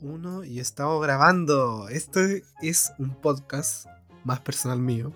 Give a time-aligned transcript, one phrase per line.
[0.00, 1.88] Uno y estamos grabando.
[1.88, 2.20] Esto
[2.60, 3.86] es un podcast
[4.24, 5.12] más personal mío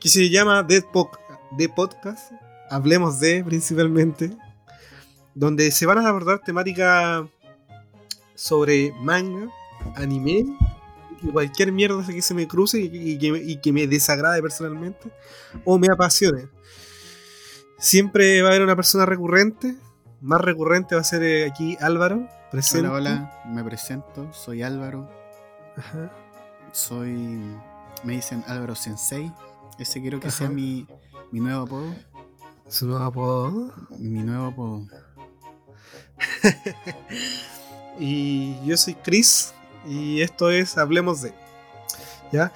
[0.00, 2.32] que se llama The, Podcast.
[2.70, 4.30] Hablemos de principalmente,
[5.34, 7.26] donde se van a abordar temáticas
[8.34, 9.50] sobre manga,
[9.96, 10.46] anime
[11.22, 13.18] y cualquier mierda que se me cruce y,
[13.58, 15.10] que, me desagrade personalmente
[15.64, 16.48] o me apasione.
[17.78, 19.76] Siempre va a haber una persona recurrente.
[20.22, 22.26] Más recurrente va a ser eh, aquí Álvaro.
[22.50, 22.88] Presente.
[22.88, 24.32] Hola, hola, me presento.
[24.32, 25.08] Soy Álvaro.
[25.76, 26.10] Ajá.
[26.72, 27.12] Soy.
[28.02, 29.30] Me dicen Álvaro Sensei.
[29.78, 30.86] Ese quiero que sea mi,
[31.30, 31.94] mi nuevo apodo.
[32.68, 33.72] ¿Su nuevo apodo?
[33.98, 34.86] Mi nuevo apodo.
[38.00, 39.54] y yo soy Chris.
[39.86, 41.32] Y esto es Hablemos de.
[42.32, 42.52] ¿Ya?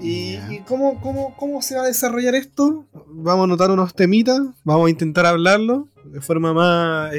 [0.00, 2.86] ¿Y, cómo, cómo, se va a desarrollar esto?
[3.08, 7.12] Vamos a anotar unos temitas, vamos a intentar hablarlo de forma más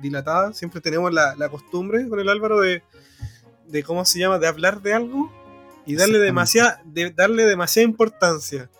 [0.00, 0.52] dilatada.
[0.52, 2.82] Siempre tenemos la, costumbre con el Álvaro de,
[3.68, 5.30] de, ¿cómo se llama?, de hablar de algo
[5.86, 8.70] y darle demasiada, de darle demasiada importancia.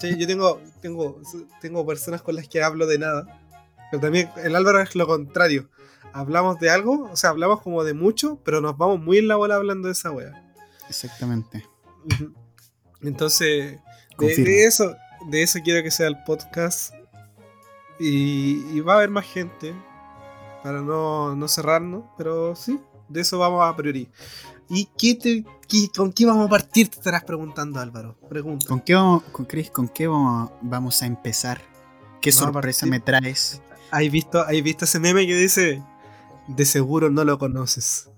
[0.00, 1.20] Yo tengo, tengo,
[1.60, 3.40] tengo personas con las que hablo de nada,
[3.90, 5.70] pero también el Álvaro es lo contrario.
[6.12, 9.36] Hablamos de algo, o sea, hablamos como de mucho, pero nos vamos muy en la
[9.36, 10.32] bola hablando de esa wea.
[10.88, 11.66] Exactamente.
[13.02, 13.78] Entonces,
[14.18, 14.96] de, eso,
[15.28, 16.92] de eso quiero que sea el podcast.
[17.98, 19.74] Y, va a haber más gente.
[20.62, 22.04] Para no, no, cerrarnos.
[22.16, 24.08] Pero sí, de eso vamos a priori.
[24.68, 25.44] ¿Y qué te,
[25.94, 26.88] con qué vamos a partir?
[26.88, 28.16] Te estarás preguntando, Álvaro.
[28.28, 28.66] Pregunta.
[28.66, 31.60] ¿Con qué vamos, con Chris, con qué vamos, a empezar?
[32.20, 33.62] ¿Qué sorpresa me traes?
[33.90, 35.82] ¿Has visto, ¿Has visto ese meme que dice:
[36.48, 38.10] De seguro no lo conoces?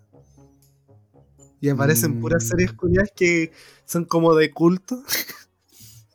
[1.61, 2.49] Y aparecen puras mm.
[2.49, 3.53] series curiosas que
[3.85, 5.03] son como de culto.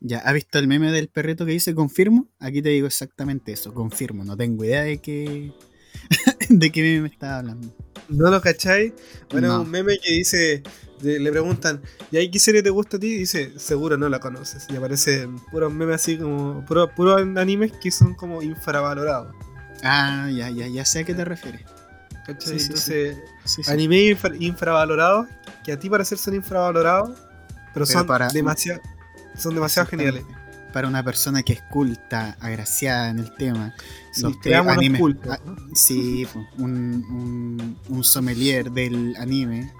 [0.05, 2.27] Ya, ¿has visto el meme del perrito que dice confirmo?
[2.37, 4.25] Aquí te digo exactamente eso, confirmo.
[4.25, 5.53] No tengo idea de qué.
[6.49, 7.73] de qué meme me estaba hablando.
[8.09, 8.91] ¿No lo cacháis?
[9.31, 10.61] Bueno, un meme que dice.
[11.01, 13.07] le preguntan, ¿y ahí qué serie te gusta a ti?
[13.07, 14.67] Y dice, seguro no la conoces.
[14.69, 16.65] Y aparecen puros memes así como.
[16.65, 19.33] puros puro animes que son como infravalorados.
[19.83, 21.61] Ah, ya, ya, ya sé a qué te refieres.
[22.25, 22.57] ¿Cachai?
[22.59, 23.17] Entonces,
[23.67, 25.27] anime infravalorados,
[25.63, 27.17] que a ti parecer son infravalorados,
[27.73, 28.81] pero, son, demasiado,
[29.37, 30.23] son demasiado geniales.
[30.71, 33.75] Para una persona que es culta, agraciada en el tema,
[34.19, 34.35] los
[34.67, 34.99] anime,
[35.29, 35.39] ah,
[35.75, 36.27] sí,
[36.57, 39.71] un, un sommelier del anime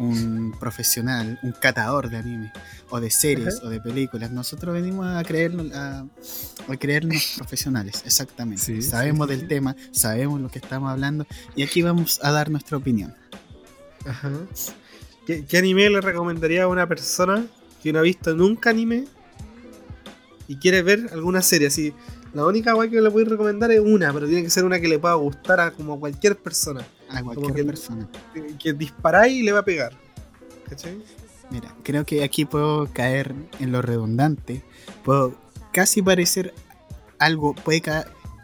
[0.00, 2.52] un profesional, un catador de anime,
[2.88, 4.30] o de series, o de películas.
[4.30, 6.06] Nosotros venimos a creernos, a,
[6.78, 8.80] creernos profesionales, exactamente.
[8.82, 13.14] sabemos del tema, sabemos lo que estamos hablando, y aquí vamos a dar nuestra opinión.
[14.06, 14.30] Ajá.
[15.26, 17.44] ¿Qué, anime le recomendaría a una persona
[17.82, 19.06] que no ha visto nunca anime
[20.48, 21.94] y quiere ver alguna serie así?
[22.32, 24.88] La única guay que le puedo recomendar es una, pero tiene que ser una que
[24.88, 26.86] le pueda gustar a como cualquier persona.
[27.08, 28.08] A cualquier que, persona.
[28.58, 29.92] Que, disparáis y le va a pegar.
[30.68, 31.02] ¿Cachai?
[31.50, 34.62] Mira, creo que aquí puedo caer en lo redundante.
[35.04, 35.34] Puedo
[35.72, 36.54] casi parecer
[37.18, 37.82] algo, puede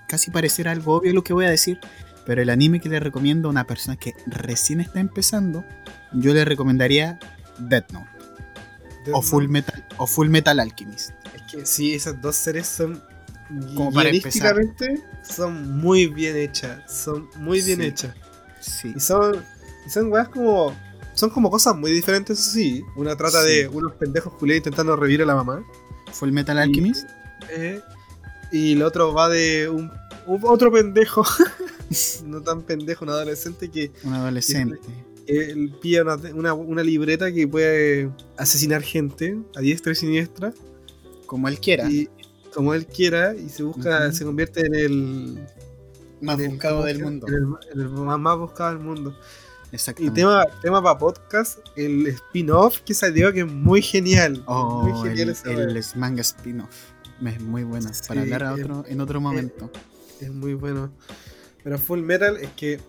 [0.09, 1.79] casi parecer algo obvio lo que voy a decir,
[2.25, 5.65] pero el anime que le recomiendo a una persona que recién está empezando,
[6.13, 7.21] yo le recomendaría
[7.59, 8.16] Death Note.
[9.13, 11.11] O, Full Metal, o Full Metal Alchemist.
[11.35, 13.03] Es que sí, esas dos series son
[13.75, 14.11] como para
[15.23, 16.81] son muy bien hechas.
[16.93, 18.15] Son muy bien hechas.
[18.61, 18.93] Sí.
[18.97, 19.43] Y son,
[19.89, 20.75] son weas como.
[21.15, 22.85] Son como cosas muy diferentes, sí.
[22.97, 25.65] Una trata de unos pendejos culiados intentando revivir a la mamá.
[26.13, 27.09] Full Metal Alchemist.
[27.51, 27.81] Eh,
[28.53, 29.91] y el otro va de un,
[30.27, 31.25] otro pendejo.
[32.25, 33.93] no tan pendejo, un adolescente que.
[34.05, 34.79] Un adolescente.
[35.27, 36.03] Él pilla
[36.35, 40.53] una, una, libreta que puede asesinar gente a diestra y siniestra.
[41.27, 41.91] Como él quiera.
[41.91, 42.09] Y,
[42.55, 45.47] como él quiera y se busca, se convierte en el
[46.23, 47.27] más buscado del mundo.
[47.27, 49.19] el, más, buscado del mundo.
[49.73, 50.03] Exacto.
[50.03, 54.43] Y tema, tema para podcast, el spin-off que salió que es muy genial.
[54.47, 56.97] Oh, muy genial el, el manga spin-off.
[57.25, 57.91] Es muy bueno.
[58.09, 59.71] para hablar otro, en otro momento.
[60.21, 60.91] Es, muy bueno.
[61.63, 62.81] Pero Full Metal es que.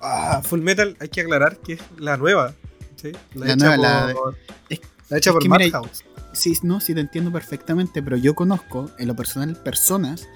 [0.00, 2.54] Ah, Full Metal hay que aclarar que es la nueva.
[2.96, 3.12] ¿sí?
[3.34, 4.14] La, nueva, la,
[5.08, 9.16] la hecha por Madhouse sí, no, sí te entiendo perfectamente, pero yo conozco en lo
[9.16, 10.28] personal personas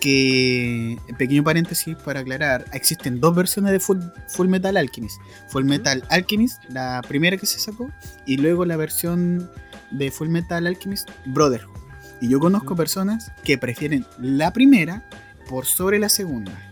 [0.00, 3.98] que, pequeño paréntesis para aclarar, existen dos versiones de Full,
[4.28, 5.20] Full Metal Alchemist.
[5.48, 7.90] Full Metal Alchemist, la primera que se sacó,
[8.26, 9.50] y luego la versión
[9.90, 11.78] de Full Metal Alchemist Brotherhood.
[12.20, 15.08] Y yo conozco personas que prefieren la primera
[15.48, 16.69] por sobre la segunda.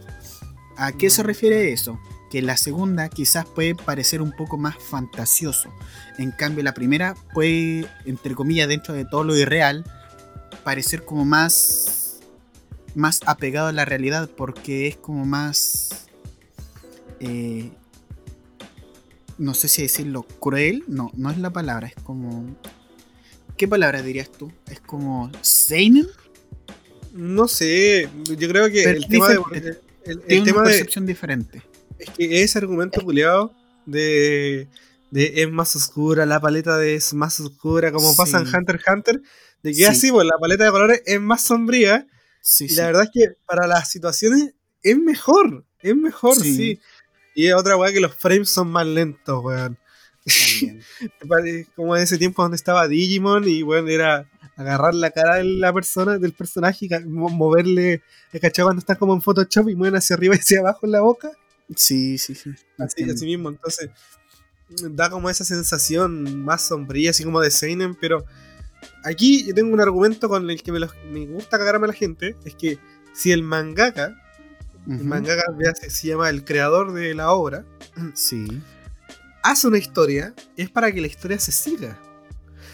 [0.79, 2.01] ¿A qué se refiere eso?
[2.31, 5.73] que la segunda quizás puede parecer un poco más fantasioso.
[6.19, 9.85] En cambio, la primera puede, entre comillas, dentro de todo lo irreal,
[10.65, 12.21] parecer como más,
[12.95, 16.07] más apegado a la realidad porque es como más...
[17.21, 17.71] Eh,
[19.39, 22.57] no sé si decirlo cruel, no, no es la palabra, es como...
[23.57, 24.53] ¿Qué palabra dirías tú?
[24.67, 26.07] ¿Es como seinen?
[27.13, 29.88] No sé, yo creo que el tema de...
[30.09, 31.63] El, el tema una percepción diferente.
[31.99, 34.69] Es que ese argumento culiado de,
[35.11, 38.87] de es más oscura, la paleta de es más oscura, como pasa en Hunter x
[38.91, 39.23] Hunter,
[39.63, 42.07] de que así, pues la paleta de colores es más sombría.
[42.61, 46.81] y la verdad es que para las situaciones es mejor, es mejor, sí.
[47.35, 49.79] Y es otra weá que los frames son más lentos, weón.
[51.77, 54.29] Como en ese tiempo donde estaba Digimon y bueno, era
[54.59, 58.03] agarrar la cara de la persona, del personaje y moverle,
[58.41, 58.65] ¿cachai?
[58.65, 61.31] Cuando estás como en Photoshop y mueven hacia arriba y hacia abajo en la boca.
[61.75, 62.51] Sí, sí, sí.
[62.77, 63.91] Así, así mismo, entonces
[64.91, 68.25] da como esa sensación más sombría, así como de Seinen, pero
[69.03, 72.37] aquí yo tengo un argumento con el que me, me gusta cagarme a la gente,
[72.45, 72.79] es que
[73.15, 74.15] si el mangaka
[74.89, 75.45] el mangaka
[75.75, 77.65] se llama el creador de la obra.
[78.15, 78.47] Sí.
[79.43, 81.99] Hace una historia, es para que la historia se siga.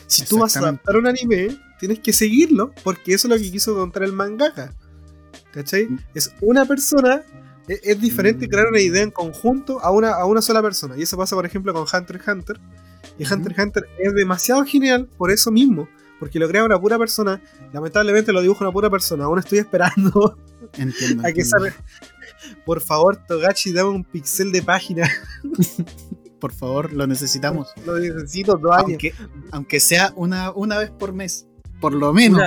[0.06, 3.50] Si tú vas a adaptar un anime, tienes que seguirlo, porque eso es lo que
[3.50, 4.72] quiso contar el mangaka.
[5.52, 5.86] ¿Cachai?
[6.14, 7.22] Es una persona.
[7.68, 8.48] E, es, diferente mm.
[8.48, 10.96] crear una idea en conjunto a una, a una sola persona.
[10.96, 12.60] Y eso pasa, por ejemplo, con Hunter x Hunter.
[13.18, 15.86] Y Hunter x Hunter es demasiado genial por eso mismo.
[16.18, 17.42] Porque lo crea una pura persona.
[17.70, 19.24] Lamentablemente lo dibuja una pura persona.
[19.24, 20.38] Aún estoy esperando
[20.78, 21.28] Entiendo.
[21.28, 21.44] a que
[22.64, 25.10] Por favor, Togachi, dame un pixel de página.
[26.40, 27.74] Por favor, lo necesitamos.
[27.84, 29.02] Lo necesito dos años.
[29.50, 31.46] Aunque, sea una, una vez por mes.
[31.80, 32.42] Por lo menos.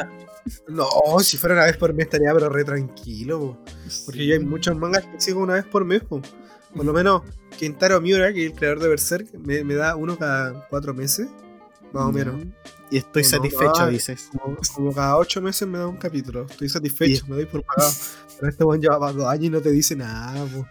[0.68, 0.88] no,
[1.19, 3.57] si fuera una vez por mes estaría pero re tranquilo.
[4.06, 6.03] Porque ya hay muchos mangas que sigo una vez por mes.
[6.03, 6.21] Por
[6.85, 7.21] lo menos
[7.57, 11.27] Kentaro Miura, que es el creador de Berserk, me, me da uno cada cuatro meses.
[11.94, 12.35] Más o menos.
[12.89, 14.29] Y estoy satisfecho, dices.
[14.74, 16.45] Como, cada ocho meses me da un capítulo.
[16.50, 17.91] Estoy satisfecho, me doy por pagado.
[18.38, 20.65] Pero este buen lleva dos años y no te dice nada, po.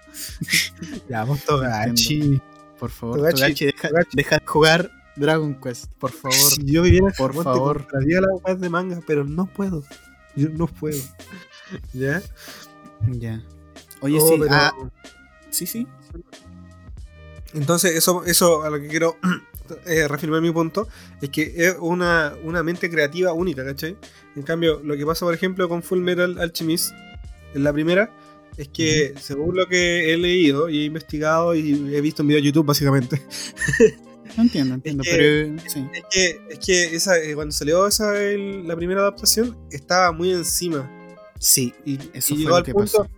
[1.08, 2.41] ya, vos Togachi.
[2.79, 6.37] Por favor, Togachi, deja, de jugar Dragon Quest, por favor.
[6.37, 7.87] Si yo viviera por favor.
[7.87, 9.83] Traía la web de manga, pero no puedo.
[10.35, 11.01] Yo no puedo.
[11.93, 12.23] ¿Ya?
[13.09, 13.43] Ya.
[14.01, 14.41] Oye, sí.
[14.51, 14.73] Ah,
[15.51, 15.87] sí, sí.
[17.55, 19.17] Entonces, eso, eso a lo que quiero
[19.87, 20.89] eh, reafirmar mi punto,
[21.21, 23.97] es que es una, una, mente creativa única, ¿cachai?
[24.35, 26.93] En cambio, lo que pasa, por ejemplo, con Full Metal Alchemist,
[27.55, 28.11] en la primera,
[28.57, 32.41] es que según lo que he leído y he investigado y he visto en video
[32.41, 33.23] de YouTube, básicamente.
[34.37, 38.12] No entiendo, entiendo, es que, pero Es que, es que esa, eh, cuando salió esa,
[38.12, 40.90] la primera adaptación, estaba muy encima.
[41.38, 43.08] Sí, y, eso fue llegó al punto,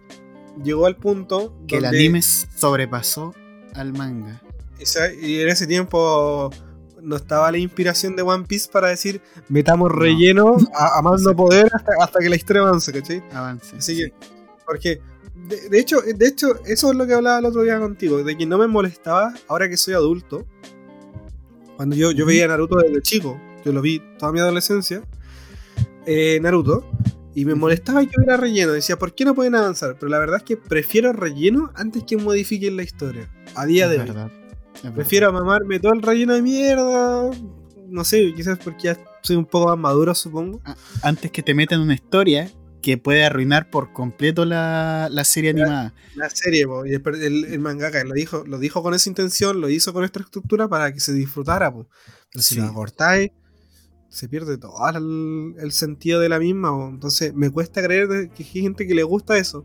[0.63, 3.33] Llegó al punto que el anime sobrepasó
[3.75, 4.43] al manga
[5.21, 6.51] y en ese tiempo
[7.03, 11.71] no estaba la inspiración de One Piece para decir metamos relleno a, más no poder
[12.01, 13.23] hasta, que la historia avance, ¿cachai?
[13.33, 13.77] Avance.
[13.77, 14.13] Así que,
[14.67, 15.01] porque
[15.35, 18.45] de, hecho, de hecho, eso es lo que hablaba el otro día contigo, de que
[18.45, 20.45] no me molestaba ahora que soy adulto.
[21.79, 25.01] Cuando yo, yo veía Naruto desde chico, yo lo vi toda mi adolescencia,
[26.07, 26.91] eh, Naruto,
[27.37, 28.73] y me molestaba que hubiera relleno.
[28.73, 29.95] Decía, ¿por qué no pueden avanzar?
[29.97, 33.31] Pero la verdad es que prefiero relleno antes que modifiquen la historia.
[33.55, 34.13] A día de hoy.
[34.93, 37.31] Prefiero mamarme todo el relleno de mierda.
[37.87, 40.61] No sé, quizás porque ya soy un poco más maduro, supongo.
[41.03, 42.51] Antes que te metan una historia
[42.83, 45.95] que puede arruinar por completo la, serie animada.
[46.15, 50.05] La serie, y el, mangaka lo dijo, lo dijo con esa intención, lo hizo con
[50.05, 51.73] esta estructura para que se disfrutara.
[51.73, 53.31] Pero si la cortáis,
[54.09, 56.71] se pierde todo el, sentido de la misma.
[56.89, 59.65] Entonces me cuesta creer que hay gente que le gusta eso.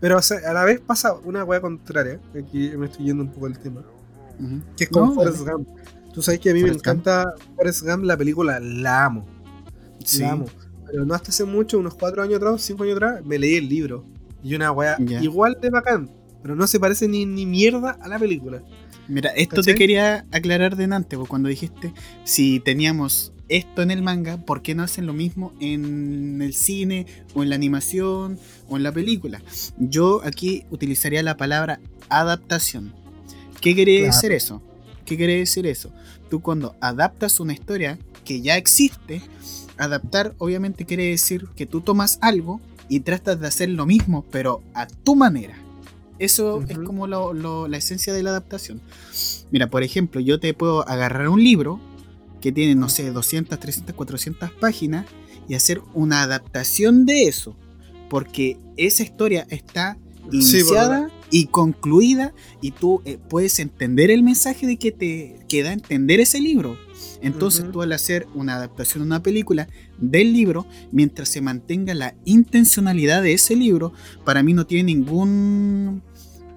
[0.00, 2.20] Pero a la vez pasa una wea contraria.
[2.36, 3.84] Aquí me estoy yendo un poco del tema
[4.76, 5.68] que es como Forrest Gump.
[6.12, 9.26] Tú sabes que a mí me encanta Forrest Gump, la película, la amo.
[10.18, 10.46] La amo.
[10.92, 13.68] Pero no hasta hace mucho, unos cuatro años atrás, cinco años atrás, me leí el
[13.68, 14.04] libro.
[14.44, 16.10] Y una weá igual de bacán,
[16.42, 18.62] pero no se parece ni, ni mierda a la película.
[19.08, 21.94] Mira, esto te quería aclarar de antes, cuando dijiste
[22.24, 27.06] si teníamos esto en el manga, ¿por qué no hacen lo mismo en el cine
[27.34, 29.42] o en la animación o en la película?
[29.78, 32.92] Yo aquí utilizaría la palabra adaptación.
[33.60, 34.62] ¿Qué quiere decir eso?
[35.04, 35.92] ¿Qué quiere decir eso?
[36.30, 39.20] Tú cuando adaptas una historia que ya existe,
[39.78, 44.62] adaptar obviamente quiere decir que tú tomas algo y tratas de hacer lo mismo, pero
[44.74, 45.54] a tu manera.
[46.18, 48.80] Eso es como la esencia de la adaptación.
[49.50, 51.80] Mira, por ejemplo, yo te puedo agarrar un libro
[52.40, 55.06] que tiene, no sé, 200, 300, 400 páginas
[55.48, 57.56] y hacer una adaptación de eso.
[58.08, 59.96] Porque esa historia está
[60.30, 65.72] iniciada y concluida y tú eh, puedes entender el mensaje de que te queda a
[65.72, 66.76] entender ese libro.
[67.22, 69.66] Entonces tú al hacer una adaptación a una película
[69.98, 73.92] del libro, mientras se mantenga la intencionalidad de ese libro,
[74.24, 76.02] para mí no tiene ningún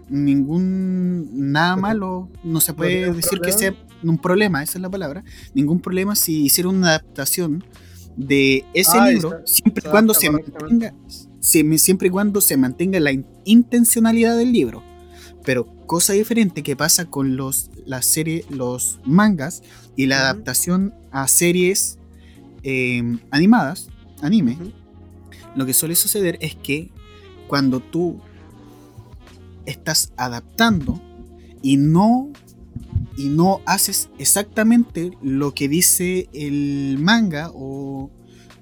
[0.09, 5.23] ningún nada malo, no se puede decir que sea un problema, esa es la palabra,
[5.53, 7.63] ningún problema si hicieron una adaptación
[8.15, 10.93] de ese ah, libro, siempre y cuando se mantenga,
[11.45, 13.11] siempre y cuando se mantenga la
[13.43, 14.83] intencionalidad del libro.
[15.43, 19.61] Pero cosa diferente que pasa con los, la serie, los mangas
[19.95, 21.99] y la adaptación a series
[22.63, 23.89] em, animadas,
[24.21, 24.57] anime,
[25.55, 26.89] lo que suele suceder es que
[27.47, 28.19] cuando tú
[29.65, 30.99] estás adaptando
[31.61, 32.31] y no
[33.17, 38.09] y no haces exactamente lo que dice el manga o,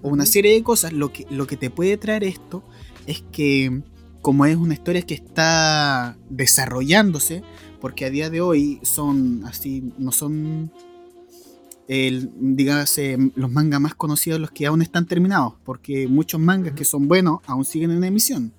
[0.03, 2.61] una serie de cosas, lo que, lo que te puede traer esto
[3.07, 3.81] es que
[4.21, 7.43] como es una historia que está desarrollándose,
[7.81, 10.71] porque a día de hoy son así, no son
[11.89, 12.31] el,
[13.35, 17.39] los mangas más conocidos los que aún están terminados, porque muchos mangas que son buenos
[17.45, 18.53] aún siguen en emisión.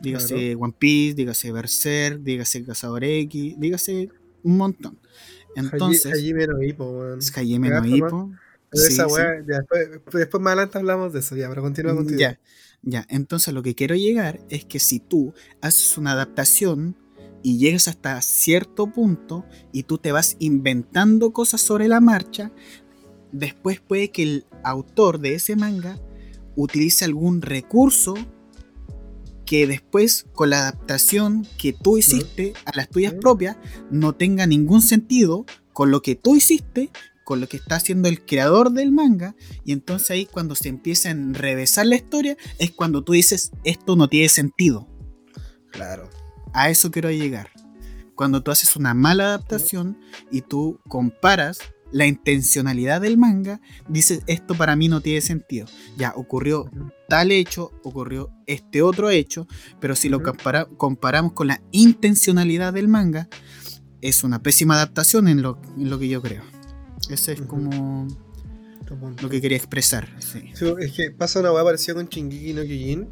[0.00, 4.08] Dígase One Piece, dígase Berserk, dígase Cazador X, dígase
[4.42, 4.98] un montón.
[5.54, 6.12] Entonces.
[6.12, 7.04] Hajime no Hippo,
[7.34, 8.32] Hajime no Hippo.
[8.72, 9.06] esa
[9.44, 12.18] después, después, más adelante hablamos de eso, ya, pero continúa contigo.
[12.18, 12.38] Ya,
[12.82, 13.06] ya.
[13.08, 16.96] Entonces, lo que quiero llegar es que si tú haces una adaptación
[17.42, 22.52] y llegas hasta cierto punto y tú te vas inventando cosas sobre la marcha,
[23.32, 25.98] después puede que el autor de ese manga
[26.56, 28.14] utilice algún recurso
[29.46, 33.56] que después con la adaptación que tú hiciste a las tuyas propias
[33.90, 36.90] no tenga ningún sentido con lo que tú hiciste,
[37.28, 41.10] con lo que está haciendo el creador del manga, y entonces ahí cuando se empieza
[41.10, 44.88] a enrevesar la historia es cuando tú dices esto no tiene sentido.
[45.70, 46.08] Claro.
[46.54, 47.50] A eso quiero llegar.
[48.14, 51.58] Cuando tú haces una mala adaptación y tú comparas
[51.92, 55.66] la intencionalidad del manga, dices, esto para mí no tiene sentido.
[55.98, 56.70] Ya, ocurrió
[57.10, 59.46] tal hecho, ocurrió este otro hecho,
[59.80, 60.22] pero si lo
[60.78, 63.28] comparamos con la intencionalidad del manga,
[64.00, 65.60] es una pésima adaptación en lo,
[65.98, 66.42] que yo creo.
[67.10, 68.06] Ese es como
[69.20, 70.08] lo que quería expresar.
[70.18, 73.08] es que pasa una hueá parecida con Shingeki no Kyojin,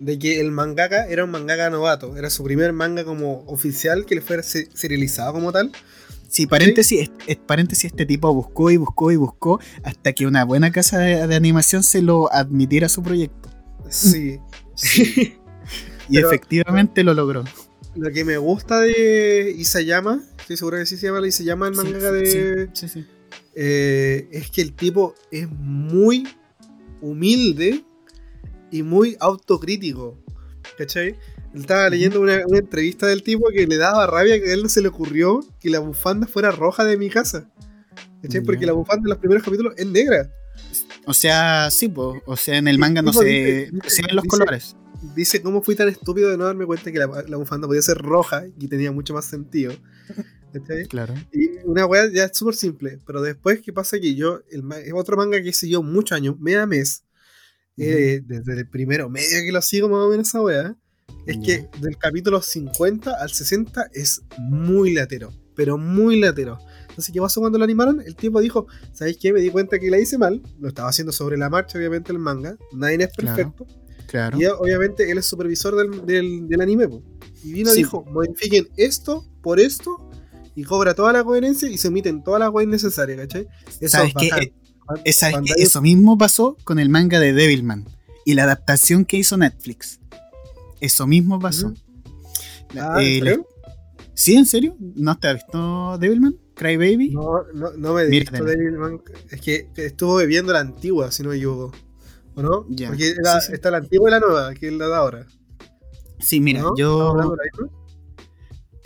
[0.00, 4.16] de que el mangaka era un mangaka novato, era su primer manga como oficial que
[4.16, 5.72] le fuera serializado como tal.
[6.28, 7.10] Sí, paréntesis,
[7.46, 11.82] paréntesis, este tipo buscó y buscó y buscó hasta que una buena casa de, animación
[11.82, 13.48] se lo admitiera a su proyecto.
[13.88, 14.38] Sí.
[16.08, 17.44] y efectivamente lo logró.
[17.96, 22.12] Lo que me gusta de Isayama, estoy seguro que sí se llama Isayama el manga
[22.12, 22.68] de.
[22.74, 23.06] Sí, sí,
[23.54, 26.26] eh, es que el tipo es muy
[27.00, 27.84] humilde
[28.70, 30.18] y muy autocrítico.
[30.76, 31.16] ¿Cachai?
[31.54, 34.82] estaba leyendo una, entrevista del tipo que le daba rabia que a él no se
[34.82, 37.50] le ocurrió que la bufanda fuera roja de mi casa.
[38.22, 38.42] ¿Cachai?
[38.42, 40.30] Porque la bufanda en los primeros capítulos es negra.
[41.06, 44.76] O sea, sí, o sea, en el manga no se, ven los colores.
[45.14, 48.44] Dice, ¿cómo fui tan estúpido de no darme cuenta que la, bufanda podía ser roja
[48.58, 49.72] y tenía mucho más sentido?
[50.88, 51.14] Claro.
[51.32, 53.98] Y una weá ya es súper simple, pero después, ¿qué pasa?
[54.00, 57.04] Que yo, el, es otro manga que siguió muchos años, mes a mes,
[57.76, 60.76] eh, desde el primero medio que lo sigo más o menos esa weá,
[61.26, 66.58] es que del capítulo 50 al 60 es muy latero, pero muy latero.
[66.88, 68.00] Entonces, ¿qué pasó cuando lo animaron?
[68.00, 69.32] El tipo dijo, ¿sabéis qué?
[69.32, 72.18] Me di cuenta que la hice mal, lo estaba haciendo sobre la marcha, obviamente, el
[72.18, 73.66] manga, nadie es perfecto.
[74.08, 76.88] Claro, Y obviamente él es supervisor del, del, anime.
[77.44, 80.07] Y vino y dijo, modifiquen esto por esto
[80.58, 83.46] y cobra toda la coherencia y se omiten todas las weas necesarias, ¿cachai?
[83.80, 84.52] Eso ¿Sabes qué?
[85.04, 87.86] Eso mismo pasó con el manga de Devilman
[88.24, 90.00] y la adaptación que hizo Netflix.
[90.80, 91.72] Eso mismo pasó.
[92.76, 93.46] Ah, ¿en serio?
[94.14, 94.76] ¿Sí, en serio?
[94.80, 96.36] ¿No te has visto Devilman?
[96.56, 97.10] ¿Cry Baby?
[97.10, 99.00] No, no, no me he visto Devilman.
[99.30, 101.70] Es que estuvo bebiendo la antigua, si no me equivoco.
[102.34, 102.66] ¿O no?
[102.88, 103.14] Porque
[103.52, 105.26] está la antigua y la nueva, que es la de ahora.
[106.18, 107.14] Sí, mira, yo.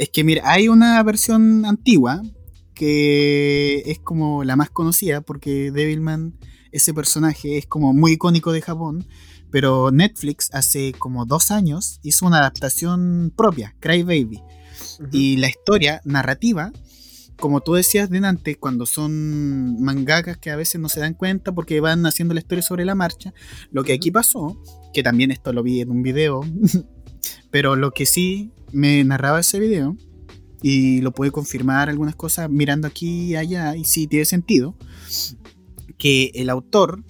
[0.02, 2.20] Es que mira, hay una versión antigua
[2.74, 6.36] que es como la más conocida porque Devilman,
[6.72, 9.06] ese personaje, es como muy icónico de Japón.
[9.52, 14.42] Pero Netflix hace como dos años hizo una adaptación propia, Cry Baby.
[15.12, 16.72] Y la historia narrativa,
[17.36, 21.78] como tú decías delante, cuando son mangakas que a veces no se dan cuenta porque
[21.78, 23.32] van haciendo la historia sobre la marcha,
[23.70, 24.60] lo que aquí pasó,
[24.92, 26.40] que también esto lo vi en un video,
[27.50, 29.96] pero lo que sí me narraba ese video,
[30.62, 34.76] y lo puede confirmar algunas cosas mirando aquí y allá, y sí tiene sentido,
[35.98, 37.04] que el autor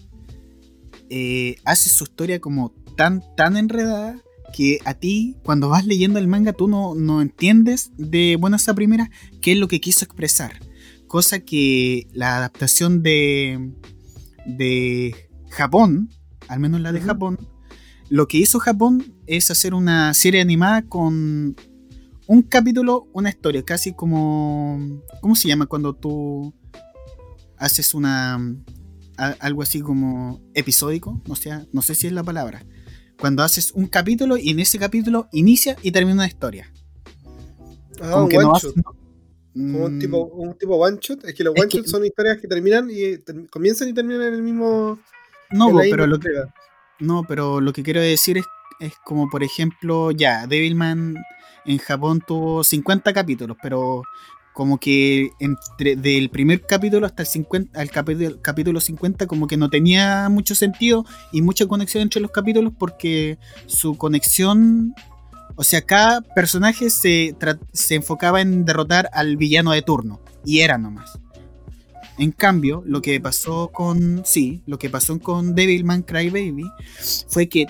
[1.11, 4.21] eh, hace su historia como tan, tan enredada
[4.53, 8.75] que a ti, cuando vas leyendo el manga, tú no, no entiendes de buenas a
[8.75, 9.09] primeras
[9.41, 10.61] qué es lo que quiso expresar.
[11.07, 13.73] Cosa que la adaptación de,
[14.47, 16.11] de Japón,
[16.49, 17.39] al menos la de Japón,
[18.13, 21.57] lo que hizo Japón es hacer una serie animada con
[22.27, 25.01] un capítulo, una historia, casi como...
[25.23, 26.53] ¿Cómo se llama cuando tú
[27.57, 28.39] haces una...
[29.17, 31.23] algo así como episódico?
[31.27, 32.67] O sea, no sé si es la palabra.
[33.19, 36.71] Cuando haces un capítulo y en ese capítulo inicia y termina una historia.
[38.03, 38.75] Ah, como un one shot.
[39.55, 40.39] Como un tipo, mm.
[40.39, 41.25] un tipo one shot.
[41.25, 43.17] Es que los one shots son historias que terminan y
[43.49, 44.99] comienzan y terminan en el mismo.
[45.51, 46.29] No, pero lo que,
[47.03, 48.45] no, pero lo que quiero decir es,
[48.81, 51.17] es como, por ejemplo, ya, Devilman
[51.65, 54.03] en Japón tuvo 50 capítulos, pero
[54.53, 59.57] como que entre del primer capítulo hasta el 50 al capítulo, capítulo 50 como que
[59.57, 64.95] no tenía mucho sentido y mucha conexión entre los capítulos porque su conexión
[65.57, 67.35] o sea cada personaje se,
[67.73, 71.19] se enfocaba en derrotar al villano de turno y era nomás
[72.19, 74.23] en cambio, lo que pasó con.
[74.25, 76.65] Sí, lo que pasó con Devilman Crybaby
[77.29, 77.67] fue que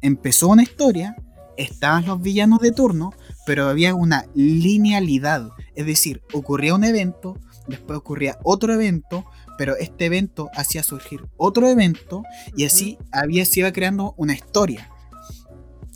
[0.00, 1.16] empezó una historia,
[1.56, 3.12] estaban los villanos de turno,
[3.46, 5.50] pero había una linealidad.
[5.74, 9.24] Es decir, ocurría un evento, después ocurría otro evento,
[9.58, 12.22] pero este evento hacía surgir otro evento
[12.56, 14.90] y así había, se iba creando una historia.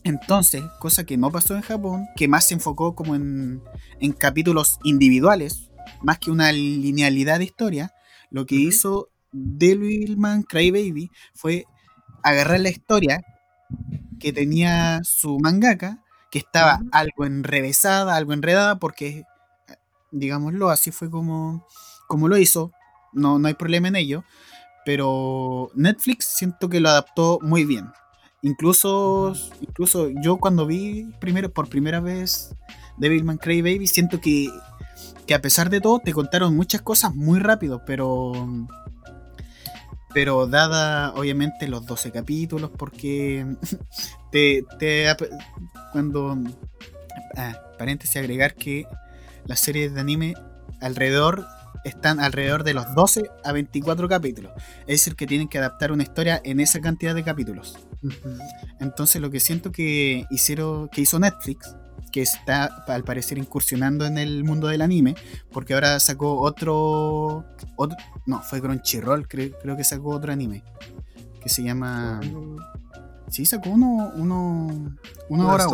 [0.05, 3.62] Entonces, cosa que no pasó en Japón, que más se enfocó como en,
[4.00, 5.71] en capítulos individuales,
[6.02, 7.92] más que una linealidad de historia,
[8.30, 11.66] lo que hizo Devilman Crybaby fue
[12.23, 13.23] agarrar la historia
[14.21, 19.25] que tenía su mangaka, que estaba algo enrevesada, algo enredada, porque,
[20.11, 21.66] digámoslo, así fue como,
[22.06, 22.73] como lo hizo,
[23.12, 24.25] no, no hay problema en ello,
[24.85, 27.87] pero Netflix siento que lo adaptó muy bien.
[28.42, 32.54] Incluso, incluso yo cuando vi primero, por primera vez
[32.97, 34.49] Devilman Crybaby, siento que
[35.26, 38.33] que a pesar de todo te contaron muchas cosas muy rápido, pero
[40.14, 43.47] pero dada obviamente los 12 capítulos porque
[44.30, 45.06] te, te
[45.93, 46.37] cuando
[47.37, 48.87] ah, paréntesis agregar que
[49.47, 50.35] las series de anime
[50.80, 51.47] alrededor
[51.84, 54.52] están alrededor de los 12 a 24 capítulos.
[54.80, 57.78] Es decir, que tienen que adaptar una historia en esa cantidad de capítulos.
[58.80, 61.75] Entonces lo que siento que hicieron, que hizo Netflix
[62.12, 65.16] que está al parecer incursionando en el mundo del anime,
[65.50, 67.45] porque ahora sacó otro,
[67.76, 70.62] otro no, fue Crunchyroll, creo, creo que sacó otro anime,
[71.40, 72.21] que se llama...
[73.30, 74.95] Sí, sacó uno, uno,
[75.30, 75.64] uno ahora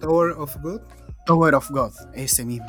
[0.00, 0.80] Tower, of God.
[1.26, 2.66] Tower of God, ese mismo.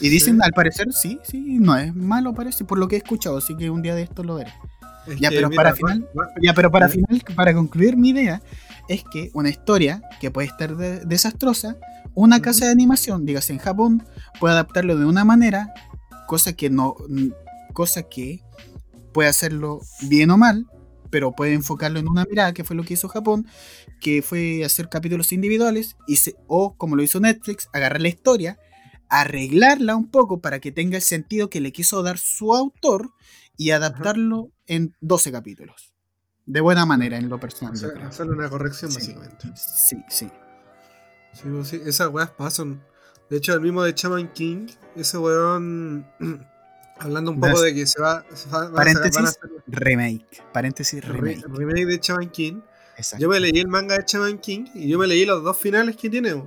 [0.00, 3.38] Y dicen, al parecer, sí, sí, no es malo parece, por lo que he escuchado,
[3.38, 4.52] así que un día de esto lo veré.
[5.18, 6.06] ya, pero para final,
[6.42, 8.42] ya, pero para final, para concluir mi idea,
[8.88, 11.76] es que una historia que puede estar desastrosa,
[12.14, 14.06] una casa de animación, dígase en Japón,
[14.40, 15.72] puede adaptarlo de una manera,
[16.26, 16.96] cosa que no,
[17.72, 18.42] cosa que
[19.12, 20.66] puede hacerlo bien o mal,
[21.10, 23.46] pero puede enfocarlo en una mirada, que fue lo que hizo Japón,
[24.00, 28.58] que fue hacer capítulos individuales, y o como lo hizo Netflix, agarrar la historia,
[29.08, 33.10] arreglarla un poco para que tenga el sentido que le quiso dar su autor
[33.56, 35.96] y adaptarlo en 12 capítulos
[36.46, 37.74] de buena manera en lo personal.
[38.06, 39.48] hacerle una corrección, básicamente.
[39.56, 40.30] Sí, sí.
[41.42, 42.82] Pues sí, esas weas pasan.
[43.28, 46.06] De hecho, el mismo de Chaman King, ese weón.
[46.98, 48.24] hablando un poco de que se va.
[48.74, 50.42] paréntesis, remake.
[50.52, 51.44] Paréntesis, remake.
[51.48, 52.60] Remake de Chaman King.
[52.96, 53.22] Exacto.
[53.22, 55.96] Yo me leí el manga de Chaman King y yo me leí los dos finales
[55.96, 56.42] que tiene.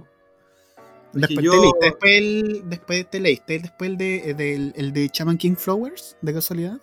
[1.12, 5.56] Después, te leíste, después, el, después te leíste después el de, el de Chaman King
[5.56, 6.80] Flowers, de casualidad.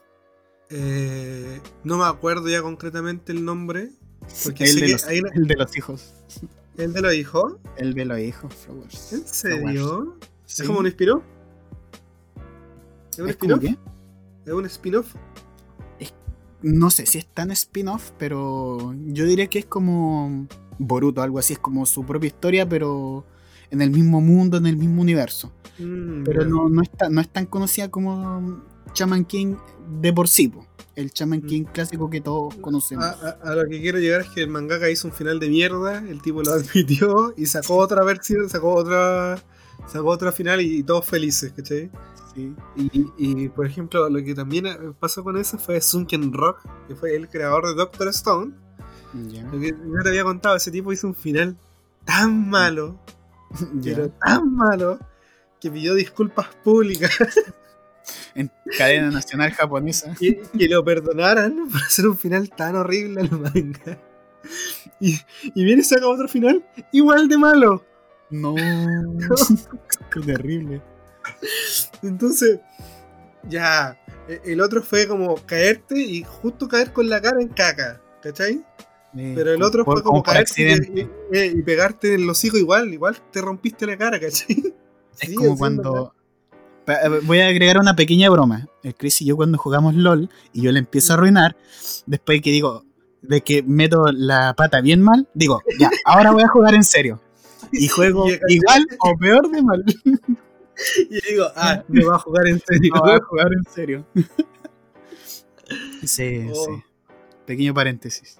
[0.71, 3.91] Eh, no me acuerdo ya concretamente el nombre.
[4.45, 6.15] Porque el, de los, el, de los, hijos.
[6.77, 7.55] ¿El de los hijos?
[7.77, 9.13] El de los hijos, Flowers.
[9.13, 10.19] ¿En serio?
[10.49, 11.23] ¿Es como un spin-off?
[13.13, 13.65] ¿Es un spin-off?
[14.45, 15.15] ¿Es un spin-off?
[16.63, 21.53] No sé si es tan spin-off, pero yo diría que es como Boruto, algo así.
[21.53, 23.25] Es como su propia historia, pero
[23.71, 25.53] en el mismo mundo, en el mismo universo.
[25.79, 29.57] Mm, pero no, no, está, no es tan conocida como Chaman King
[30.01, 30.53] de por sí,
[30.95, 31.47] el Chaman mm.
[31.47, 33.05] King clásico que todos conocemos.
[33.05, 36.23] A, lo que quiero llegar es que el mangaka hizo un final de mierda, el
[36.23, 39.39] tipo lo admitió y sacó otra versión, sacó otra
[39.87, 41.91] sacó otra final y, todos felices, ¿cachai?
[42.35, 42.55] Sí.
[43.17, 44.67] Y, por ejemplo, lo que también
[44.99, 48.53] pasó con eso fue Sunken Rock, que fue el creador de Doctor Stone.
[49.15, 51.57] Lo que yo te había contado, ese tipo hizo un final
[52.05, 52.99] tan malo,
[53.83, 54.99] pero tan malo,
[55.61, 57.11] que pidió disculpas públicas.
[58.35, 60.15] en cadena nacional japonesa.
[60.19, 63.99] Que, que, lo perdonaran por hacer un final tan horrible al manga.
[65.01, 65.19] Y,
[65.55, 67.85] y viene y saca otro final igual de malo.
[68.31, 68.55] No,
[70.11, 70.83] qué terrible.
[72.03, 72.61] Entonces,
[73.49, 78.01] ya, e, el otro fue como caerte y justo caer con la cara en caca,
[78.23, 78.65] ¿cachai?
[79.17, 83.87] Pero el otro fue como caerte y, pegarte en los hijos igual, igual te rompiste
[83.87, 84.75] la cara, ¿cachai?
[85.21, 86.13] Es como cuando.
[87.25, 88.69] Voy a agregar una pequeña broma.
[88.83, 91.57] El Chris y yo cuando jugamos LOL y yo le empiezo a arruinar,
[92.07, 92.85] después que digo,
[93.23, 97.21] de que meto la pata bien mal, digo, ya, ahora voy a jugar en serio.
[97.73, 99.85] Y juego igual o peor de mal.
[101.11, 102.93] Y digo, ah, me voy a jugar en serio.
[103.01, 104.07] voy a jugar en serio.
[106.05, 106.67] Sí, oh.
[106.67, 106.85] sí.
[107.47, 108.39] Pequeño paréntesis.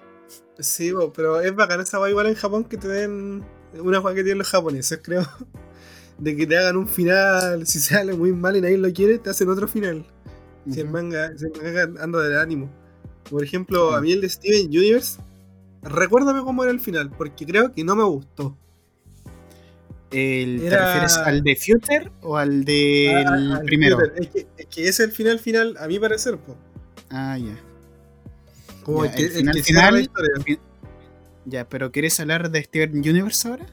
[0.59, 3.43] Sí, pero es bacán esa va igual en Japón que te den
[3.79, 5.23] una juega que tienen los japoneses, creo.
[6.17, 9.29] De que te hagan un final, si sale muy mal y nadie lo quiere, te
[9.29, 10.03] hacen otro final.
[10.67, 12.71] Si el manga, si el manga anda del ánimo.
[13.29, 15.19] Por ejemplo, a mí el de Steven Universe,
[15.83, 18.57] recuérdame cómo era el final, porque creo que no me gustó.
[20.09, 23.99] El, ¿Te refieres al de Future o al del ah, primero?
[24.15, 26.39] Es que, es que, es el final final, a mi parecer.
[27.09, 27.55] Ah, ya.
[28.87, 30.09] Como el, final, final
[31.45, 33.65] Ya, pero ¿quieres hablar de Steven Universe ahora?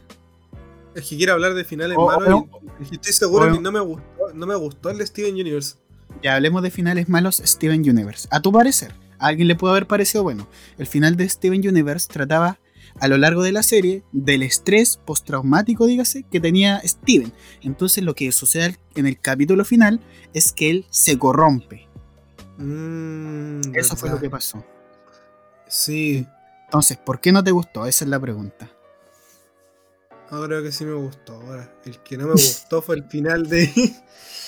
[0.96, 2.46] Es que quiero hablar de finales malos.
[2.90, 5.76] y, estoy seguro que no me, gustó, no me gustó el de Steven Universe.
[6.20, 8.26] Ya hablemos de finales malos Steven Universe.
[8.32, 10.48] A tu parecer, a alguien le puede haber parecido bueno.
[10.78, 12.58] El final de Steven Universe trataba
[12.98, 17.32] a lo largo de la serie del estrés postraumático, dígase, que tenía Steven.
[17.62, 20.00] Entonces lo que sucede en el capítulo final
[20.32, 21.86] es que él se corrompe.
[22.58, 24.64] Mm, Eso fue lo que pasó.
[25.74, 26.24] Sí.
[26.66, 27.84] Entonces, ¿por qué no te gustó?
[27.84, 28.70] Esa es la pregunta.
[30.30, 31.34] No, creo que sí me gustó.
[31.34, 33.68] Ahora, el que no me gustó fue el final de.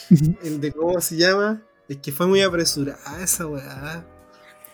[0.44, 1.62] el de cómo se llama.
[1.88, 4.06] Es que fue muy apresurada esa weá.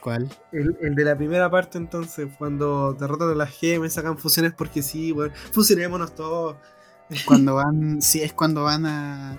[0.00, 0.30] ¿Cuál?
[0.52, 5.10] El, de la primera parte, entonces, cuando derrotan a las gemas, sacan fusiones porque sí,
[5.10, 5.32] weón.
[5.52, 6.56] Fusionémonos todos.
[7.24, 8.02] Cuando van.
[8.02, 9.38] sí, es cuando van a.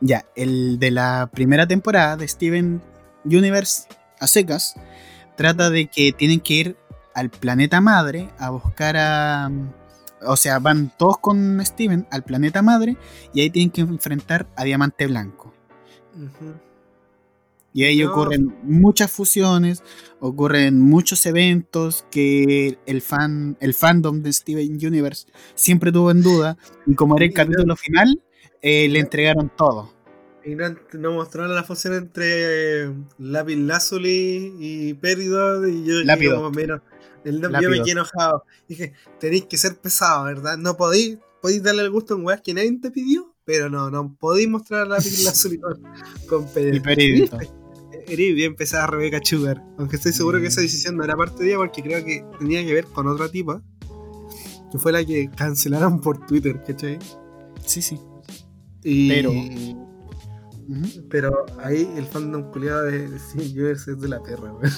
[0.00, 2.80] ya, el de la primera temporada de Steven
[3.26, 4.74] Universe a secas
[5.40, 6.76] trata de que tienen que ir
[7.14, 9.50] al planeta madre a buscar a
[10.20, 12.98] o sea, van todos con Steven al planeta madre
[13.32, 15.54] y ahí tienen que enfrentar a Diamante Blanco.
[17.72, 19.82] Y ahí ocurren muchas fusiones,
[20.18, 26.58] ocurren muchos eventos que el fan, el fandom de Steven Universe siempre tuvo en duda.
[26.86, 28.20] Y como era el capítulo final,
[28.60, 29.90] eh, le entregaron todo.
[30.44, 36.50] Y no, mostraron la fusión entre eh, Lápiz Lazuli y Peridot y yo Lápido.
[36.50, 36.80] menos
[37.24, 38.44] el nombre yo me quedé enojado.
[38.68, 40.56] Dije, tenéis que ser pesado, ¿verdad?
[40.56, 43.90] No podéis, podéis darle el gusto a un weá que nadie te pidió, pero no,
[43.90, 45.60] no podéis mostrar la película azul
[46.26, 47.38] con, Pedrito.
[48.06, 49.62] Eres bien pesada Rebeca Sugar.
[49.78, 52.64] Aunque estoy seguro que esa decisión no era parte de ella porque creo que tenía
[52.64, 53.62] que ver con otra tipa.
[54.72, 56.98] Que fue la que cancelaron por Twitter, ¿cachai?
[57.64, 58.00] Sí, sí.
[58.82, 59.32] pero.
[61.08, 64.72] Pero ahí el fandom culiado de, de es de la perra, weón.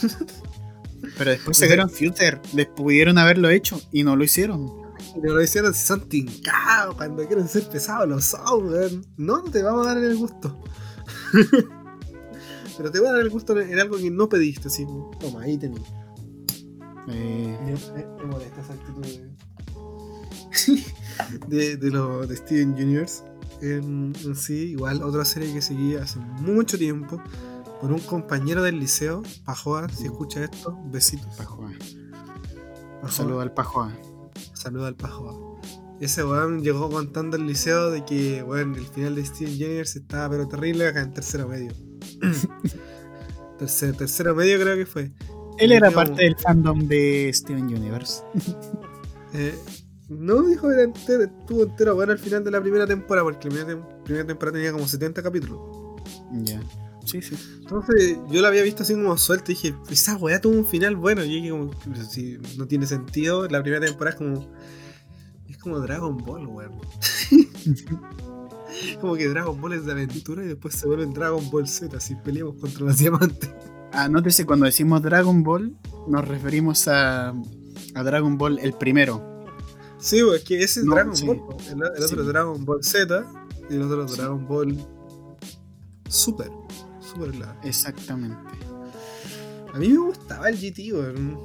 [1.18, 4.66] Pero después se dieron Future, les pudieron haberlo hecho y no lo hicieron.
[5.22, 9.86] No lo hicieron si son tincados, cuando quieren ser pesados los son, No, te vamos
[9.86, 10.58] a dar el gusto.
[12.76, 14.86] Pero te voy a dar el gusto en algo que no pediste, así.
[15.20, 15.80] Toma, ahí tenés.
[17.08, 17.76] Eh...
[17.94, 19.04] Me, molesta esa actitud
[21.48, 23.24] de, de, lo de Steven Universe.
[23.62, 27.22] En, en, sí, igual otra serie que seguí hace mucho tiempo
[27.80, 31.34] por un compañero del liceo, Pajoa, si escucha esto, besitos.
[31.36, 31.72] Pajoa.
[33.08, 33.92] Saludo al Pajoa.
[34.52, 35.60] Saludo al Pajoa.
[36.00, 40.30] Ese weón llegó contando al liceo de que, weón, el final de Steven Universe estaba
[40.30, 41.72] pero terrible acá en tercero medio.
[43.58, 45.12] tercero, tercero medio creo que fue.
[45.58, 48.22] Él era parte del fandom de Steven Universe.
[49.34, 49.56] eh,
[50.18, 53.54] no, dijo que entero, estuvo entero bueno al final de la primera temporada, porque la
[54.04, 55.60] primera, temporada tenía como 70 capítulos.
[56.44, 56.60] Ya.
[57.04, 57.36] Sí, sí.
[57.60, 60.96] Entonces yo la había visto así como suelta y dije, esa weá tuvo un final
[60.96, 61.24] bueno.
[61.24, 61.70] Y dije como,
[62.08, 64.52] si no tiene sentido, la primera temporada es como.
[65.48, 66.72] Es como Dragon Ball, weón.
[69.00, 71.96] como que Dragon Ball es de aventura y después se vuelve en Dragon Ball Z,
[71.96, 73.50] así peleamos contra los diamantes.
[73.92, 75.76] Anótese, cuando decimos Dragon Ball,
[76.08, 77.34] nos referimos a,
[77.94, 79.31] a Dragon Ball el primero.
[80.02, 81.40] Sí, es que ese es Dragon Ball.
[81.70, 83.24] El, otro es Dragon Ball Z
[83.70, 84.76] y el otro es Dragon Ball
[86.08, 86.50] Super.
[87.62, 88.36] Exactamente.
[89.72, 91.38] A mí me gustaba el GT, weón.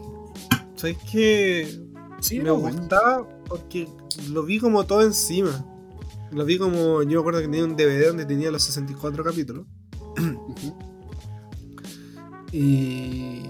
[0.76, 1.82] ¿Sabes qué?
[2.20, 3.88] Sí, me gustaba porque
[4.30, 5.64] lo vi como todo encima.
[6.32, 7.04] Lo vi como.
[7.04, 9.68] Yo me acuerdo que tenía un DVD donde tenía los 64 capítulos.
[12.52, 13.44] y.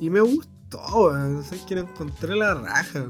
[0.00, 1.44] Y me gustó, weón.
[1.44, 3.08] ¿Sabes que encontré la raja?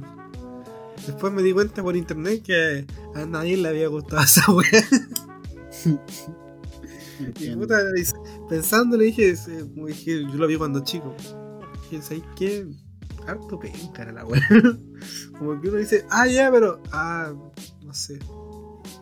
[1.07, 4.85] Después me di cuenta por internet que a nadie le había gustado esa weá.
[8.49, 9.35] pensando le dije,
[9.87, 11.15] dije, yo lo vi cuando chico.
[11.91, 12.67] Dije, ¿sabes qué?
[13.27, 14.43] harto penca era la weá.
[15.39, 16.81] Como que uno dice, ah, ya, pero.
[16.93, 17.33] Ah,
[17.85, 18.19] no sé.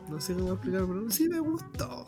[0.08, 2.06] No sé cómo explicarlo, pero sí me gustó.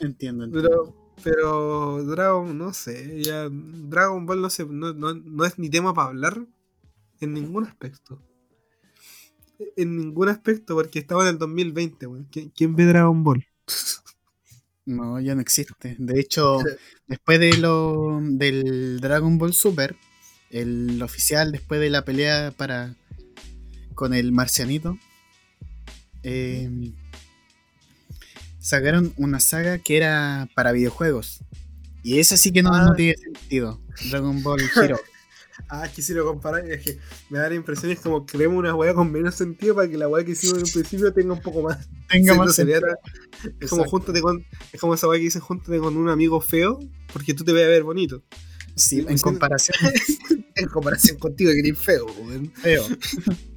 [0.00, 0.50] entiendo, entiendo.
[0.52, 3.48] Pero, pero Dragon, no sé, ya.
[3.50, 6.46] Dragon Ball no, sé, no, no, no es ni tema para hablar
[7.20, 8.22] en ningún aspecto.
[9.76, 12.28] En ningún aspecto, porque estaba en el 2020, weón.
[12.54, 13.46] ¿Quién ve Dragon Ball?
[14.86, 15.96] No, ya no existe.
[15.98, 16.58] De hecho,
[17.06, 19.96] después de lo del Dragon Ball Super,
[20.50, 22.94] el oficial, después de la pelea para
[23.94, 24.98] con el marcianito,
[26.22, 26.94] em,
[28.58, 31.40] sacaron una saga que era para videojuegos.
[32.02, 32.94] Y esa sí que no, no ah.
[32.96, 33.80] tiene sentido.
[34.10, 35.00] Dragon Ball Hero.
[35.68, 36.98] Ah, es que si lo comparáis, es que
[37.30, 40.08] me da la impresión es como creemos una weá con menos sentido para que la
[40.08, 41.88] weá que hicimos en un principio tenga un poco más.
[42.08, 42.80] Tenga más sentido.
[43.60, 44.44] Es como júntate con.
[44.72, 46.78] Es como esa weá que dice júntate con un amigo feo
[47.12, 48.22] porque tú te vas a ver bonito.
[48.76, 49.76] Sí, en comparación.
[50.56, 52.52] en comparación contigo que eres feo, weón.
[52.52, 52.84] Feo.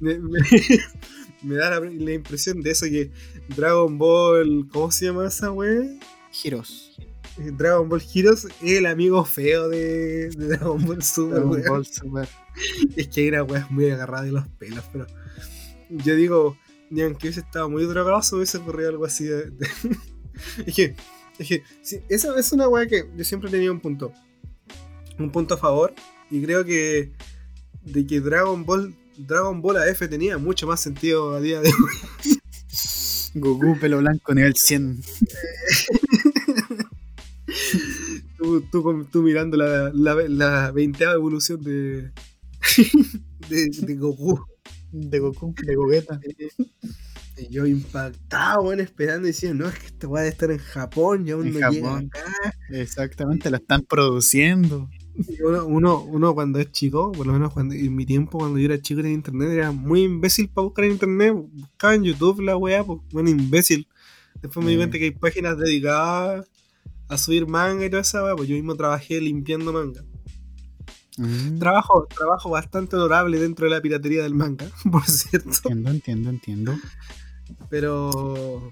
[1.42, 3.10] me, da la, impresión de eso que
[3.48, 4.68] Dragon Ball.
[4.72, 5.82] ¿Cómo se llama esa weá?
[6.30, 6.96] Giros.
[7.38, 11.40] Dragon Ball Heroes es el amigo feo de, Dragon Ball Super.
[11.40, 12.28] Dragon Ball Super.
[12.96, 15.06] Es que hay una weá muy agarrada de los pelos, pero
[15.88, 16.56] yo digo,
[16.90, 19.52] ni aunque hubiese estado muy drogado, hubiese ocurrido algo así de.
[20.66, 20.96] es que,
[21.38, 24.12] es que, sí, esa es una weá que yo siempre he tenido un punto.
[25.18, 25.94] Un punto a favor.
[26.30, 27.12] Y creo que
[27.82, 32.38] de que Dragon Ball Dragon Ball AF tenía mucho más sentido a día de hoy.
[33.34, 35.00] Goku pelo blanco nivel 100.
[38.70, 40.72] tú, tú, mirando la, la, la
[41.14, 42.10] evolución de,
[43.48, 44.44] de, Goku.
[44.90, 46.20] De Goku, de Gogeta.
[47.36, 50.58] Y yo impactado, bueno, esperando y diciendo, no, es que esto va a estar en
[50.58, 52.24] Japón y aún no llega acá.
[52.70, 54.88] Exactamente, la están produciendo.
[55.68, 58.80] Uno, uno, cuando es chico, por lo menos cuando, en mi tiempo cuando yo era
[58.80, 61.34] chico en internet, era muy imbécil para buscar en internet.
[61.34, 63.86] Buscaba en YouTube la weá, pues, bueno, imbécil.
[64.40, 66.48] Después me di cuenta que hay páginas dedicadas
[67.08, 70.04] a subir manga y toda esa weá, pues yo mismo trabajé limpiando manga.
[71.16, 71.58] Mm.
[71.58, 75.50] Trabajo, trabajo bastante honorable dentro de la piratería del manga, por cierto.
[75.64, 76.76] Entiendo, entiendo, entiendo.
[77.70, 78.70] Pero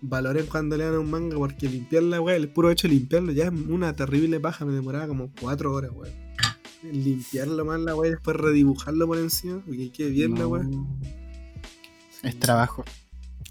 [0.00, 3.46] valoren cuando lean un manga porque limpiar la weá, el puro hecho de limpiarlo ya
[3.46, 6.12] es una terrible paja, me demoraba como cuatro horas, weá.
[6.82, 10.68] Limpiarlo más la weá y después redibujarlo por encima, porque quede bien la weá.
[12.22, 12.84] Es trabajo.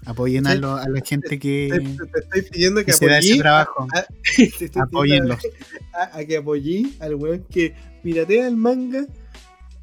[0.06, 1.68] Apoyen a, la gente que.
[1.70, 3.18] Te, estoy pidiendo que, apoyé.
[3.18, 3.86] ese trabajo.
[4.80, 5.36] Apoyenlo.
[6.12, 9.04] A, que apoyé al weón que piratea el manga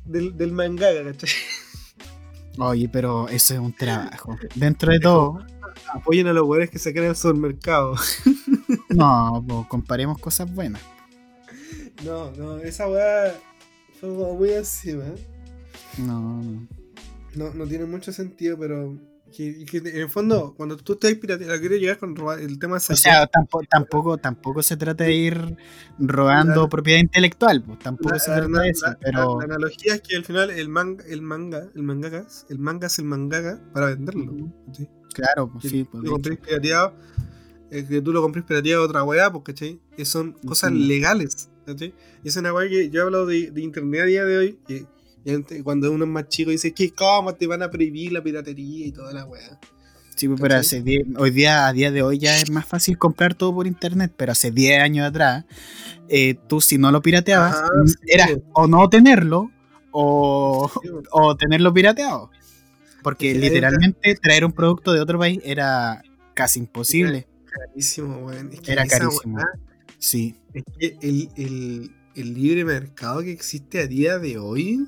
[0.06, 1.30] del, del mangaka, ¿cachai?
[2.58, 4.38] Oye, pero eso es un trabajo.
[4.56, 5.46] Dentro de todo.
[5.94, 7.96] Apoyen a los weones que se en el supermercado.
[8.90, 10.82] no, pues comparemos cosas buenas.
[12.04, 13.36] No, no, esa weá
[14.00, 15.04] fue como muy encima.
[15.98, 16.68] No, no.
[17.36, 18.98] No, no tiene mucho sentido, pero
[19.36, 22.96] que, en el fondo, cuando tú estás pirateando, quieres llegar con el tema de O
[22.96, 25.58] sea, tampoco, tampoco, tampoco se trata de ir
[26.00, 28.86] robando propiedad intelectual, pues tampoco se trata de eso.
[29.02, 29.40] pero...
[29.40, 33.00] La, analogía es que al final el manga, el manga, el mangaka, el manga es
[33.00, 34.52] el mangaka para venderlo.
[35.14, 35.84] Claro, pues sí.
[35.84, 36.94] Pues, lo pirateado,
[37.70, 41.50] que tú lo compres pirateado a otra weá, porque son cosas legales.
[42.24, 44.60] Y es una weá que yo he hablado de, de, internet a día de hoy,
[44.68, 44.86] que
[45.64, 48.92] cuando uno es más chico dice que cómo te van a prohibir la piratería y
[48.92, 49.60] toda la weá.
[50.16, 50.84] Sí, pues, pero hace
[51.18, 54.32] hoy día, a día de hoy ya es más fácil comprar todo por internet, pero
[54.32, 55.44] hace 10 años atrás,
[56.08, 57.58] eh, tú si no lo pirateabas,
[58.08, 59.52] era o no tenerlo
[59.92, 60.72] o,
[61.12, 62.30] o tenerlo pirateado.
[63.04, 66.02] Porque literalmente traer un producto de otro país era
[66.34, 67.28] casi imposible.
[67.46, 68.32] Era carísimo,
[68.66, 69.38] era carísimo.
[70.00, 70.36] sí.
[70.54, 74.88] Es que el, el, el libre mercado que existe a día de hoy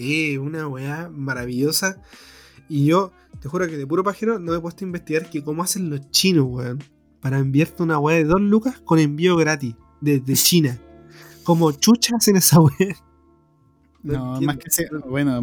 [0.00, 2.00] eh, una weá maravillosa.
[2.68, 5.44] Y yo, te juro que de puro pajero no me he puesto a investigar que
[5.44, 6.82] cómo hacen los chinos, weón.
[7.20, 10.78] Para enviarte una weá de dos lucas con envío gratis desde China.
[11.44, 12.72] Como chuchas en esa weá.
[14.02, 15.42] No, más que bueno,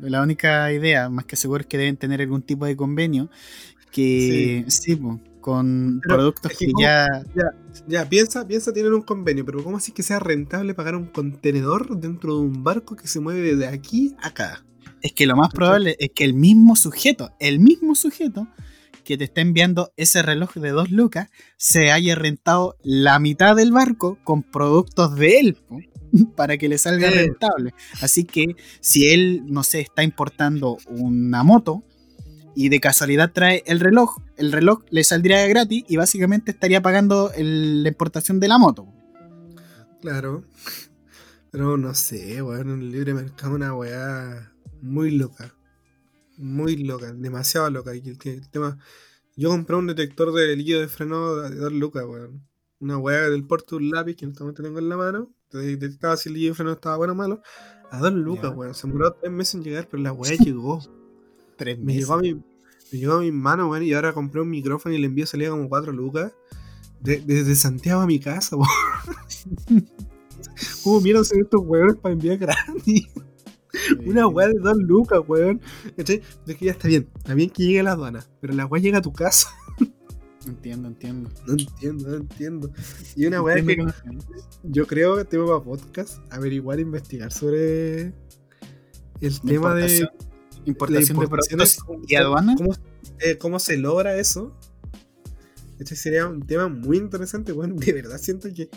[0.00, 3.28] la única idea, más que seguro es que deben tener algún tipo de convenio
[3.90, 7.06] que sí, pues, con productos que, ya...
[7.86, 8.06] ya...
[8.06, 12.34] piensa, piensa tienen un convenio, pero ¿cómo así que sea rentable pagar un contenedor dentro
[12.34, 14.66] de un barco que se mueve de aquí a acá?
[15.00, 18.46] Es que lo más probable es que el mismo sujeto, el mismo sujeto
[19.04, 23.72] que te está enviando ese reloj de dos lucas, se haya rentado la mitad del
[23.72, 25.56] barco con productos de él,
[26.36, 27.72] para que le salga rentable.
[28.02, 31.84] Así que si él, no sé, está importando una moto,
[32.60, 37.30] y de casualidad trae el reloj, el reloj le saldría gratis y básicamente estaría pagando
[37.36, 38.92] la importación de la moto.
[40.00, 40.42] Claro.
[41.52, 45.54] Pero no sé, weón, en el libre mercado una weá muy loca.
[46.36, 47.94] Muy loca, demasiado loca.
[47.94, 48.18] Y el,
[48.50, 48.76] tema.
[49.36, 52.44] Yo compré un detector de líquido de freno de 2 lucas, weón.
[52.80, 55.32] Una weá del porto de un lápiz que en este momento tengo en la mano.
[55.52, 57.40] Detectaba si el líquido de freno estaba bueno o malo.
[57.92, 58.74] A 2 lucas, weón.
[58.74, 60.80] Se demoró 3 meses en llegar, pero la weá llegó.
[61.56, 61.86] 3 meses.
[61.86, 62.40] Me llegó a mi,
[62.92, 65.50] me llegó a mis manos, weón, y ahora compré un micrófono y el envío salía
[65.50, 66.32] como 4 lucas.
[67.00, 68.68] desde Santiago a mi casa, weón.
[70.82, 73.08] ¿Cómo mierda son estos weones para enviar gratis?
[74.04, 75.60] Una weá de 2 lucas, weón.
[75.96, 76.22] Es que
[76.64, 77.08] ya está bien.
[77.16, 79.48] Está bien que llegue a la aduana, pero la weá llega a tu casa.
[80.46, 81.30] Entiendo, entiendo.
[81.46, 82.70] No entiendo, no entiendo.
[83.14, 83.86] Y una weá que
[84.62, 88.14] yo creo que tengo para podcast averiguar, investigar sobre
[89.20, 90.08] el tema de
[90.64, 92.56] importación, de productos y aduana.
[93.20, 94.56] Eh, cómo, se logra eso?
[95.78, 98.68] Este sería un tema muy interesante, bueno, de verdad siento que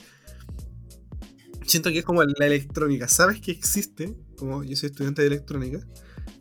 [1.66, 5.80] siento que es como la electrónica, sabes que existe, como yo soy estudiante de electrónica,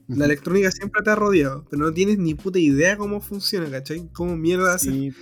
[0.08, 4.08] la electrónica siempre te ha rodeado, pero no tienes ni puta idea cómo funciona, ¿cachai?
[4.12, 5.12] Cómo mierda hace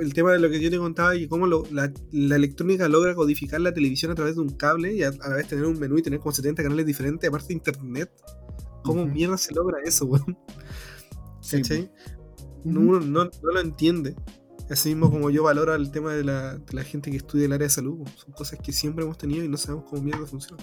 [0.00, 3.74] el tema de lo que yo te contaba y cómo la, electrónica logra codificar la
[3.74, 6.20] televisión a través de un cable y a, la vez tener un menú y tener
[6.20, 8.10] como 70 canales diferentes, aparte de internet.
[8.82, 10.36] ¿Cómo mierda se logra eso, weón?
[12.64, 14.14] Uno no, lo entiende.
[14.70, 17.52] Así mismo como yo valoro el tema de la, de la gente que estudia el
[17.52, 18.06] área de salud.
[18.16, 20.62] Son cosas que siempre hemos tenido y no sabemos cómo mierda funciona.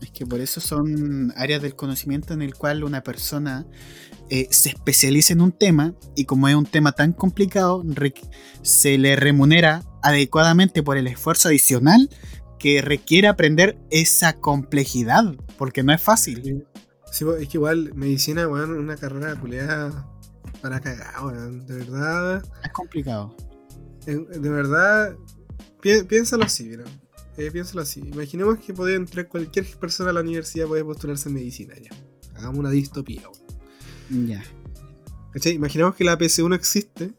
[0.00, 3.66] Es que por eso son áreas del conocimiento en el cual una persona
[4.30, 7.82] eh, se especializa en un tema y como es un tema tan complicado,
[8.62, 12.08] se le remunera adecuadamente por el esfuerzo adicional
[12.58, 16.66] que requiere aprender esa complejidad, porque no es fácil.
[17.18, 20.08] Sí, es que igual medicina, weón, una carrera culeada
[20.62, 21.66] para cagar, weón.
[21.66, 22.44] De verdad.
[22.62, 23.34] Es complicado.
[24.06, 25.16] De verdad,
[25.80, 26.84] piénsalo así, mira.
[27.36, 27.98] Eh, piénsalo así.
[27.98, 31.90] Imaginemos que podía entrar cualquier persona a la universidad puede postularse en medicina ya.
[32.36, 34.28] Hagamos una distopía, weón.
[34.28, 34.44] Ya.
[35.32, 35.54] ¿Cachai?
[35.54, 37.10] Imaginemos que la PC1 existe.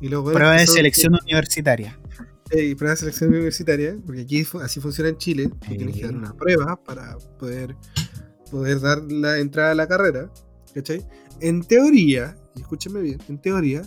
[0.00, 2.00] Y luego prueba de selección universitaria.
[2.52, 5.50] Eh, prueba de selección universitaria, porque aquí así funciona en Chile.
[5.68, 7.76] tienes que dar una prueba para poder
[8.52, 10.30] poder dar la entrada a la carrera,
[10.74, 11.04] ¿cachai?
[11.40, 13.82] En teoría, y escúchenme bien, en teoría,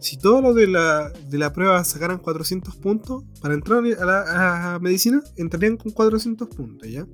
[0.00, 4.78] si todos los de la, de la prueba sacaran 400 puntos, para entrar a la
[4.80, 7.06] medicina, entrarían con 400 puntos, ¿ya?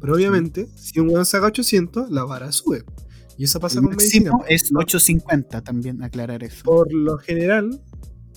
[0.00, 2.84] Pero obviamente, si un weón saca 800, la vara sube.
[3.36, 4.30] Y eso pasa con medicina.
[4.48, 6.62] Es 850 también, aclarar eso.
[6.62, 7.82] Por lo general,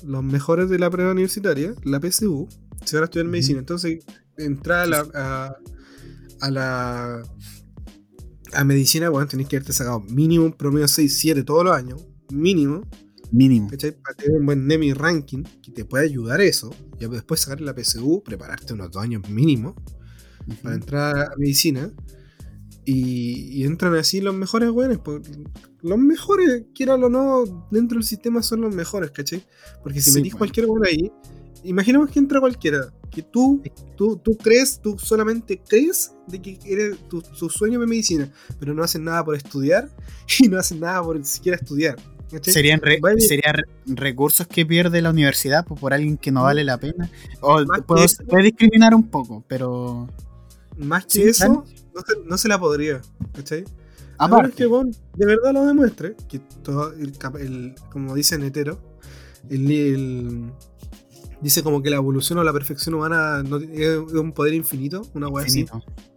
[0.03, 2.49] los mejores de la prueba universitaria, la PSU,
[2.83, 3.59] se van a estudiar medicina.
[3.59, 4.03] Entonces,
[4.37, 5.55] entrar a,
[6.41, 7.21] a la
[8.55, 12.05] a medicina, bueno, tenéis que haberte sacado mínimo un promedio 6, 7 todos los años.
[12.31, 12.81] Mínimo.
[13.31, 13.69] Mínimo.
[13.69, 13.91] ¿Cachai?
[13.91, 16.73] Para tener un buen NEMI ranking que te pueda ayudar eso.
[16.99, 19.75] Y después sacar la PSU, prepararte unos dos años mínimo
[20.61, 21.91] para entrar a medicina.
[22.85, 24.99] Y, entran así los mejores weones.
[25.81, 29.43] Los mejores, quieran o no, dentro del sistema son los mejores, ¿cachai?
[29.81, 31.11] Porque si metís cualquier weón ahí,
[31.63, 33.61] imaginemos que entra cualquiera que tú,
[33.95, 38.83] tú, tú crees, tú solamente crees de que eres tu, sueño de medicina, pero no
[38.83, 39.89] hacen nada por estudiar
[40.39, 41.97] y no hacen nada por siquiera estudiar.
[42.41, 42.81] Serían,
[43.85, 47.07] recursos que pierde la universidad por, alguien que no vale la pena.
[47.41, 48.03] O puedo,
[48.41, 50.09] discriminar un poco, pero.
[50.75, 51.63] Más que eso,
[52.25, 53.01] no se, la podría.
[53.33, 53.65] ¿Cachai?
[54.17, 54.51] Aparte.
[54.55, 58.79] que de verdad lo demuestre, que todo el, como dice Netero,
[59.51, 60.51] el, el,
[61.43, 65.27] dice como que la evolución o la perfección humana no, es un poder infinito, una
[65.27, 65.65] weá así.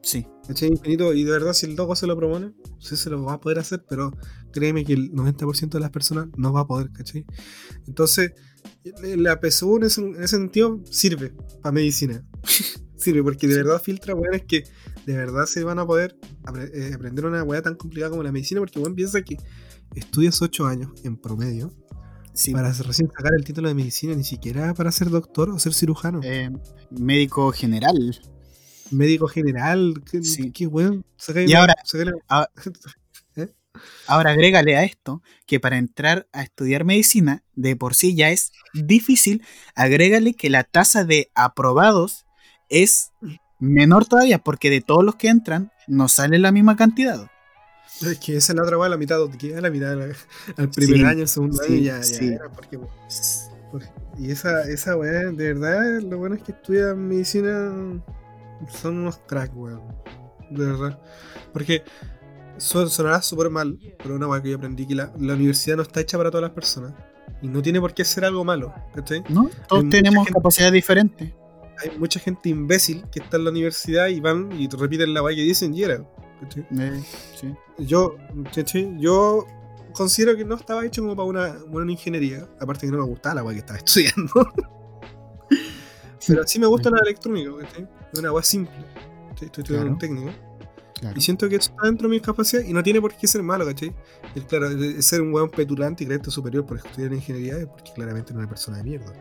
[0.01, 0.25] Sí.
[0.47, 0.69] ¿Cachai?
[0.69, 3.41] Infinito, y de verdad, si el loco se lo propone, sí se lo va a
[3.41, 4.17] poder hacer, pero
[4.53, 7.27] créeme que el 90% de las personas no va a poder, ¿cachai?
[7.89, 8.33] Entonces,
[9.17, 12.25] la PSU en ese, sentido sirve para medicina.
[12.97, 14.65] sirve porque de verdad filtra weones que
[15.05, 16.17] de verdad se van a poder
[16.73, 19.37] eh, aprender una weá tan complicada como la medicina, porque weón piensa que
[19.97, 21.73] estudias 8 años en promedio
[22.53, 26.21] para recién sacar el título de medicina, ni siquiera para ser doctor o ser cirujano.
[26.23, 26.51] Eh,
[26.91, 28.19] médico general.
[28.91, 30.53] Médico general, qué, sí.
[30.53, 31.03] qué bueno.
[31.47, 31.75] y ahora,
[33.37, 33.49] ¿Eh?
[34.07, 38.53] ahora agrégale a esto que para entrar a estudiar medicina de por sí ya es
[38.75, 39.43] difícil,
[39.75, 42.27] agrégale que la tasa de aprobados
[42.69, 43.11] es
[43.59, 47.29] menor todavía porque de todos los que entran no sale la misma cantidad.
[48.03, 49.99] Es que esa es la otra weá, la mitad, que la mitad
[50.57, 52.79] al primer año, al segundo año, ya, ya era, porque,
[54.19, 58.03] Y esa, esa weá, de verdad, lo bueno es que estudian medicina
[58.81, 59.83] son unos cracks, weón.
[60.51, 60.99] De verdad.
[61.53, 61.83] Porque
[62.59, 66.17] sonará súper mal, pero una weá que yo aprendí que la, universidad no está hecha
[66.17, 66.92] para todas las personas.
[67.42, 69.23] Y no tiene por qué ser algo malo, ¿cachai?
[69.29, 71.33] No, todos tenemos capacidades diferentes.
[71.79, 75.37] hay mucha gente imbécil que está en la universidad y van y repiten la guay
[75.37, 76.03] que dicen y era.
[76.79, 77.03] Eh,
[77.79, 78.17] yo,
[78.99, 79.47] yo
[79.93, 82.49] considero que no estaba hecho como para una, una ingeniería.
[82.61, 84.53] Aparte que no me gustaba la guay que estaba estudiando.
[86.27, 87.51] Pero sí me gusta la electrónica,
[88.13, 88.75] Es una guay simple.
[89.41, 90.31] Estoy estudiando un técnico.
[91.15, 93.43] Y siento que eso está dentro de mis capacidades y no tiene por qué ser
[93.43, 93.95] malo, ¿cachai?
[94.35, 94.69] El, claro,
[95.01, 98.45] ser un weón petulante y creerte superior por estudiar ingeniería es porque claramente no es
[98.45, 99.13] una persona de mierda.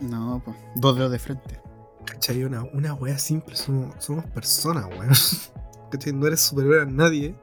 [0.00, 1.60] No, pues, dos dedos de frente.
[2.04, 2.42] ¿Cachai?
[2.42, 5.10] Una, una wea simple, somos, somos personas, weón.
[5.94, 6.12] ¿Cachai?
[6.12, 7.36] No eres superior a nadie.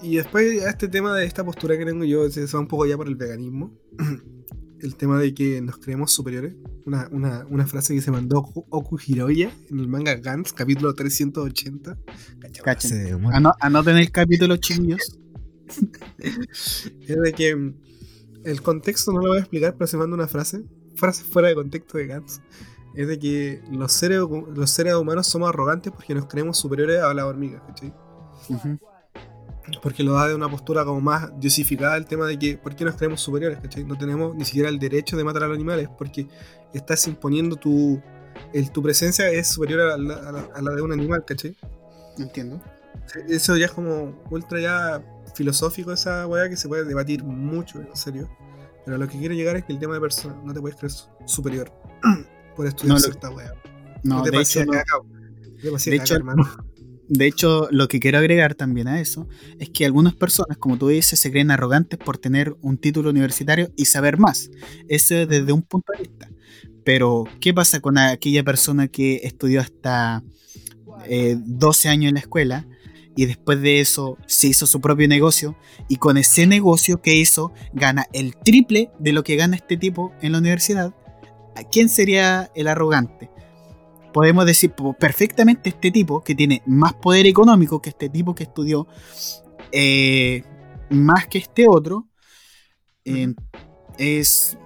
[0.00, 2.86] Y después a este tema de esta postura que tengo yo, se va un poco
[2.86, 3.76] ya por el veganismo.
[4.80, 6.54] el tema de que nos creemos superiores.
[6.84, 11.98] Una, una, una frase que se mandó Oku Hiroya en el manga Gans, capítulo 380.
[12.62, 13.26] Cachen.
[13.60, 15.18] Anoten el capítulo, chiquillos.
[16.18, 17.74] es de que mm,
[18.44, 20.62] el contexto no lo voy a explicar, pero se manda una frase.
[20.94, 22.40] Frase fuera de contexto de Gans.
[22.94, 27.12] Es de que los seres, los seres humanos somos arrogantes porque nos creemos superiores a
[27.12, 27.92] la hormiga, ¿cachai?
[29.82, 32.84] porque lo da de una postura como más diosificada el tema de que ¿por qué
[32.84, 33.58] nos creemos superiores?
[33.60, 33.84] ¿cachai?
[33.84, 36.26] No tenemos ni siquiera el derecho de matar a los animales porque
[36.72, 38.00] estás imponiendo tu,
[38.52, 41.56] el, tu presencia es superior a la, de un animal, ¿cachai?
[42.18, 42.60] Entiendo.
[43.28, 45.02] Eso ya es como ultra ya
[45.34, 48.28] filosófico esa weá que se puede debatir mucho, en serio.
[48.84, 50.92] Pero lo que quiero llegar es que el tema de persona no te puedes creer
[51.26, 51.72] superior
[52.54, 53.30] por estudiar no, cierta.
[54.02, 56.44] No, de hecho, de hecho, hermano
[57.08, 59.28] de hecho, lo que quiero agregar también a eso
[59.58, 63.70] es que algunas personas, como tú dices, se creen arrogantes por tener un título universitario
[63.76, 64.50] y saber más.
[64.88, 66.30] Eso es desde un punto de vista.
[66.82, 70.22] Pero, ¿qué pasa con aquella persona que estudió hasta
[71.06, 72.66] 12 eh, años en la escuela
[73.16, 75.56] y después de eso se hizo su propio negocio
[75.88, 80.12] y con ese negocio que hizo gana el triple de lo que gana este tipo
[80.20, 80.94] en la universidad?
[81.56, 83.30] ¿A quién sería el arrogante?
[84.12, 88.86] podemos decir perfectamente este tipo que tiene más poder económico que este tipo que estudió
[89.72, 90.44] eh,
[90.88, 92.06] más que este otro
[93.98, 94.56] es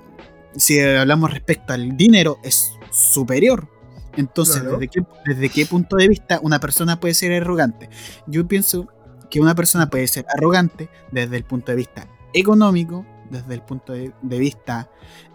[0.55, 3.70] si hablamos respecto al dinero es superior
[4.18, 7.89] entonces ¿desde, qué, ¿desde qué punto de vista una persona puede ser arrogante?
[8.26, 8.89] Yo pienso
[9.30, 13.93] que una persona puede ser arrogante desde el punto de vista económico, desde el punto
[13.93, 14.91] de, vista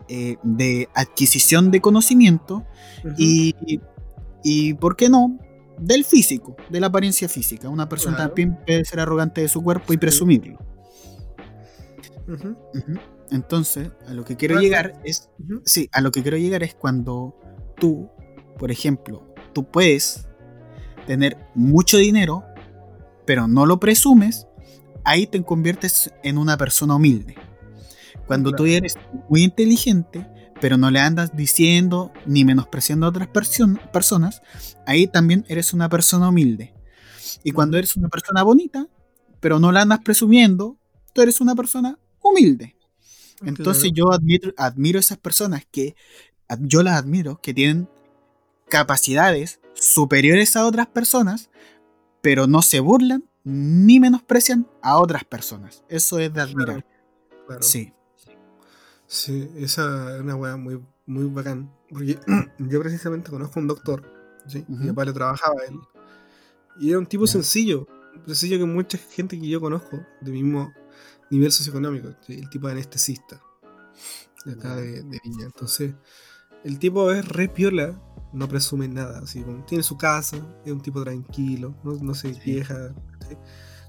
[0.07, 2.65] eh, de adquisición de conocimiento
[3.17, 3.53] y
[4.43, 5.39] y, ¿por qué no?
[5.79, 7.69] Del físico, de la apariencia física.
[7.69, 10.59] Una persona también puede ser arrogante de su cuerpo y presumirlo.
[13.31, 15.29] Entonces, a lo que quiero llegar es.
[15.65, 17.39] Sí, a lo que quiero llegar es cuando
[17.79, 18.09] tú,
[18.59, 20.27] por ejemplo, tú puedes
[21.07, 22.43] tener mucho dinero,
[23.25, 24.47] pero no lo presumes,
[25.03, 27.35] ahí te conviertes en una persona humilde.
[28.27, 28.95] Cuando tú eres
[29.29, 30.27] muy inteligente,
[30.61, 34.41] pero no le andas diciendo ni menospreciando a otras personas,
[34.85, 36.73] ahí también eres una persona humilde.
[37.43, 38.87] Y cuando eres una persona bonita,
[39.39, 40.77] pero no la andas presumiendo,
[41.13, 42.77] tú eres una persona humilde.
[43.45, 45.95] Entonces yo admiro, admiro esas personas que
[46.59, 47.89] yo las admiro, que tienen
[48.69, 51.49] capacidades superiores a otras personas,
[52.21, 55.83] pero no se burlan ni menosprecian a otras personas.
[55.89, 56.85] Eso es de admirar.
[57.59, 57.91] Sí.
[59.13, 61.71] Sí, esa es una weá muy, muy bacán.
[61.87, 62.17] Porque
[62.57, 64.11] yo precisamente conozco a un doctor,
[64.47, 64.65] ¿sí?
[64.67, 65.79] mi papá le trabajaba él.
[66.79, 67.87] Y era un tipo sencillo,
[68.25, 70.73] sencillo que mucha gente que yo conozco, de mismo
[71.29, 73.39] nivel socioeconómico, el tipo de anestesista,
[74.45, 75.45] de acá de, Viña.
[75.45, 75.93] Entonces,
[76.63, 78.01] el tipo es re piola,
[78.33, 82.95] no presume nada, así tiene su casa, es un tipo tranquilo, no, no se queja.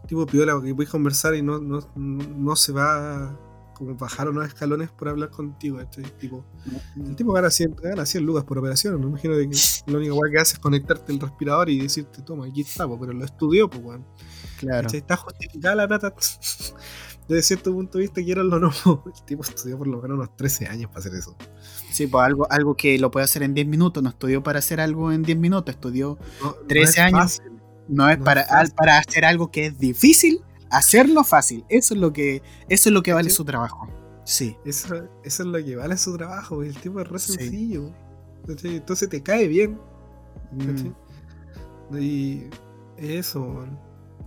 [0.06, 3.38] Tipo piola, porque puedes conversar y no, no, no se va
[3.74, 5.80] como bajar unos escalones por hablar contigo.
[5.80, 6.44] Este tipo.
[6.96, 8.98] El tipo gana 100, gana 100 lucas por operación.
[9.00, 9.48] Me imagino que
[9.90, 13.24] lo único que hace es conectarte el respirador y decirte, toma, aquí está, pero lo
[13.24, 14.06] estudió, pues, weón.
[14.58, 14.88] Claro.
[14.90, 16.14] Está justificada la plata.
[17.28, 18.70] Desde cierto punto de vista, quiero lo no.
[19.06, 21.36] El tipo estudió por lo menos unos 13 años para hacer eso.
[21.90, 24.02] Sí, pues algo, algo que lo puede hacer en 10 minutos.
[24.02, 26.18] No estudió para hacer algo en 10 minutos, estudió
[26.68, 27.42] 13 años.
[27.88, 28.46] No es, para,
[28.76, 30.42] para hacer algo que es difícil
[30.76, 31.64] hacerlo fácil.
[31.68, 33.88] Eso es lo que, eso es lo que vale su trabajo.
[34.24, 34.56] Sí.
[34.64, 36.62] Eso, eso, es lo que vale su trabajo.
[36.62, 37.92] El tipo es re sencillo.
[38.48, 39.78] Entonces te cae bien.
[40.52, 41.96] Mm.
[41.98, 42.44] Y
[42.96, 43.66] eso,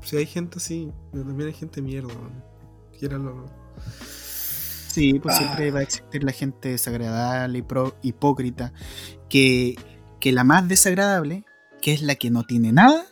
[0.01, 2.13] Si hay gente así, pero también hay gente mierda,
[2.97, 3.45] Quieranlo
[4.87, 8.73] Sí, pues siempre va a existir la gente desagradable y pro, hipócrita.
[9.29, 9.75] Que,
[10.19, 11.45] que la más desagradable,
[11.81, 13.05] que es la que no tiene nada,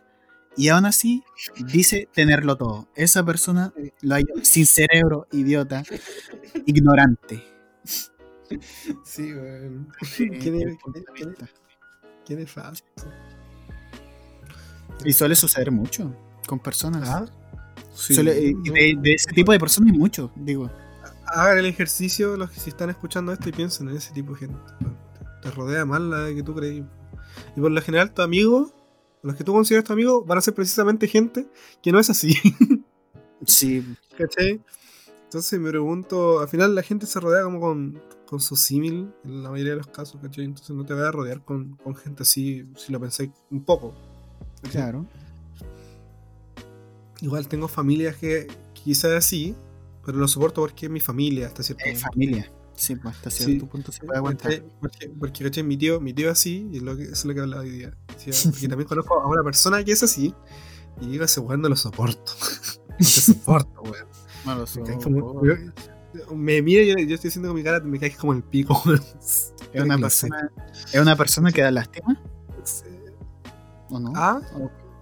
[0.57, 1.23] y aún así
[1.67, 2.87] dice tenerlo todo.
[2.95, 5.83] Esa persona lo hay sin cerebro, idiota,
[6.65, 7.43] ignorante.
[9.03, 9.87] Sí, weón.
[12.25, 13.05] Qué nefasto.
[15.03, 16.15] Y suele suceder mucho
[16.47, 17.07] con personas.
[17.09, 17.25] ¿Ah?
[18.09, 20.69] de, ese tipo de personas hay mucho, digo.
[21.27, 24.39] Hagan el ejercicio los que si están escuchando esto y piensen en ese tipo de
[24.39, 24.57] gente.
[25.41, 26.83] Te rodea más la que tú crees.
[27.55, 28.71] Y por lo general, tu amigo,
[29.25, 31.47] los que tú consideras tu amigo, van a ser precisamente gente
[31.81, 32.35] que no es así.
[33.45, 33.83] sí.
[34.15, 34.61] ¿Cachai?
[35.23, 39.41] Entonces me pregunto, al final la gente se rodea como con, con su símil en
[39.43, 40.45] la mayoría de los casos, ¿cachai?
[40.45, 43.93] Entonces no te vas a rodear con, con gente así, si lo pensáis un poco.
[44.71, 45.05] Claro.
[47.21, 49.55] Igual tengo familias que quizás así,
[50.05, 51.99] pero lo soporto porque es mi familia hasta cierto punto.
[52.11, 52.51] familia.
[52.75, 54.63] Sí, pues, hasta cierto punto se puede aguantar.
[54.79, 57.39] Porque, porque, Mi tío, mi tío es así, y es lo que, es lo que
[57.39, 57.97] hablaba hoy día.
[58.07, 60.33] Porque también conozco a una persona que es así,
[61.01, 62.33] y digo, ese weón no lo soporto.
[62.89, 64.07] no te soporto, weón.
[64.45, 65.09] No lo soporto.
[66.35, 68.81] me mira y yo, yo, estoy haciendo con mi cara, me caes como el pico,
[69.73, 70.51] ¿Es una, persona,
[70.93, 72.21] ¿Es una persona que da lástima?
[73.89, 74.13] ¿O no?
[74.15, 74.41] ¿Ah?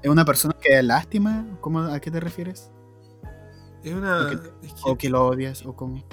[0.01, 1.45] ¿Es una persona que da lástima?
[1.61, 2.71] ¿Cómo, ¿A qué te refieres?
[3.83, 4.31] Es una.
[4.83, 5.65] ¿O que, lo odias?
[5.65, 6.03] ¿O cómo?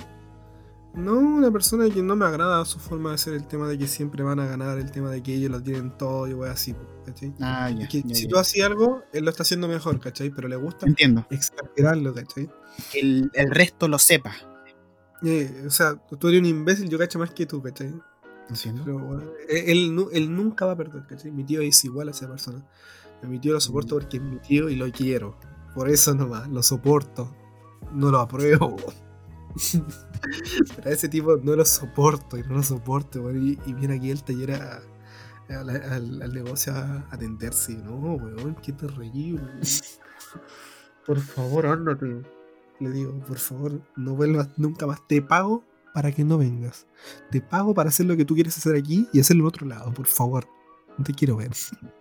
[0.94, 3.86] No, una persona que no me agrada su forma de ser el tema de que
[3.86, 6.74] siempre van a ganar, el tema de que ellos lo tienen todo y wey así,
[7.06, 7.32] ¿cachai?
[7.40, 10.30] Ah, ya, si tú haces algo, él lo está haciendo mejor, ¿cachai?
[10.30, 11.26] Pero le gusta Entiendo.
[11.30, 12.50] exagerarlo, ¿cachai?
[12.94, 14.34] El, el resto lo sepa.
[15.22, 17.92] Eh, o sea, tú eres un imbécil, yo cacho más que tú, ¿cachai?
[18.84, 21.30] Pero, él, él, nunca va a perder, ¿cachai?
[21.30, 22.64] Mi tío es igual a esa persona.
[23.22, 23.98] Mi tío lo soporto mm.
[23.98, 25.38] porque es mi tío y lo quiero.
[25.74, 27.32] Por eso nomás, lo soporto.
[27.92, 28.76] No lo apruebo.
[30.76, 34.22] Pero a ese tipo no lo soporto y no lo soporto, y, viene aquí el
[34.22, 34.52] taller
[35.48, 37.74] al, negocio a atenderse.
[37.74, 39.42] No, weón, qué terrible.
[41.06, 42.22] Por favor, ándate.
[42.78, 45.06] Le digo, por favor, no vuelvas nunca más.
[45.06, 46.86] Te pago para que no vengas.
[47.30, 49.92] Te pago para hacer lo que tú quieres hacer aquí y hacerlo en otro lado,
[49.92, 50.46] por favor.
[50.96, 51.50] No te quiero ver.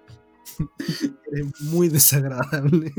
[1.31, 2.93] Eres muy desagradable.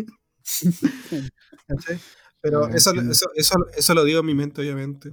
[2.42, 5.12] Pero eso, eso, eso, eso, lo digo en mi mente, obviamente.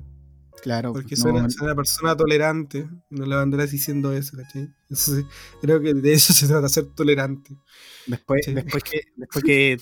[0.62, 0.94] Claro.
[0.94, 2.88] Porque soy, una, persona tolerante.
[3.10, 4.70] No le andarás diciendo eso, ¿cachai?
[5.62, 7.56] creo que de eso se trata, ser tolerante.
[8.06, 9.78] Después, después que, después que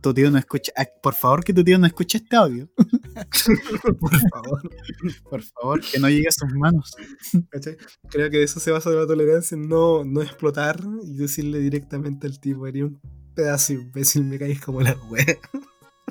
[0.00, 2.68] tu, tío, no escuche, ah, por favor que tu tío no escuche este audio.
[4.00, 4.70] por favor.
[5.28, 6.94] Por favor, que no llegue a sus manos.
[8.10, 12.38] Creo que de eso se basa la tolerancia, no, no explotar y decirle directamente al
[12.38, 13.00] tipo, eres un
[13.34, 15.38] pedazo imbécil, me caes como la wea.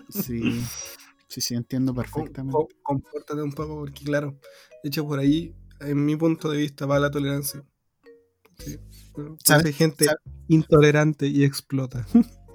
[0.10, 0.64] Sí,
[1.28, 2.58] sí, sí, entiendo perfectamente.
[2.84, 4.40] compórtate un poco, porque claro,
[4.84, 7.64] de hecho por ahí, en mi punto de vista, va la tolerancia.
[8.58, 8.80] Sí.
[9.50, 10.08] Hay gente
[10.48, 12.06] intolerante y explota.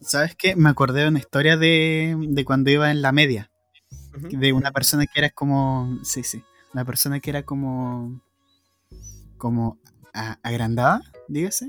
[0.00, 0.56] ¿Sabes qué?
[0.56, 3.50] Me acordé de una historia de, de cuando iba en la media.
[4.30, 5.98] De una persona que era como.
[6.02, 6.42] Sí, sí.
[6.74, 8.20] Una persona que era como.
[9.36, 9.78] Como
[10.42, 11.68] agrandada, dígase.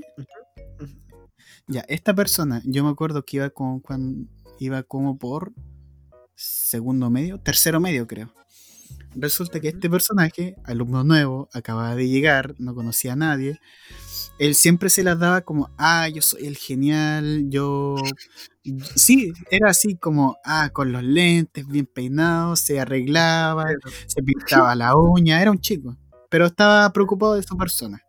[1.68, 4.28] Ya, esta persona, yo me acuerdo que iba con, cuando,
[4.60, 5.52] iba como por
[6.36, 8.32] segundo medio, tercero medio creo.
[9.14, 13.58] Resulta que este personaje, alumno nuevo, acababa de llegar, no conocía a nadie.
[14.38, 17.96] Él siempre se las daba como, ah, yo soy el genial, yo...
[18.94, 23.64] Sí, era así como, ah, con los lentes, bien peinados, se arreglaba,
[24.06, 25.96] se pintaba la uña, era un chico,
[26.28, 28.02] pero estaba preocupado de su persona.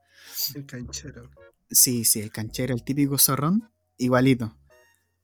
[0.54, 1.30] El canchero.
[1.70, 4.54] Sí, sí, el canchero, el típico zorrón, igualito.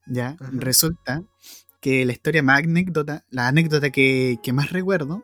[0.10, 1.24] Ya, resulta
[1.82, 5.24] que la historia más anécdota, la anécdota que, más recuerdo,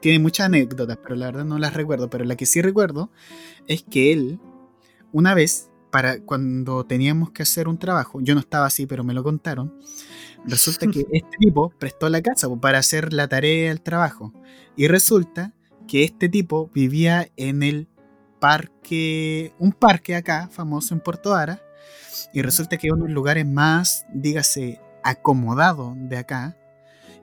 [0.00, 3.10] tiene muchas anécdotas, pero la verdad no las recuerdo, pero la que sí recuerdo
[3.68, 4.40] es que él,
[5.12, 9.14] una vez, para cuando teníamos que hacer un trabajo, yo no estaba así, pero me
[9.14, 9.78] lo contaron,
[10.44, 14.32] resulta que este tipo prestó la casa para hacer la tarea del trabajo,
[14.76, 15.54] y resulta
[15.86, 17.88] que este tipo vivía en el
[18.40, 21.62] parque, un parque acá, famoso en Puerto Ara,
[22.32, 26.56] y resulta que uno de los lugares más, dígase, acomodado de acá.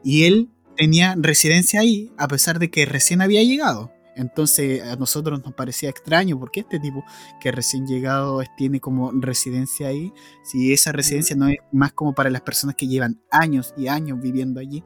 [0.04, 3.92] Y él tenía residencia ahí, a pesar de que recién había llegado.
[4.16, 7.04] Entonces a nosotros nos parecía extraño porque este tipo
[7.42, 12.30] que recién llegado tiene como residencia ahí, si esa residencia no es más como para
[12.30, 14.84] las personas que llevan años y años viviendo allí,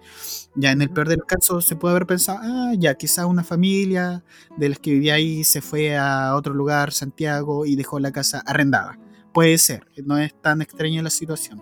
[0.56, 3.44] ya en el peor de los casos se puede haber pensado, ah, ya quizás una
[3.44, 4.24] familia
[4.56, 8.42] de las que vivía ahí se fue a otro lugar, Santiago, y dejó la casa
[8.46, 8.98] arrendada.
[9.38, 11.62] Puede ser, no es tan extraña la situación.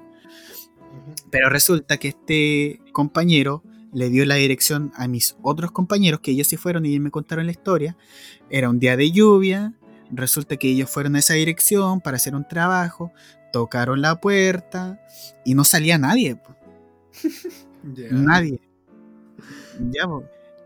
[1.30, 6.48] Pero resulta que este compañero le dio la dirección a mis otros compañeros, que ellos
[6.48, 7.98] sí fueron y me contaron la historia.
[8.50, 9.74] Era un día de lluvia,
[10.10, 13.12] resulta que ellos fueron a esa dirección para hacer un trabajo,
[13.52, 15.06] tocaron la puerta
[15.44, 16.40] y no salía nadie.
[17.84, 18.62] Nadie.
[19.92, 20.08] Ya,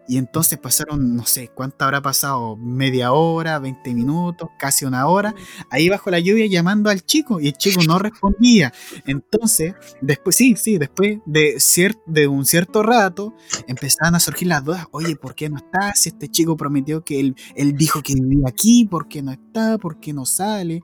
[0.10, 2.58] Y entonces pasaron, no sé, ¿cuánto habrá pasado?
[2.58, 5.36] Media hora, 20 minutos, casi una hora,
[5.70, 8.74] ahí bajo la lluvia llamando al chico y el chico no respondía.
[9.06, 11.62] Entonces, después, sí, sí, después de,
[12.08, 13.36] de un cierto rato,
[13.68, 15.94] empezaban a surgir las dudas, oye, ¿por qué no está?
[15.94, 19.78] Si este chico prometió que él, él dijo que vivía aquí, ¿por qué no está?
[19.78, 20.82] ¿Por qué no sale?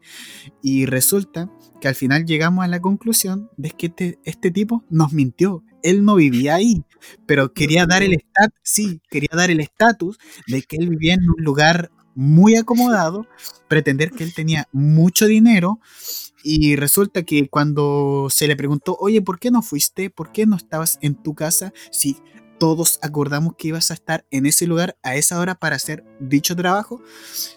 [0.61, 1.51] Y resulta
[1.81, 6.03] que al final llegamos a la conclusión de que este, este tipo nos mintió él
[6.03, 6.83] no vivía ahí,
[7.25, 10.17] pero quería dar el estatus, sí, quería dar el estatus
[10.47, 13.27] de que él vivía en un lugar muy acomodado,
[13.67, 15.79] pretender que él tenía mucho dinero
[16.43, 20.09] y resulta que cuando se le preguntó, oye, ¿por qué no fuiste?
[20.09, 21.73] ¿Por qué no estabas en tu casa?
[21.91, 22.17] Sí,
[22.57, 26.55] todos acordamos que ibas a estar en ese lugar a esa hora para hacer dicho
[26.55, 27.01] trabajo,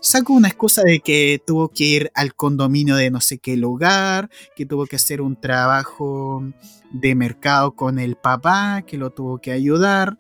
[0.01, 4.31] sacó una excusa de que tuvo que ir al condominio de no sé qué lugar,
[4.57, 6.43] que tuvo que hacer un trabajo
[6.91, 10.19] de mercado con el papá, que lo tuvo que ayudar,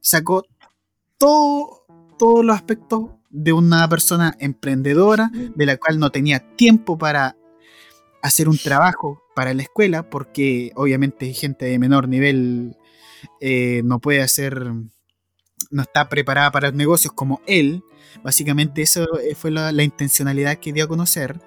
[0.00, 0.44] sacó
[1.18, 1.84] todo,
[2.18, 7.36] todos los aspectos de una persona emprendedora, de la cual no tenía tiempo para
[8.22, 12.76] hacer un trabajo para la escuela, porque obviamente gente de menor nivel
[13.40, 14.72] eh, no puede hacer,
[15.70, 17.82] no está preparada para los negocios como él.
[18.22, 21.40] Básicamente eso eh, fue la, intencionalidad que dio a conocer.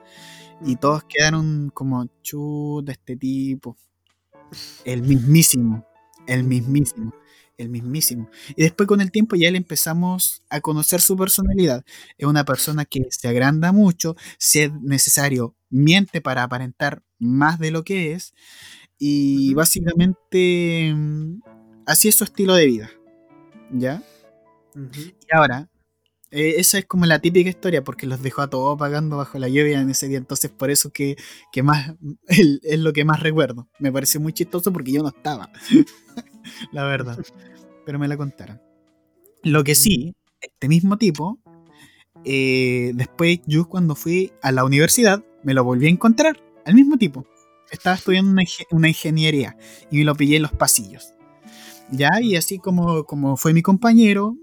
[0.64, 3.76] Y todos quedaron como, chuta, este tipo.
[4.86, 5.86] El mismísimo,
[6.28, 7.14] el mismísimo,
[7.58, 8.30] el mismísimo.
[8.56, 11.84] Y después con el tiempo ya le empezamos a conocer su personalidad.
[12.18, 17.72] Es una persona que se agranda mucho, si es necesario, miente para aparentar más de
[17.72, 18.34] lo que es.
[18.98, 20.94] Y básicamente
[21.86, 22.92] así es su estilo de vida.
[23.72, 24.04] ¿Ya?
[24.76, 25.71] Y ahora,
[26.32, 29.50] eh, esa es como la típica historia, porque los dejó a todos pagando bajo la
[29.50, 30.18] lluvia en ese día.
[30.18, 31.18] Entonces, por eso que,
[31.62, 31.94] más
[32.28, 33.68] es lo que más recuerdo.
[33.80, 35.52] Me pareció muy chistoso porque yo no estaba.
[36.72, 37.20] la verdad.
[37.86, 38.62] Pero me la contaron.
[39.44, 41.40] Lo que sí, este mismo tipo,
[42.24, 46.98] eh, después yo cuando fui a la universidad, me lo volví a encontrar, al mismo
[46.98, 47.26] tipo.
[47.72, 49.58] Estaba estudiando una, una ingeniería
[49.90, 51.14] y me lo pillé en los pasillos.
[51.92, 54.38] Ya, y así como, como fue mi compañero,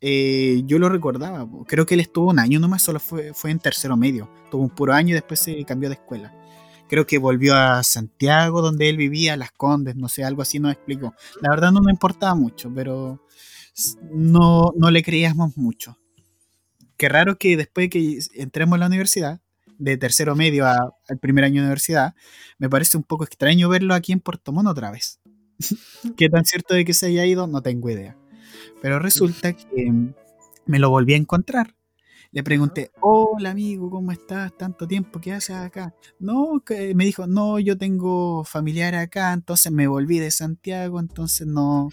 [0.00, 1.46] eh, yo lo recordaba.
[1.66, 4.30] Creo que él estuvo un año nomás, solo fue, fue en tercero medio.
[4.50, 6.34] Tuvo un puro año y después se cambió de escuela.
[6.88, 10.72] Creo que volvió a Santiago, donde él vivía, Las Condes, no sé, algo así nos
[10.72, 11.14] explicó.
[11.40, 13.24] La verdad no me importaba mucho, pero
[14.10, 15.96] no, no le creíamos mucho.
[16.96, 19.40] Qué raro que después de que entremos a la universidad,
[19.78, 22.14] de tercero medio al primer año de universidad,
[22.58, 25.20] me parece un poco extraño verlo aquí en Puerto Montt otra vez.
[26.16, 27.46] ¿Qué tan cierto de que se haya ido?
[27.46, 28.19] No tengo idea.
[28.82, 29.92] Pero resulta que
[30.66, 31.74] me lo volví a encontrar.
[32.32, 34.56] Le pregunté, hola amigo, ¿cómo estás?
[34.56, 35.92] Tanto tiempo, ¿qué haces acá?
[36.20, 36.62] No,
[36.94, 41.88] me dijo, no, yo tengo familiar acá, entonces me volví de Santiago, entonces no,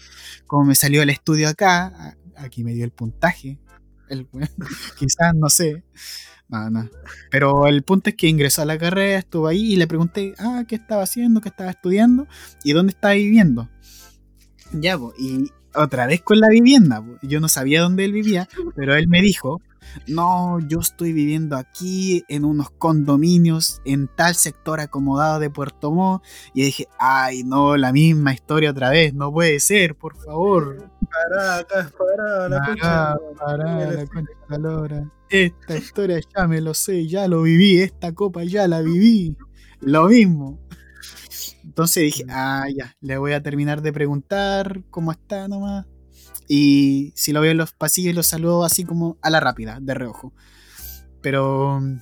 [0.46, 3.58] como me salió el estudio acá, aquí me dio el puntaje,
[4.08, 4.28] el,
[4.98, 5.82] quizás, no sé,
[6.48, 6.88] nada,
[7.32, 10.62] Pero el punto es que ingresó a la carrera, estuvo ahí y le pregunté, ah,
[10.68, 11.40] ¿qué estaba haciendo?
[11.40, 12.28] ¿Qué estaba estudiando?
[12.62, 13.68] ¿Y dónde estaba viviendo?
[14.72, 17.04] Ya, y otra vez con la vivienda.
[17.22, 19.60] Yo no sabía dónde él vivía, pero él me dijo,
[20.06, 26.24] no, yo estoy viviendo aquí en unos condominios en tal sector acomodado de Puerto Montt.
[26.54, 30.90] Y dije, ay, no, la misma historia otra vez, no puede ser, por favor.
[31.10, 33.16] Pará, pará, la concha.
[33.38, 38.68] Pará, la concha Esta historia ya me lo sé, ya lo viví, esta copa ya
[38.68, 39.36] la viví.
[39.80, 40.58] Lo mismo.
[41.78, 45.86] Entonces dije, ah, ya, le voy a terminar de preguntar cómo está nomás.
[46.48, 49.94] Y si lo veo en los pasillos, lo saludo así como a la rápida, de
[49.94, 50.34] reojo.
[51.22, 52.00] Pero mm,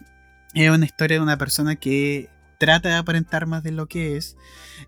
[0.55, 4.39] es una historia de una persona que trata de aparentar más de lo que es.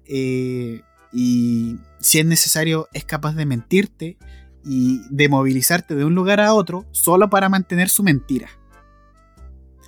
[0.06, 0.80] Eh,
[1.12, 4.16] y si es necesario, es capaz de mentirte
[4.64, 8.48] y de movilizarte de un lugar a otro solo para mantener su mentira.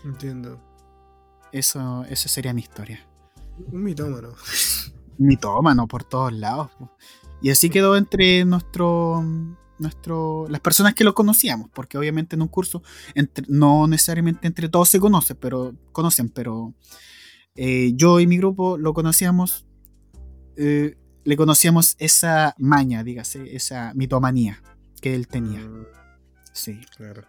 [0.05, 0.62] Entiendo.
[1.53, 3.09] Eso, eso sería mi historia.
[3.72, 4.34] Un mitómano.
[5.18, 6.70] Mitómano por todos lados.
[7.42, 9.24] Y así quedó entre nuestro,
[9.78, 12.82] nuestro, las personas que lo conocíamos, porque obviamente en un curso
[13.48, 16.74] no necesariamente entre todos se conoce, pero conocen, pero
[17.54, 19.66] eh, yo y mi grupo lo conocíamos,
[20.56, 24.62] eh, le conocíamos esa maña, dígase, esa mitomanía
[25.00, 25.61] que él tenía.
[25.61, 25.86] Mm.
[26.52, 26.80] Sí.
[26.96, 27.24] Claro.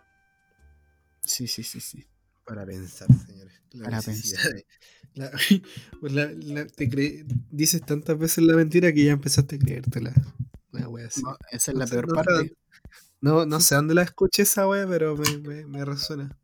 [1.21, 2.05] Sí, sí, sí, sí.
[2.46, 3.62] Para pensar, señores.
[3.84, 4.64] Para pensar.
[6.00, 6.14] pues
[6.76, 10.14] te dices tantas veces la mentira que ya empezaste a creértela.
[11.52, 12.56] esa es la peor parte.
[13.20, 16.36] No, no sé dónde la escuché esa wea, pero me, me, resuena.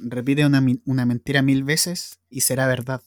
[0.00, 3.02] Repite una, una, mentira mil veces y será verdad.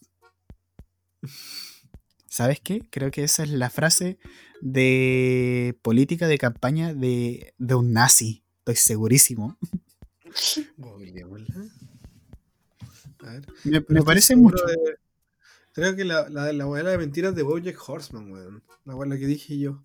[2.27, 2.81] ¿Sabes qué?
[2.89, 4.19] Creo que esa es la frase
[4.61, 8.43] de política de campaña de, de un nazi.
[8.59, 9.57] Estoy segurísimo.
[13.63, 14.63] Me, me parece mucho.
[15.73, 18.63] creo que la, la, la abuela de mentiras de Bojack Horseman, weón.
[18.85, 19.83] La abuela que dije yo.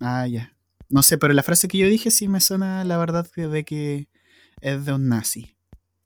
[0.00, 0.56] Ah, ya.
[0.88, 4.08] No sé, pero la frase que yo dije sí me suena la verdad de que
[4.60, 5.56] es de un nazi.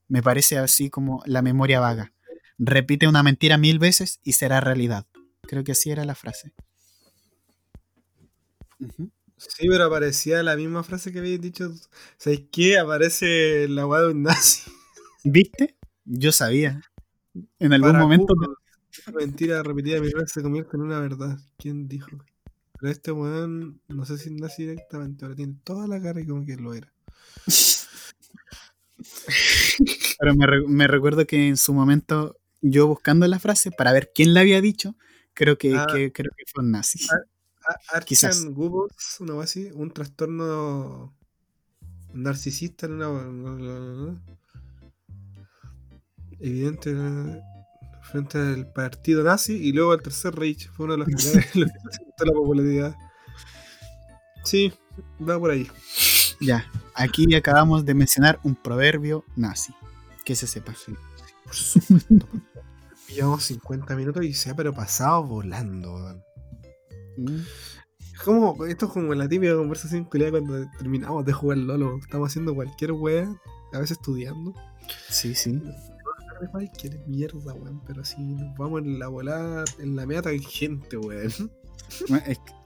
[0.09, 2.13] Me parece así como la memoria vaga.
[2.59, 5.07] Repite una mentira mil veces y será realidad.
[5.43, 6.53] Creo que así era la frase.
[9.37, 11.73] Sí, pero aparecía la misma frase que habéis dicho.
[12.17, 12.79] ¿Sabes qué?
[12.79, 14.71] Aparece la weá de un nazi.
[15.25, 15.77] ¿Viste?
[16.05, 16.83] Yo sabía.
[17.59, 18.35] En algún momento.
[19.13, 21.39] Mentira repetida mil veces se convierte en una verdad.
[21.59, 22.11] ¿Quién dijo?
[22.79, 26.45] Pero este weón, no sé si nazi directamente, pero tiene toda la cara y como
[26.45, 26.93] que lo era.
[30.19, 30.35] pero
[30.69, 34.61] me, recuerdo que en su momento, yo buscando la frase para ver quién la había
[34.61, 34.97] dicho,
[35.33, 35.87] creo que, ah.
[35.89, 37.01] creo que fue un nazi.
[38.05, 38.45] Quizás.
[38.45, 41.15] Gubos, una así, un trastorno
[42.13, 44.21] narcisista en una.
[46.45, 46.95] Evidente
[48.03, 51.65] frente al partido nazi y luego el tercer Reich fue uno de los que
[52.27, 52.95] la popularidad.
[54.45, 54.71] Sí,
[55.27, 55.67] va por ahí.
[56.43, 59.73] Ya, aquí acabamos de mencionar un proverbio nazi.
[60.23, 60.75] Que se sepa.
[60.75, 60.93] Sí,
[61.45, 62.29] por supuesto.
[63.09, 66.23] Llevamos 50 minutos y se ha pero pasado volando.
[67.17, 67.39] Mm.
[68.23, 71.97] Como, esto es como la típica conversación que cuando terminamos de jugar Lolo.
[72.03, 73.35] Estamos haciendo cualquier wea,
[73.73, 74.53] a veces estudiando.
[75.09, 75.63] Sí, sí
[76.51, 77.83] cualquier mierda, weón.
[77.87, 81.51] Pero así nos vamos en la volada, en la media tangente, weón.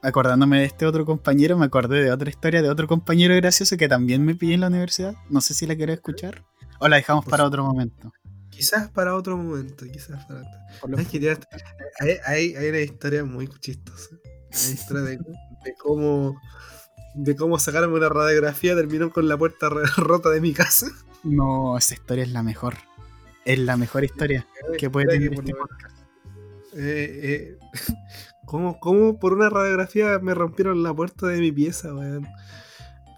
[0.03, 3.89] Acordándome de este otro compañero, me acordé de otra historia de otro compañero gracioso que
[3.89, 5.15] también me pillé en la universidad.
[5.29, 6.45] No sé si la quieres escuchar
[6.81, 8.13] o la dejamos para otro momento.
[8.51, 10.97] Quizás para otro momento, quizás para otro.
[12.01, 14.17] hay, hay, hay, una historia muy chistosa.
[14.51, 16.35] Una historia de, de cómo
[17.15, 20.87] de cómo sacarme una radiografía terminó con la puerta rota de mi casa.
[21.25, 22.75] No, esa historia es la mejor.
[23.49, 24.47] Es la mejor historia
[24.77, 25.97] que puede tener este podcast.
[26.75, 27.59] Eh, eh,
[28.45, 32.29] ¿cómo, por una radiografía me rompieron la puerta de mi pieza, weón?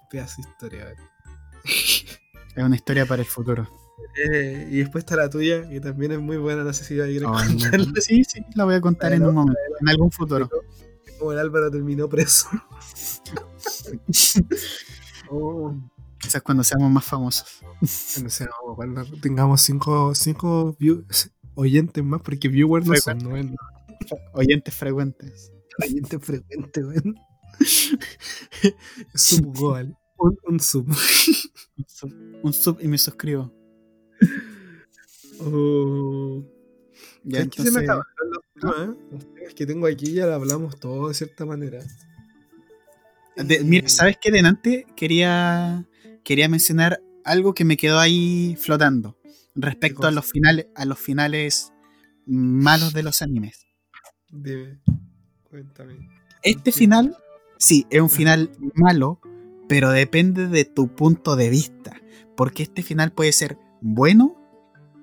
[0.08, 0.96] Pedazo historia, weón.
[2.56, 3.68] Es una historia para el futuro.
[4.24, 7.06] Eh, y después está la tuya, que también es muy buena, no sé si a
[8.00, 10.48] Sí, sí, la voy a contar en un momento, en algún futuro.
[11.18, 12.48] Como el Álvaro terminó preso.
[15.28, 15.74] oh.
[16.20, 17.60] Quizás cuando seamos más famosos.
[18.76, 20.76] Cuando, tengamos cinco, cinco
[21.54, 23.56] oyentes más, porque viewers no son,
[24.32, 25.52] Oyentes frecuentes.
[25.82, 27.14] Oyentes frecuentes, weón.
[29.14, 29.96] sub goal.
[30.18, 30.86] Un, sub.
[32.42, 32.78] un sub.
[32.80, 33.52] y me suscribo.
[35.40, 36.44] Oh.
[37.24, 39.00] Ya, se me acabaron los temas, ¿eh?
[39.10, 41.80] Los temas que tengo aquí ya lo hablamos todo de cierta manera.
[43.64, 44.30] mira, ¿sabes qué?
[44.30, 45.86] Delante quería
[46.24, 49.18] quería mencionar algo que me quedó ahí flotando
[49.54, 51.72] respecto a los finales, a los finales
[52.26, 53.66] malos de los animes.
[55.44, 56.08] cuéntame.
[56.42, 57.16] Este final,
[57.58, 59.20] sí, es un final malo,
[59.68, 62.00] pero depende de tu punto de vista,
[62.36, 64.36] porque este final puede ser bueno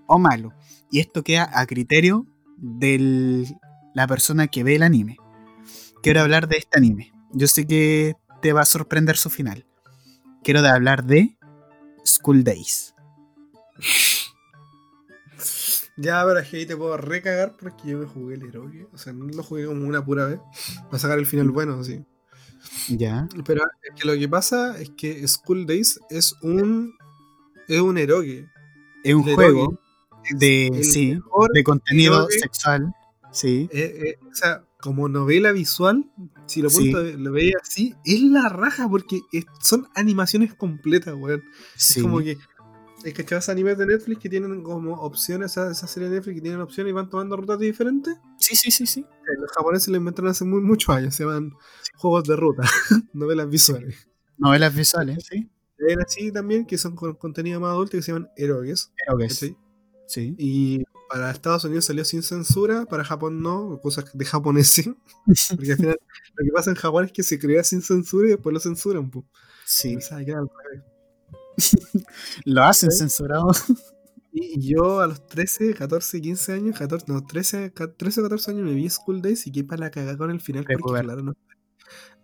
[0.08, 0.54] o malo,
[0.92, 2.26] y esto queda a criterio
[2.58, 3.46] de
[3.94, 5.18] la persona que ve el anime.
[6.02, 7.12] Quiero hablar de este anime.
[7.34, 9.66] Yo sé que te va a sorprender su final
[10.48, 11.38] quiero de hablar de
[12.06, 12.96] School Days.
[16.00, 18.88] Ya, pero es que ahí te puedo recagar porque yo me jugué el héroe.
[18.94, 20.40] O sea, no lo jugué como una pura vez.
[20.92, 22.06] Para sacar el final bueno, sí.
[22.88, 23.28] Ya.
[23.44, 26.94] Pero es que lo que pasa es que School Days es un.
[27.68, 28.48] Es un héroe.
[29.04, 29.80] Es un juego
[30.36, 31.20] de, sí,
[31.56, 32.94] de contenido sexual.
[33.32, 33.68] Sí.
[33.72, 36.12] Eh, eh, o sea, como novela visual,
[36.46, 39.22] si lo, punto, lo veía así, es la raja porque
[39.60, 41.44] son animaciones completas, weón.
[41.76, 42.38] Es como que.
[43.04, 46.36] Es que chavas animes de Netflix que tienen como opciones, esa, esa serie de Netflix
[46.36, 48.16] que tienen opciones y van tomando rutas diferentes.
[48.40, 49.06] Sí, sí, sí, sí.
[49.40, 51.52] Los japoneses lo inventaron hace muy, muchos años, se llaman
[51.96, 52.64] juegos de ruta,
[53.14, 54.10] novelas visuales.
[54.38, 55.50] Novelas visuales, sí.
[55.88, 58.92] Hay así también que son con contenido más adulto que se llaman erogues.
[59.06, 59.36] Erogues.
[59.36, 59.56] ¿sí?
[60.08, 60.36] sí.
[60.40, 64.90] Y para Estados Unidos salió sin censura, para Japón no, cosas de japoneses.
[65.56, 66.00] Porque al final
[66.36, 69.12] lo que pasa en Japón es que se crea sin censura y después lo censuran.
[69.66, 69.98] Sí.
[72.46, 73.52] lo hacen censurado.
[74.32, 78.66] Y yo a los 13, 14, 15 años, 14, no, 13, 13 o 14 años
[78.66, 80.64] me vi School Days y qué para la cagada con el final.
[80.64, 81.34] Porque, claro, no,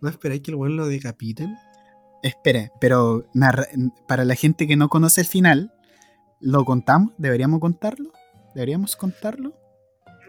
[0.00, 1.56] no esperáis que el buen lo decapiten.
[2.22, 3.28] Espera, pero
[4.06, 5.74] para la gente que no conoce el final,
[6.40, 7.12] ¿lo contamos?
[7.18, 8.12] ¿Deberíamos contarlo?
[8.54, 9.52] ¿Deberíamos contarlo?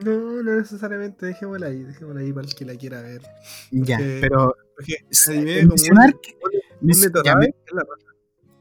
[0.04, 3.22] No, no necesariamente, dejémosla ahí, dejémosla ahí para el que la quiera ver.
[3.72, 4.56] Ya, pero
[5.64, 6.38] mencionar que,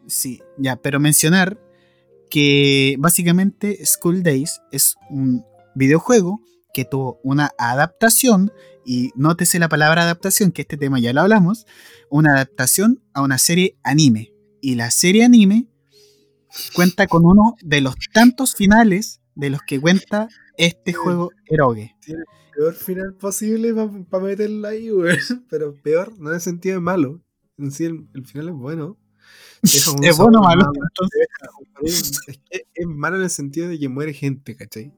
[0.06, 1.58] Sí, ya, pero mencionar
[2.30, 5.44] que básicamente School Days es un
[5.74, 6.40] videojuego
[6.72, 8.52] que tuvo una adaptación,
[8.84, 11.66] y nótese la palabra adaptación, que este tema ya lo hablamos,
[12.10, 14.32] una adaptación a una serie anime.
[14.60, 15.68] Y la serie anime
[16.74, 21.94] cuenta con uno de los tantos finales de los que cuenta este juego Eroge.
[22.00, 23.74] Tiene el peor final posible
[24.08, 25.16] para meterlo ahí, güey.
[25.50, 27.22] Pero peor, no en el sentido de malo.
[27.58, 28.98] En sí, el, final es bueno.
[29.62, 29.86] Es,
[30.18, 30.72] bueno o malo.
[31.82, 32.20] Es,
[32.50, 34.92] es, malo en el sentido de que muere gente, ¿cachai?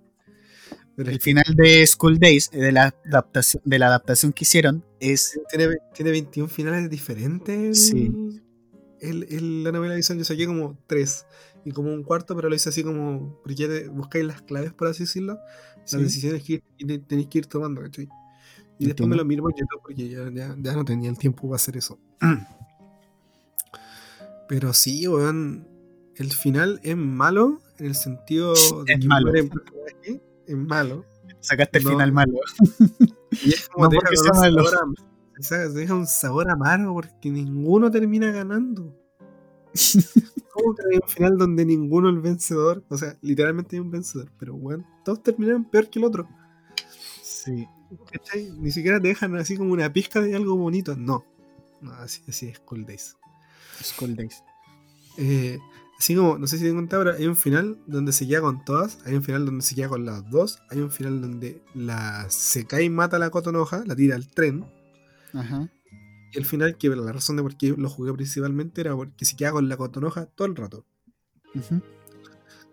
[0.96, 5.38] el final de School Days, de la adaptación, de la adaptación que hicieron, es.
[5.50, 7.88] Tiene, tiene 21 finales diferentes.
[7.88, 8.10] Sí.
[9.00, 11.26] El, la novela visual yo saqué como tres
[11.66, 15.02] y como un cuarto, pero lo hice así como porque buscáis las claves, por así
[15.02, 15.40] decirlo,
[15.78, 16.62] las decisiones que
[17.08, 18.08] tenéis que ir tomando, ¿cachai?
[18.78, 19.42] Y después me lo miro
[19.82, 21.98] porque ya, ya, no tenía el tiempo para hacer eso.
[24.48, 25.66] pero sí, weón,
[26.14, 29.32] el final es malo en el sentido de es que malo.
[29.34, 31.04] es malo.
[31.40, 32.38] Sacaste el final malo.
[33.44, 34.04] Y es como deja,
[34.84, 38.96] un deja un sabor amargo porque ninguno termina ganando.
[40.52, 42.84] ¿Cómo que hay un final donde ninguno es el vencedor?
[42.88, 46.28] O sea, literalmente hay un vencedor, pero bueno, todos terminaron peor que el otro.
[47.22, 47.66] Sí.
[48.58, 50.96] Ni siquiera te dejan así como una pizca de algo bonito.
[50.96, 51.24] No.
[51.80, 53.16] No, así, así es School Days.
[53.82, 54.42] School Days.
[55.18, 55.58] Eh,
[55.98, 58.64] así como, no sé si te contado, pero hay un final donde se queda con
[58.64, 62.26] todas, hay un final donde se queda con las dos, hay un final donde la
[62.28, 64.64] se cae y mata a la cotonoja, la tira al tren.
[65.32, 65.70] Ajá.
[66.36, 69.52] Al final, que la razón de por qué lo jugué principalmente era porque se queda
[69.52, 70.84] con la cotonoja todo el rato.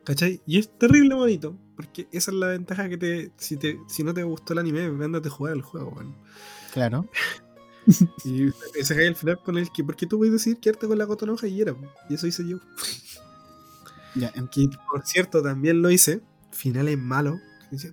[0.03, 0.41] ¿Cachai?
[0.45, 3.31] Y es terrible bonito, porque esa es la ventaja que te.
[3.37, 6.15] Si, te, si no te gustó el anime, andate a jugar el juego, bueno.
[6.73, 7.07] Claro.
[8.25, 8.49] y
[8.83, 9.83] se cae al final con el que.
[9.83, 11.75] Porque tú puedes decir quedarte con la cotonoja y era,
[12.09, 12.59] y eso hice yo.
[14.15, 16.21] Ya, que por cierto, también lo hice.
[16.51, 17.39] Finales malos,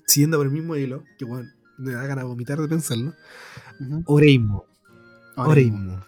[0.06, 3.14] siguiendo por el mismo hilo, que bueno, me da ganas de vomitar de pensarlo.
[4.04, 4.69] Oreimo.
[5.48, 6.04] Oreimo.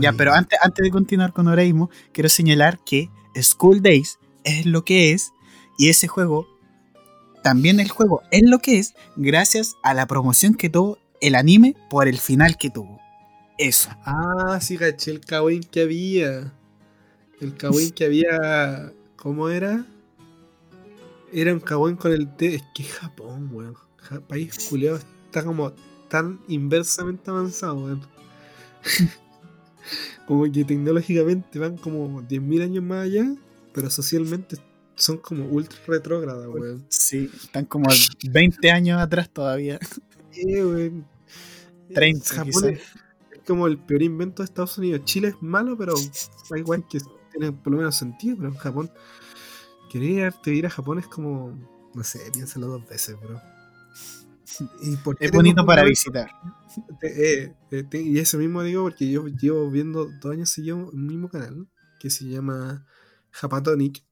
[0.00, 3.10] Ya, pero antes, antes de continuar con Oreimo, quiero señalar que
[3.40, 5.32] School Days es lo que es
[5.78, 6.46] y ese juego,
[7.42, 11.76] también el juego es lo que es gracias a la promoción que tuvo el anime
[11.90, 13.00] por el final que tuvo.
[13.58, 13.90] Eso.
[14.04, 16.52] Ah, sí, caché el kawaii que había.
[17.40, 18.92] El kawaii que había.
[19.16, 19.84] ¿Cómo era?
[21.32, 22.56] Era un kawaii con el T.
[22.56, 23.76] Es que Japón, weón.
[24.28, 25.72] País culiado está como
[26.08, 28.02] tan inversamente avanzado, weón.
[30.26, 33.34] como que tecnológicamente van como 10.000 años más allá,
[33.72, 34.56] pero socialmente
[34.94, 36.84] son como ultra retrógradas, weón.
[36.88, 37.88] Sí, están como
[38.30, 39.78] 20 años atrás todavía.
[40.34, 41.04] Sí, weón.
[41.92, 42.80] 30 Japón es,
[43.46, 45.04] como el peor invento de Estados Unidos.
[45.04, 48.90] Chile es malo, pero hay igual que tiene por lo menos sentido, pero en Japón,
[49.90, 51.52] querer ir a Japón es como,
[51.92, 53.51] no sé, piénsalo dos veces, bro
[55.20, 56.30] es bonito para visitar.
[57.02, 61.28] Eh, eh, y eso mismo digo porque yo llevo viendo dos años seguidos un mismo
[61.28, 61.68] canal
[62.00, 62.86] que se llama
[63.30, 64.04] Japatonic.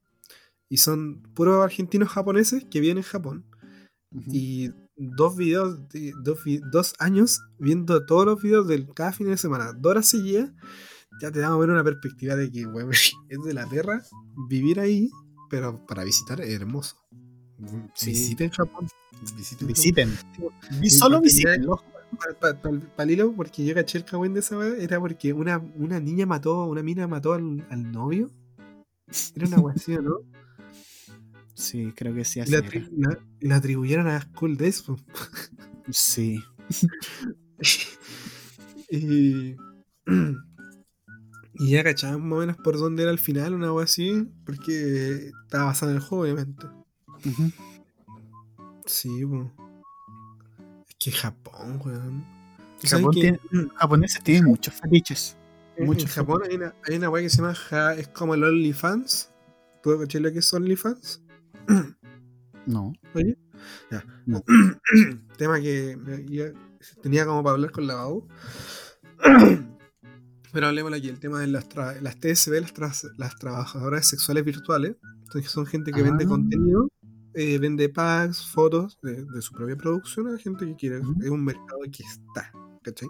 [0.68, 3.44] Y son puros argentinos japoneses que viven en Japón.
[4.28, 5.78] Y dos videos,
[6.70, 10.52] dos, años viendo todos los videos de cada fin de semana, dos horas seguidas,
[11.20, 12.60] ya te da a ver una perspectiva de que
[13.28, 14.02] es de la tierra
[14.48, 15.10] vivir ahí,
[15.48, 16.96] pero para visitar es hermoso.
[18.04, 18.88] Visiten Japón.
[19.36, 19.68] Visiten.
[19.68, 20.10] visiten.
[20.90, 21.66] Solo visiten.
[22.40, 26.00] Para el hilo, porque yo caché el cagüen de esa vez, era porque una, una
[26.00, 28.30] niña mató, una mina mató al, al novio.
[29.34, 30.20] Era una así, ¿no?
[31.54, 32.40] Sí, creo que sí.
[32.40, 32.62] Así la,
[33.40, 34.82] la, atribuyeron a School Days.
[35.90, 36.42] Sí.
[38.90, 39.56] y,
[41.52, 45.32] y ya cachaban más o menos por dónde era el final, una wea así, porque
[45.44, 46.66] estaba basado en el juego, obviamente.
[48.86, 49.22] Sí,
[50.88, 52.24] Es que Japón, weón.
[52.82, 53.40] Japón tiene,
[53.76, 55.36] japoneses tienen muchos fetiches.
[55.76, 57.54] En Japón hay una, hay una weá que se llama
[57.96, 59.30] es como el OnlyFans.
[59.82, 61.22] ¿Tú cachar lo que es OnlyFans?
[62.66, 62.92] No.
[63.14, 63.38] Oye,
[63.90, 64.04] ya.
[64.26, 64.44] No.
[65.38, 65.96] Tema que
[67.02, 68.28] tenía como para hablar con la BAU.
[70.52, 74.96] Pero hablemos aquí, el tema de las, las TSB, las, las trabajadoras sexuales virtuales.
[75.24, 76.28] Entonces son gente que vende ah.
[76.28, 76.90] contenido
[77.34, 81.00] eh, vende packs, fotos de, su propia producción a gente que quiere.
[81.22, 82.52] Es un mercado que está,
[82.82, 83.08] ¿cachai?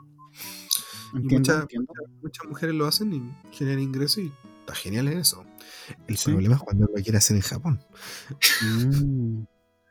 [1.13, 1.67] muchas,
[2.49, 5.45] mujeres lo hacen y generan ingresos y está genial en eso.
[6.07, 7.81] El problema es cuando lo quiere hacer en Japón.
[8.63, 9.43] Mm.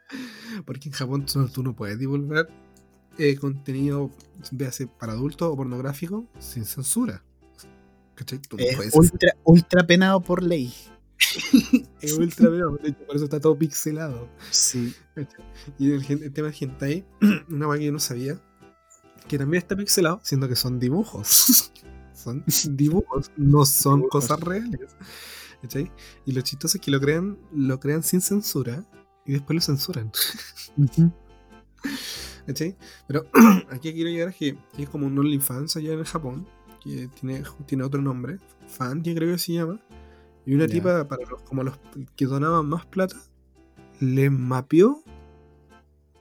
[0.65, 2.49] Porque en Japón tú, no puedes divulgar
[3.17, 4.11] eh, contenido,
[4.51, 7.23] véase, para adultos o pornográfico sin censura.
[8.15, 8.39] ¿Cachai?
[8.93, 10.73] ultra, ultra penado por ley.
[12.01, 14.29] es ultra penado, por eso está todo pixelado.
[14.51, 14.93] Sí.
[15.77, 17.05] Y el, el tema de ahí,
[17.49, 18.41] una cosa que yo no sabía,
[19.27, 21.71] que también está pixelado, siendo que son dibujos.
[22.13, 24.95] son dibujos, no son cosas reales.
[25.61, 25.91] ¿Cachai?
[26.25, 28.85] Y lo chistoso es que lo crean, lo crean sin censura
[29.25, 30.11] y después lo censuran.
[32.45, 32.77] ¿Cachai?
[33.07, 33.25] Pero
[33.69, 36.47] aquí quiero llegar a que es como un OnlyFans allá en Japón,
[36.81, 39.79] que tiene, tiene otro nombre, Fan, yo creo que se llama.
[40.49, 41.79] Y una tipa, para los, como los
[42.15, 43.15] que donaban más plata,
[43.99, 45.03] le mapeó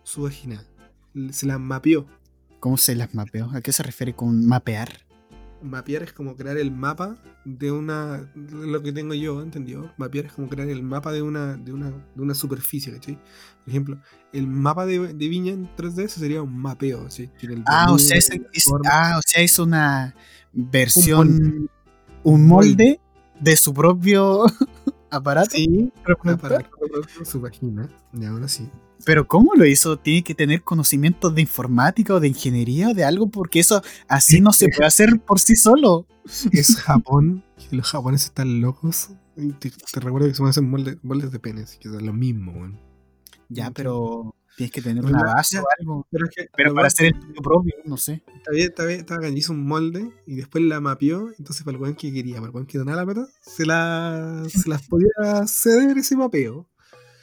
[0.02, 0.62] su vagina.
[1.30, 2.06] Se la mapeó.
[2.60, 3.50] ¿Cómo se las mapeó?
[3.54, 4.90] ¿A qué se refiere con mapear?
[5.62, 7.16] mapear es como crear el mapa
[7.46, 8.30] de una.
[8.34, 9.90] Lo que tengo yo, ¿entendido?
[9.96, 13.14] Mapear es como crear el mapa de una, de una, de una superficie, ¿cachai?
[13.14, 13.98] Por ejemplo,
[14.34, 17.30] el mapa de, de Viña en 3D eso sería un mapeo, ¿sí?
[17.64, 18.30] Ah, o sea, es,
[18.84, 20.14] ah, o sea, es una
[20.52, 21.70] versión.
[22.24, 23.00] Un molde,
[23.40, 24.44] de su propio
[25.10, 25.50] aparato.
[25.56, 26.70] Sí, aparato
[27.24, 28.68] su vagina, y aún así.
[29.04, 29.96] Pero ¿cómo lo hizo?
[29.96, 33.28] ¿Tiene que tener conocimientos de informática o de ingeniería o de algo?
[33.28, 36.06] Porque eso así no se puede hacer por sí solo.
[36.52, 39.10] Es Japón, y los japoneses están locos.
[39.60, 42.80] Te, recuerdo que se hacen moldes, moldes de penes, que es lo mismo, weón.
[43.48, 46.06] Ya, pero tienes que tener una base o algo.
[46.10, 48.24] Pero, para hacer el tuyo propio, no sé.
[48.34, 51.30] Está bien, está bien, estaba hizo un molde y después la mapeó.
[51.38, 54.42] Entonces, para el weón que quería, para el weón que donaba la plata, se, la,
[54.48, 56.68] se las podía ceder ese mapeo.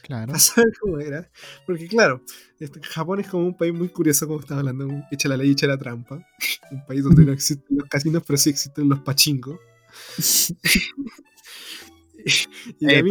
[0.01, 0.27] Claro.
[0.27, 1.29] Para saber cómo era.
[1.65, 2.21] Porque, claro,
[2.57, 4.87] este, Japón es como un país muy curioso, como estaba hablando.
[5.11, 6.25] Echa la ley, echa la trampa.
[6.71, 8.99] Un país donde no existen los casinos, pero sí existen los
[12.81, 13.03] Eh,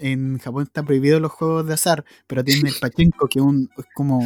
[0.00, 3.70] en, Japón están prohibidos los juegos de azar, pero tienen el pachinko, que es, un,
[3.94, 4.18] como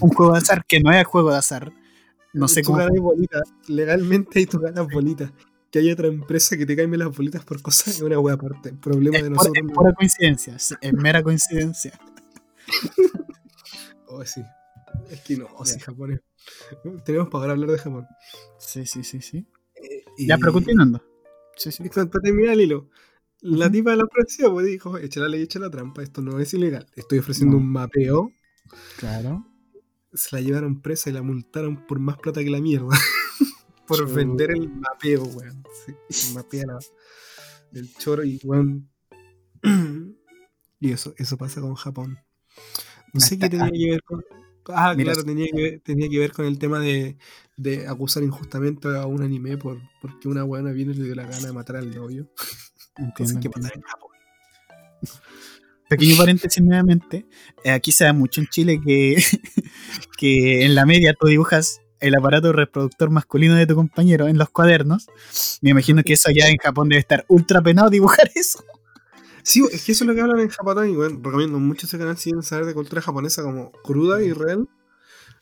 [0.00, 1.72] un juego de azar que no es juego de azar.
[2.32, 2.78] No sé cómo.
[3.00, 3.42] Bolitas.
[3.68, 5.30] Legalmente hay tu ganas bolitas
[5.70, 8.72] que haya otra empresa que te caiga las bolitas por cosas es una wea aparte.
[8.72, 9.64] Problema de nosotros.
[9.64, 11.98] es pura coincidencia, es mera coincidencia.
[14.06, 14.42] oh, sí.
[15.10, 16.20] Es que no, o sí, Japón es...
[17.04, 18.06] Tenemos para hablar de Japón.
[18.58, 19.46] Sí, sí, sí, sí.
[19.74, 21.02] Eh, ya, pero continuando.
[21.60, 21.82] Sí, sí.
[21.90, 22.88] Para terminar el hilo.
[23.42, 26.40] La tipa de la ofreció, pues dijo, echa la ley, echa la trampa, esto no
[26.40, 26.86] es ilegal.
[26.96, 28.32] Estoy ofreciendo un mapeo.
[28.96, 29.46] Claro.
[30.14, 32.88] Se la llevaron presa y la multaron por más plata que la mierda.
[33.86, 35.62] por vender el mapeo, weón.
[36.08, 36.64] Sí, mapea
[37.72, 38.88] el choro y weón.
[40.80, 42.18] y eso, eso pasa con Japón.
[43.12, 44.24] No sé qué tenía que ver con.
[44.68, 47.16] Ah, claro, tenía que, ver, tenía que ver con el tema de,
[47.56, 51.24] de acusar injustamente a un anime por, porque una buena viene y le dio la
[51.24, 52.30] gana de matar al novio.
[52.96, 54.10] Entiendo, ¿Qué pasa en Japón.
[55.88, 57.26] Pequeño paréntesis nuevamente.
[57.64, 59.16] Eh, aquí se da mucho en Chile que,
[60.16, 64.50] que en la media tú dibujas el aparato reproductor masculino de tu compañero en los
[64.50, 65.06] cuadernos.
[65.60, 68.64] Me imagino que eso allá en Japón debe estar ultra penado dibujar eso.
[69.42, 71.98] Sí, es que eso es lo que hablan en Japón y bueno, recomiendo mucho ese
[71.98, 74.68] canal si quieren saber de cultura japonesa como cruda y real.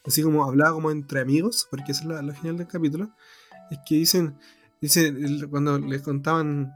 [0.04, 3.10] Así como hablaba como entre amigos, porque eso es lo, genial del capítulo.
[3.70, 4.38] Es que dicen,
[4.80, 6.72] dicen cuando les contaban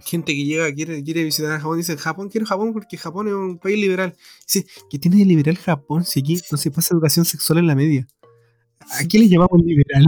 [0.00, 3.34] gente que llega, quiere, quiere visitar a Japón, dicen Japón, quiero Japón porque Japón es
[3.34, 4.14] un país liberal.
[4.46, 7.74] Dice, ¿qué tiene de liberal Japón si aquí no se pasa educación sexual en la
[7.74, 8.06] media?
[9.00, 10.06] Aquí le llamamos liberal.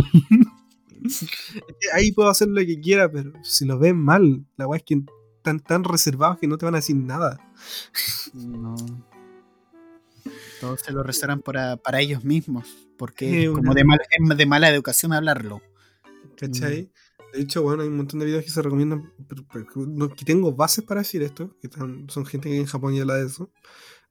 [1.94, 5.02] Ahí puedo hacer lo que quiera, pero si lo ven mal, la weá es que
[5.40, 7.40] están tan reservados que no te van a decir nada.
[8.34, 8.76] No.
[10.60, 12.68] Todos se lo reservan para, ellos mismos,
[12.98, 13.84] porque es como de,
[14.36, 15.62] de mala educación hablarlo.
[16.36, 16.82] ¿Cachai?
[16.82, 17.32] Mm.
[17.32, 19.12] De hecho, bueno, hay un montón de videos que se recomiendan,
[20.16, 23.26] que tengo bases para decir esto, que son gente que en Japón ya habla de
[23.26, 23.50] eso.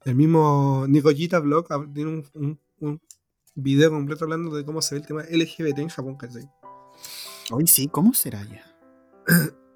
[0.05, 3.01] El mismo Nikojita Blog tiene un
[3.53, 6.49] video completo hablando de cómo se ve el tema LGBT en Japón, ¿cachai?
[7.51, 8.65] Hoy sí, ¿cómo será ya?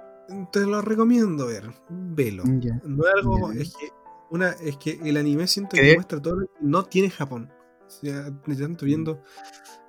[0.52, 2.44] Te lo recomiendo ver, velo.
[2.46, 3.90] No es algo, es que
[4.30, 7.52] una, es que el anime siento que muestra todo, no tiene Japón.
[7.86, 9.22] O sea, tanto viendo,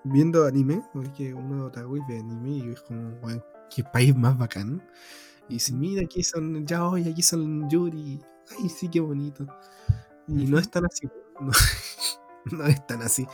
[0.02, 3.42] viendo anime, porque uno otaku ve anime y es como, bueno,
[3.74, 4.82] qué país más bacán.
[5.48, 8.20] Y dice, mira, aquí son ya hoy, aquí son Yuri.
[8.58, 9.46] Ay, sí, qué bonito.
[10.26, 11.08] Y no es tan así.
[11.40, 11.50] No.
[12.52, 13.26] no es tan así.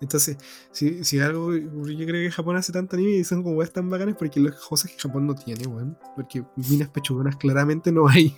[0.00, 0.36] Entonces,
[0.72, 3.88] si, si algo, yo creo que Japón hace tanto anime y son como weas tan
[3.88, 5.98] bacanas porque las cosas que Japón no tiene, weón.
[6.14, 8.36] Porque minas pechugonas claramente no hay.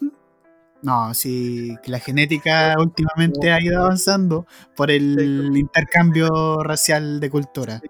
[0.83, 7.81] No, sí, que la genética últimamente ha ido avanzando por el intercambio racial de cultura.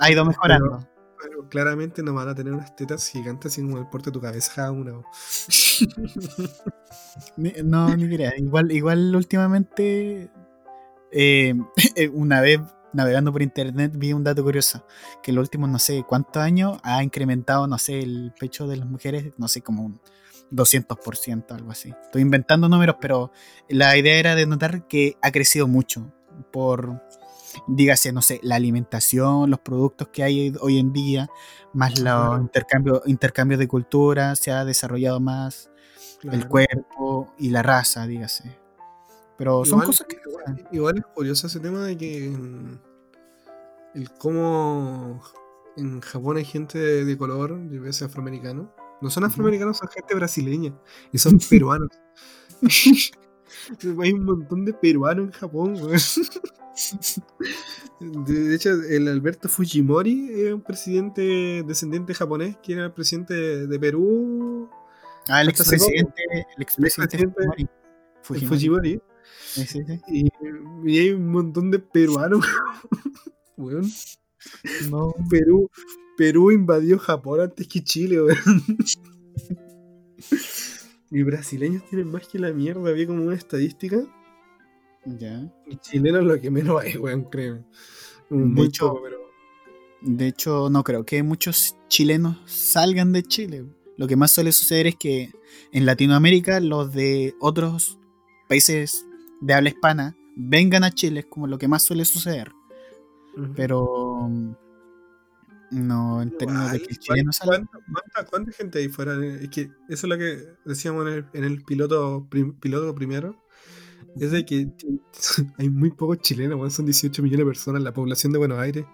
[0.00, 0.88] Ha ido mejorando.
[1.22, 4.20] Pero claramente no van a tener unas tetas gigantes así como el porte de tu
[4.20, 4.92] cabeza una.
[7.64, 8.34] no, ni creas.
[8.38, 10.30] Igual, igual últimamente,
[11.96, 12.60] eh, una vez
[12.92, 14.86] navegando por internet vi un dato curioso,
[15.22, 18.76] que en los últimos no sé cuántos años ha incrementado, no sé, el pecho de
[18.76, 20.00] las mujeres, no sé, como un
[20.50, 21.92] 200%, algo así.
[22.04, 23.32] Estoy inventando números, pero
[23.68, 26.12] la idea era de notar que ha crecido mucho
[26.52, 27.02] por,
[27.66, 31.28] dígase, no sé, la alimentación, los productos que hay hoy en día,
[31.72, 35.70] más los intercambios intercambio de cultura, se ha desarrollado más
[36.22, 38.63] el cuerpo y la raza, dígase.
[39.44, 40.16] Pero son cosas que...
[40.72, 42.34] Igual, es curioso ese tema de que
[43.94, 45.22] el cómo
[45.76, 48.74] en Japón hay gente de, color, de veces afroamericano.
[49.02, 50.72] No son afroamericanos, son gente brasileña.
[51.12, 51.90] Y son peruanos.
[54.00, 55.74] hay un montón de peruanos en Japón,
[58.00, 63.78] De hecho, el Alberto Fujimori es un presidente descendiente japonés, que era el presidente de
[63.78, 64.70] Perú.
[65.28, 66.22] Ah, el expresidente,
[66.56, 67.28] el expresidente
[68.22, 69.00] Fujimori.
[70.08, 70.30] Y,
[70.98, 72.44] hay un montón de peruanos.
[75.30, 75.70] Perú,
[76.16, 78.18] Perú invadió Japón antes que Chile,
[81.10, 82.90] y brasileños tienen más que la mierda.
[82.90, 84.02] Había como una estadística.
[85.04, 85.48] Ya.
[85.66, 87.64] Y chilenos lo que menos hay, weón, creo.
[88.30, 88.94] de hecho,
[90.00, 93.64] De hecho, no creo que muchos chilenos salgan de Chile.
[93.96, 95.30] Lo que más suele suceder es que
[95.70, 97.98] en Latinoamérica los de otros
[98.48, 99.06] países
[99.44, 102.50] de habla hispana vengan a Chile, es como lo que más suele suceder.
[103.56, 104.30] Pero
[105.70, 107.30] no, en términos de que chileno
[108.30, 109.14] ¿cuánta, gente hay fuera?
[109.24, 112.28] Es que eso es lo que decíamos en el, piloto,
[112.60, 113.42] piloto primero.
[114.16, 114.68] Es de que
[115.58, 117.82] hay muy pocos chilenos, son 18 millones de personas.
[117.82, 118.86] La población de Buenos Aires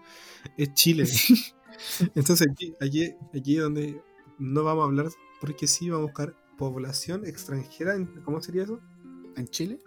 [0.57, 1.05] es Chile.
[2.15, 4.01] Entonces aquí, aquí, aquí donde
[4.39, 5.07] no vamos a hablar,
[5.41, 7.95] porque sí vamos a buscar población extranjera.
[8.25, 8.81] ¿Cómo sería eso?
[9.37, 9.79] ¿En Chile?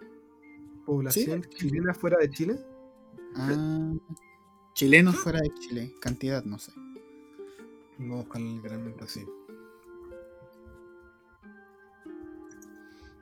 [0.84, 2.58] Población chilena fuera de Chile.
[3.36, 3.92] Ah,
[4.74, 6.72] chilenos fuera de Chile, cantidad, no sé.
[7.98, 9.24] Vamos a buscarlo literalmente así.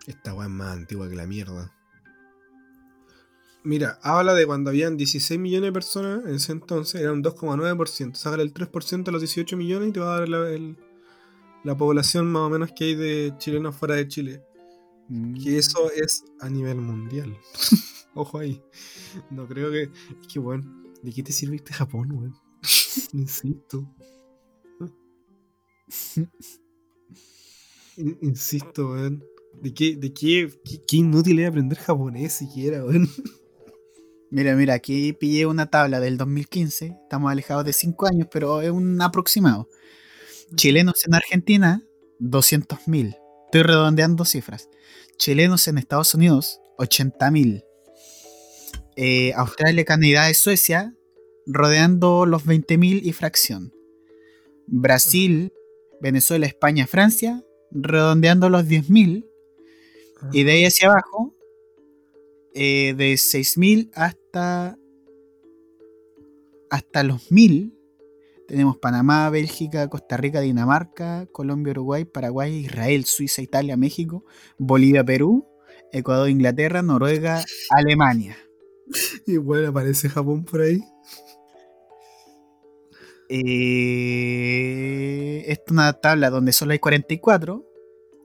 [0.07, 1.73] Esta weá es más antigua que la mierda.
[3.65, 8.15] Mira, habla de cuando habían 16 millones de personas en ese entonces, era un 2,9%.
[8.15, 10.75] Sácale el 3% a los 18 millones y te va a dar la,
[11.63, 14.43] la población más o menos que hay de chilenos fuera de Chile.
[15.09, 15.57] Que mm.
[15.57, 17.37] eso es a nivel mundial.
[18.15, 18.63] Ojo ahí.
[19.31, 19.83] No creo que.
[19.83, 20.65] Es que, bueno,
[21.03, 22.35] ¿de qué te sirve este Japón, weón?
[23.13, 23.89] Insisto.
[27.97, 29.25] Insisto, weón.
[29.61, 30.51] ¿De qué, de qué,
[30.87, 33.09] qué, inútil es aprender japonés siquiera, weón?
[34.31, 36.97] Mira, mira, aquí pillé una tabla del 2015.
[37.03, 39.69] Estamos alejados de 5 años, pero es un aproximado.
[40.57, 41.83] Chilenos en Argentina,
[42.19, 43.22] 200.000.
[43.53, 44.71] Estoy redondeando cifras
[45.19, 47.67] chilenos en Estados Unidos, 80.000.
[48.97, 50.97] Eh, Australia, Canadá y Suecia,
[51.45, 53.75] rodeando los 20.000 y fracción.
[54.67, 55.53] Brasil,
[56.01, 59.29] Venezuela, España, Francia, redondeando los 10.000.
[60.33, 61.37] Y de ahí hacia abajo,
[62.55, 64.79] eh, de 6.000 hasta,
[66.71, 67.75] hasta los 1.000,
[68.53, 74.27] tenemos Panamá, Bélgica, Costa Rica, Dinamarca, Colombia, Uruguay, Paraguay, Israel, Suiza, Italia, México,
[74.59, 75.49] Bolivia, Perú,
[75.91, 78.37] Ecuador, Inglaterra, Noruega, Alemania.
[79.27, 80.83] Y bueno, aparece Japón por ahí.
[83.31, 84.25] Eh,
[85.47, 87.67] esta es una tabla donde solo hay 44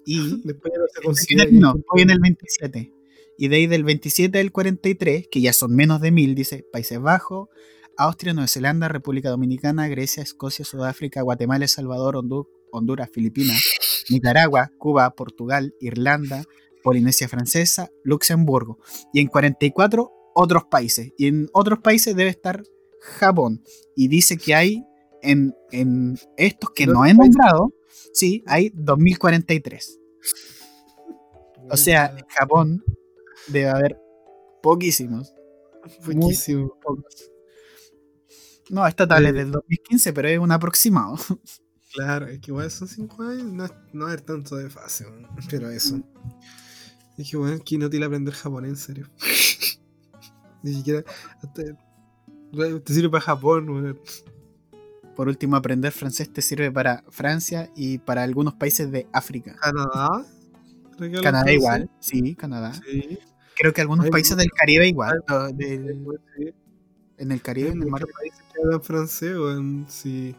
[0.05, 1.53] y después no se consigue.
[1.53, 2.91] No, voy en el 27.
[3.37, 6.99] Y de ahí del 27 al 43, que ya son menos de 1000, dice Países
[6.99, 7.47] Bajos,
[7.97, 12.21] Austria, Nueva Zelanda, República Dominicana, Grecia, Escocia, Sudáfrica, Guatemala, El Salvador,
[12.71, 13.61] Honduras, Filipinas,
[14.09, 16.43] Nicaragua, Cuba, Portugal, Irlanda,
[16.83, 18.79] Polinesia Francesa, Luxemburgo.
[19.11, 21.11] Y en 44 otros países.
[21.17, 22.63] Y en otros países debe estar
[23.01, 23.63] Japón.
[23.95, 24.83] Y dice que hay
[25.21, 25.53] en,
[26.37, 27.73] estos que no he nombrado,
[28.13, 29.99] sí, hay 2043.
[31.69, 32.83] O sea, en Japón
[33.47, 33.99] debe haber
[34.61, 35.33] poquísimos.
[36.05, 36.71] Poquísimos.
[38.69, 41.17] No, esta tal es del 2015, pero es un aproximado.
[41.93, 45.05] Claro, es que igual son 5 años, no, no es tanto de fase,
[45.49, 45.99] pero eso.
[47.17, 49.09] Es que bueno, que no tiene aprender japonés, en serio.
[50.63, 51.03] Ni siquiera.
[51.55, 53.99] te sirve para Japón, weón.
[55.15, 59.55] Por último, aprender francés te sirve para Francia y para algunos países de África.
[59.59, 60.25] ¿Canadá?
[61.23, 62.73] Canadá igual, sí, Canadá.
[63.55, 65.23] Creo que algunos países del Caribe igual.
[67.17, 68.05] En el Caribe, en el mar.
[68.15, 70.35] países hablan francés, weón, sí.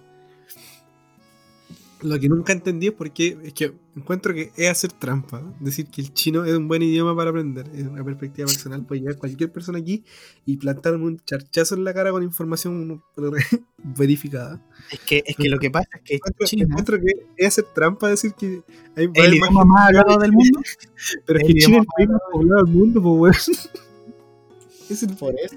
[2.01, 5.43] Lo que nunca entendí es porque es que encuentro que es hacer trampa.
[5.59, 7.67] Decir que el chino es un buen idioma para aprender.
[7.75, 8.87] Es una perspectiva personal.
[8.87, 10.05] Puede llegar cualquier persona aquí
[10.47, 13.03] y plantarme un charchazo en la cara con información
[13.99, 14.65] verificada.
[14.93, 17.65] Es que, es que lo que pasa es que encuentro, chino, encuentro que es hacer
[17.75, 18.63] trampa decir que
[18.95, 20.61] hay el idioma más hablado del mundo.
[21.27, 23.71] Pero es que China es el país más poblado del mundo, pues
[24.89, 25.57] Es el, por eso.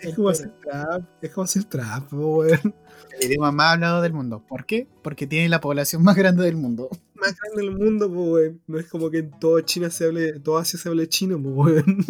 [0.00, 1.08] Es, como hacer trampa.
[1.22, 2.74] Es como hacer trampa, weón
[3.20, 4.44] el idioma más hablado del mundo.
[4.46, 4.88] ¿Por qué?
[5.02, 6.88] Porque tiene la población más grande del mundo.
[7.14, 8.62] Más grande del mundo, pues, weón.
[8.66, 11.54] No es como que en toda China se hable, toda Asia se hable chino, pues,
[11.54, 12.04] weón.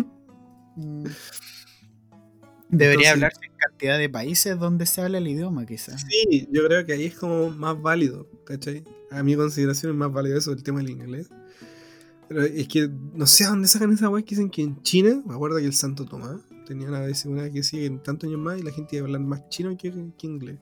[0.76, 1.04] Mm.
[2.68, 6.04] Debería hablarse en cantidad de países donde se habla el idioma, quizás.
[6.08, 8.82] Sí, yo creo que ahí es como más válido, ¿cachai?
[9.10, 11.30] A mi consideración es más válido eso, el tema del inglés.
[12.28, 15.22] Pero es que no sé a dónde sacan esa weá que dicen que en China,
[15.24, 18.40] me acuerdo que el Santo Tomás tenía una vez una que sigue en tantos años
[18.40, 20.58] más y la gente iba a hablar más chino que, que inglés.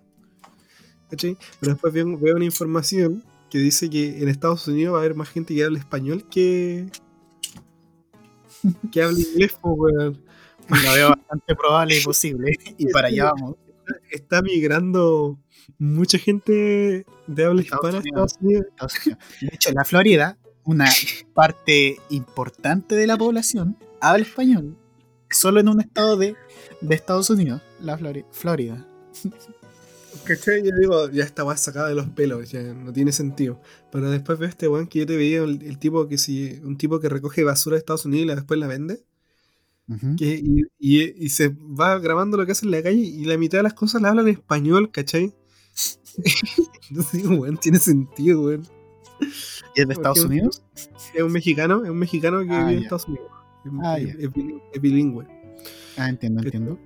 [1.09, 5.29] Pero después veo, una información que dice que en Estados Unidos va a haber más
[5.29, 6.87] gente que hable español que.
[8.91, 12.53] que hable inglés, pues, Lo veo bastante probable y posible.
[12.79, 13.57] Y para allá vamos.
[14.11, 15.39] Está migrando
[15.79, 18.67] mucha gente de habla hispana a Estados Unidos.
[19.41, 20.87] De hecho, en la Florida, una
[21.35, 24.79] parte importante de la población habla español.
[25.35, 26.37] Solo en un estado de,
[26.81, 27.99] de Estados Unidos, la
[28.31, 28.87] Florida.
[30.25, 30.63] ¿Cachai?
[30.63, 33.61] Yo digo, ya estaba sacada de los pelos, ya no tiene sentido.
[33.91, 37.01] Pero después veo este weón que yo te veía, el, tipo que si, un tipo
[37.01, 39.05] que recoge basura de Estados Unidos y la, después la vende.
[40.17, 40.43] que,
[40.79, 43.75] y, se va grabando lo que hace en la calle y la mitad de las
[43.75, 45.35] cosas la habla en español, ¿cachai?
[46.91, 48.67] Entonces digo, weón, tiene sentido, weón.
[49.75, 50.63] ¿Y es de Estados Unidos?
[51.13, 53.27] Es un mexicano, es un mexicano que ah, vive en Estados Unidos.
[53.83, 55.27] Ah, es, bilingüe.
[55.97, 56.79] Ah, entiendo, entiendo.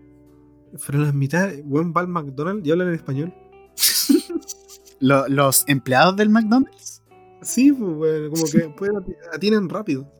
[0.86, 3.34] Pero la mitad, buen va al McDonald's y hablan en español.
[5.00, 7.02] ¿Los empleados del McDonald's?
[7.42, 8.72] Sí, pues, como que
[9.32, 10.10] atienden rápido.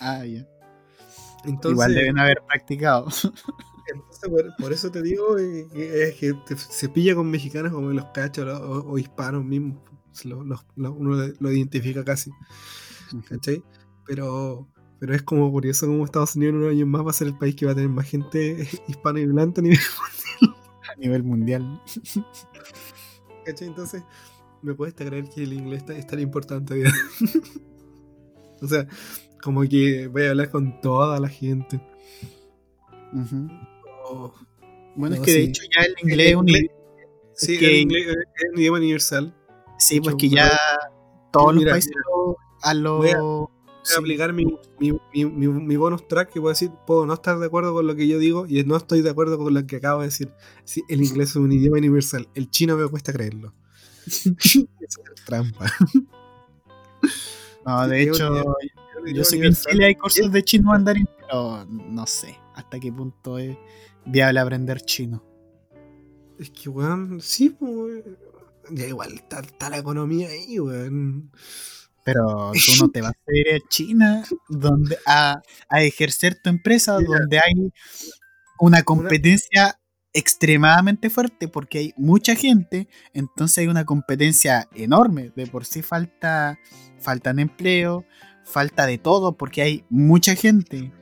[0.00, 0.46] Ah, ya.
[1.64, 3.06] Igual deben haber practicado.
[3.92, 8.98] Entonces, por, eso te digo eh, que, se pilla con mexicanos como los cachos o,
[8.98, 9.78] hispanos mismos.
[10.24, 12.30] uno lo identifica casi.
[13.28, 13.64] ¿Cachai?
[14.06, 14.68] Pero
[15.00, 17.38] pero es como curioso como Estados Unidos en unos años más va a ser el
[17.38, 20.60] país que va a tener más gente hispana y blanca a nivel mundial.
[20.88, 21.82] A nivel mundial.
[23.46, 23.68] ¿Cachai?
[23.68, 24.02] Entonces,
[24.60, 26.84] ¿me puedes creer que el inglés es tan importante?
[28.60, 28.86] o sea,
[29.42, 31.80] como que voy a hablar con toda la gente.
[34.96, 36.74] bueno, es que de hecho ya el inglés es un idioma.
[37.32, 39.34] Sí, el inglés es un idioma universal.
[39.78, 40.50] Sí, pues que ya
[41.32, 41.92] todos los países
[42.62, 43.00] a lo
[43.96, 44.46] a aplicar mi,
[44.78, 47.94] mi, mi, mi, bonus track que puedo decir, puedo no estar de acuerdo con lo
[47.94, 50.32] que yo digo y no estoy de acuerdo con lo que acabo de decir.
[50.64, 53.54] Sí, el inglés es un idioma universal, el chino me cuesta creerlo.
[54.06, 54.64] es
[55.26, 55.72] trampa.
[57.66, 58.56] No, de hecho,
[59.06, 62.92] yo, sé que en Chile hay cursos de chino mandarín, pero no sé hasta qué
[62.92, 63.56] punto es
[64.04, 65.24] viable aprender chino.
[66.38, 68.02] Es que, weón, sí, pues,
[68.70, 71.30] ya igual está, está la economía ahí, weón.
[72.04, 77.38] Pero tú no te vas a ir a China donde, a, ejercer tu empresa donde
[77.38, 77.72] hay
[78.58, 79.78] una competencia
[80.12, 85.32] extremadamente fuerte porque hay mucha gente, entonces hay una competencia enorme.
[85.36, 86.58] De por sí falta,
[86.98, 88.04] faltan empleo,
[88.44, 90.92] falta de todo porque hay mucha gente.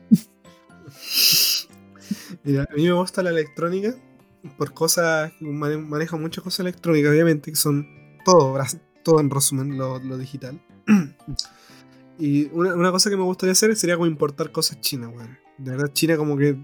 [2.45, 3.95] Mira, a mí me gusta la electrónica
[4.57, 7.87] por cosas, manejo muchas cosas electrónicas, obviamente, que son
[8.25, 8.57] todo,
[9.03, 10.61] todo en resumen lo digital.
[12.19, 15.39] y una, cosa que me gustaría hacer sería como importar cosas chinas, weón.
[15.59, 16.59] De verdad, China como que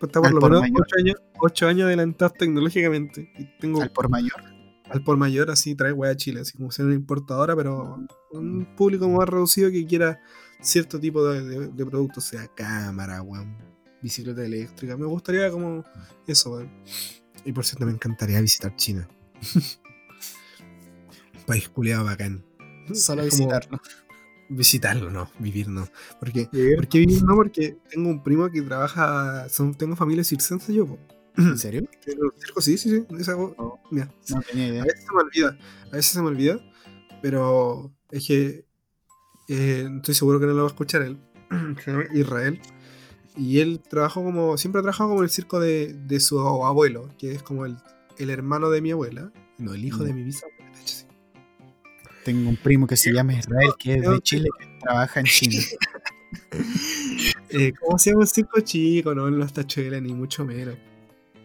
[0.00, 3.30] está por lo menos 8 años, 8 años adelantados tecnológicamente.
[3.38, 4.42] Y tengo, ¿Al por mayor?
[4.90, 7.98] Al por mayor, así trae weá a Chile, así como ser una importadora, pero
[8.32, 10.20] un público más reducido que quiera
[10.60, 13.56] cierto tipo de, de, productos, sea cámara, weón,
[14.02, 14.96] bicicleta eléctrica.
[14.96, 15.84] Me gustaría como
[16.26, 16.70] eso, weón.
[17.44, 19.08] Y por cierto, me encantaría visitar China.
[21.46, 22.47] País culiado bacán.
[22.94, 23.80] Solo visitarlo.
[24.50, 25.86] Visitarlo, no, vivir no.
[26.18, 27.36] Porque, ¿Por qué vivir no?
[27.36, 30.96] Porque tengo un primo que trabaja, son, tengo familia circense yo.
[31.36, 31.82] ¿En serio?
[32.56, 33.30] sí, sí, sí.
[33.58, 34.82] Oh, mira, no tenía idea.
[34.82, 36.58] A veces se me olvida, a veces se me olvida,
[37.20, 38.64] pero es que
[39.48, 41.18] eh, estoy seguro que no lo va a escuchar él.
[42.14, 42.58] Israel.
[43.36, 47.10] Y él trabajó como, siempre ha trabajado como en el circo de, de su abuelo,
[47.18, 47.76] que es como el,
[48.16, 50.57] el hermano de mi abuela, no, el hijo de mi bisabuela
[52.28, 55.62] tengo un primo que se llama Israel, que es de Chile, que trabaja en China.
[57.48, 59.14] eh, ¿Cómo se llama un circo chico?
[59.14, 60.76] No en los tachuelas, ni mucho menos.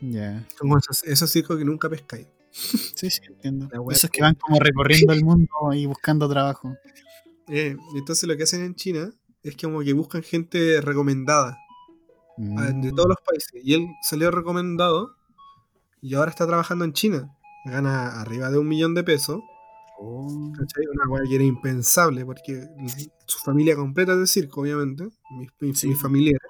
[0.02, 0.46] Ya.
[0.60, 2.28] Como esos, circos que nunca pescáis.
[2.52, 3.70] Sí, sí, entiendo.
[3.90, 6.76] Esos que van como recorriendo el mundo y buscando trabajo.
[7.48, 9.10] Eh, entonces lo que hacen en China
[9.42, 11.58] es como que buscan gente recomendada
[12.36, 13.10] de todos mm.
[13.10, 13.54] los países.
[13.64, 15.16] Y él salió recomendado
[16.02, 17.34] y ahora está trabajando en China.
[17.64, 19.40] Gana arriba de un millón de pesos.
[20.00, 20.28] Oh.
[20.28, 22.68] Una weá que era impensable porque
[23.26, 25.08] su familia completa es de circo, obviamente.
[25.60, 26.42] Mis, familiares.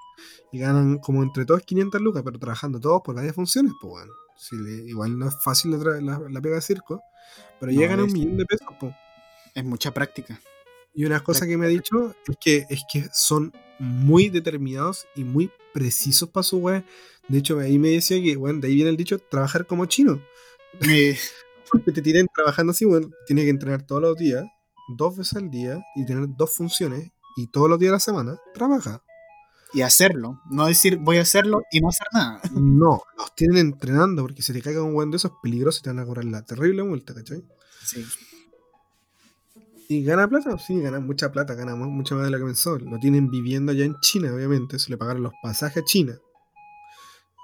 [0.51, 4.85] Y ganan como entre todos 500 lucas, pero trabajando todos por varias funciones, pues bueno.
[4.87, 7.01] igual no es fácil la, la, pega de circo,
[7.59, 8.93] pero llegan a un millón de pesos, pues.
[9.55, 10.39] Es mucha práctica.
[10.95, 15.23] Y una cosa que me ha dicho es que, es que son muy determinados y
[15.23, 16.83] muy precisos para su web.
[17.27, 20.21] De hecho, ahí me decía que, bueno, de ahí viene el dicho, trabajar como chino.
[21.73, 24.45] Porque te tienen trabajando así, bueno, tiene que entrenar todos los días,
[24.95, 28.39] dos veces al día, y tener dos funciones, y todos los días de la semana,
[28.53, 29.03] trabaja.
[29.73, 32.39] Y hacerlo, no decir voy a hacerlo y no hacer nada.
[32.53, 35.83] No, los tienen entrenando, porque si te caiga un buen de esos es peligroso y
[35.83, 37.43] te van a cobrar la terrible multa, ¿cachai?
[37.83, 38.05] Sí.
[39.89, 40.57] ¿Y gana plata?
[40.59, 42.77] Sí, gana mucha plata, gana mucho más de lo que pensó.
[42.79, 44.79] Lo tienen viviendo allá en China, obviamente.
[44.79, 46.17] Se le pagaron los pasajes a China.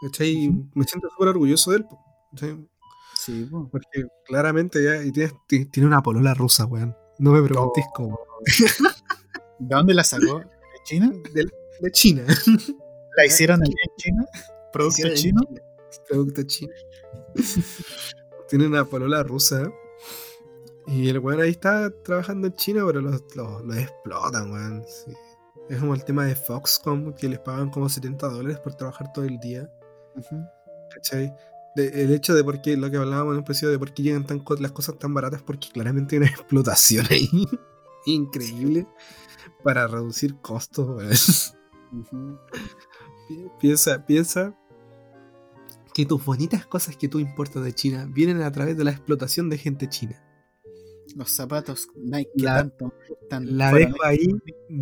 [0.02, 0.50] ¿Cachai?
[0.74, 2.69] Me siento súper orgulloso de él.
[3.30, 5.32] Sí, Porque claramente ya y tiene,
[5.72, 6.96] tiene una polola rusa, weón.
[7.20, 8.20] No me preguntes cómo.
[9.60, 10.40] ¿De dónde la sacó?
[10.40, 10.46] ¿De
[10.84, 11.12] China?
[11.34, 12.24] De, China.
[13.18, 14.26] ¿La hicieron allá en China?
[14.74, 15.42] ¿Producto chino?
[16.08, 16.74] Producto chino.
[18.50, 19.72] tiene una polola rusa
[20.88, 24.84] y el weón ahí está trabajando en China, pero los, explotan, weón.
[25.70, 29.26] Es como el tema de Foxconn, que les pagan como 70 dólares por trabajar todo
[29.26, 29.70] el día.
[30.92, 31.32] ¿Cachai?
[31.76, 34.26] El hecho de por qué, lo que hablábamos en un precio de por qué llegan
[34.26, 37.30] tan, las cosas tan baratas, porque claramente hay una explotación ahí
[38.06, 38.88] increíble
[39.64, 42.40] para reducir costos, weón.
[43.60, 44.56] Piensa, piensa
[45.94, 49.50] que tus bonitas cosas que tú importas de China vienen a través de la explotación
[49.50, 50.24] de gente china.
[51.16, 52.70] Los zapatos Nike la,
[53.30, 54.28] tanto La dejo ahí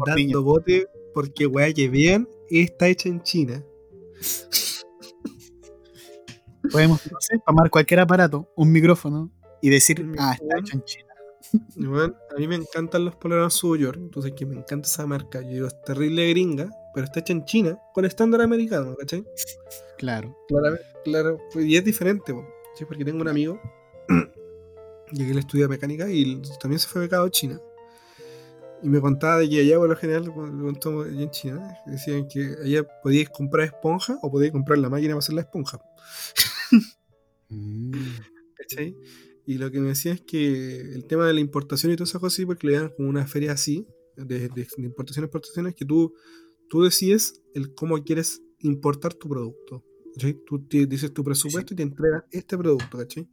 [0.05, 3.63] dando bote porque weá que bien está hecha en China.
[6.71, 7.01] Podemos,
[7.45, 9.31] tomar cualquier aparato, un micrófono
[9.61, 11.03] y decir, ah, está hecho en China.
[11.75, 15.41] Bueno, a mí me encantan los polerones suyos, entonces que me encanta esa marca.
[15.41, 19.23] Yo digo, es terrible gringa, pero está hecha en China con estándar americano, ¿cachai?
[19.97, 20.35] Claro.
[20.47, 21.37] Claro, claro.
[21.55, 22.33] Y es diferente,
[22.75, 22.85] ¿sí?
[22.85, 23.59] porque tengo un amigo
[25.11, 27.61] Llegué al estudio mecánica y también se fue becado a China.
[28.83, 32.55] Y me contaba de que allá, por lo general, cuando allá en China, decían que
[32.63, 35.79] allá podíais comprar esponja o podíais comprar la máquina para hacer la esponja.
[37.49, 37.91] Mm.
[38.55, 38.95] ¿Cachai?
[39.45, 42.19] Y lo que me decía es que el tema de la importación y todas esas
[42.19, 43.87] cosas, porque le dan como una feria así,
[44.17, 46.13] de, de, importación y exportaciones, que tú,
[46.67, 49.85] tú decides el cómo quieres importar tu producto.
[50.13, 50.37] ¿cachai?
[50.45, 53.29] Tú dices tu presupuesto y te entregan este producto, ¿cachai?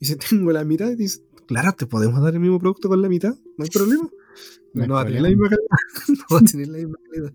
[0.00, 3.08] Y si tengo la mitad, dices, claro, te podemos dar el mismo producto con la
[3.08, 4.10] mitad, no hay problema.
[4.72, 5.68] No, va a tener la misma calidad.
[6.08, 7.32] no va a tener la misma calidad.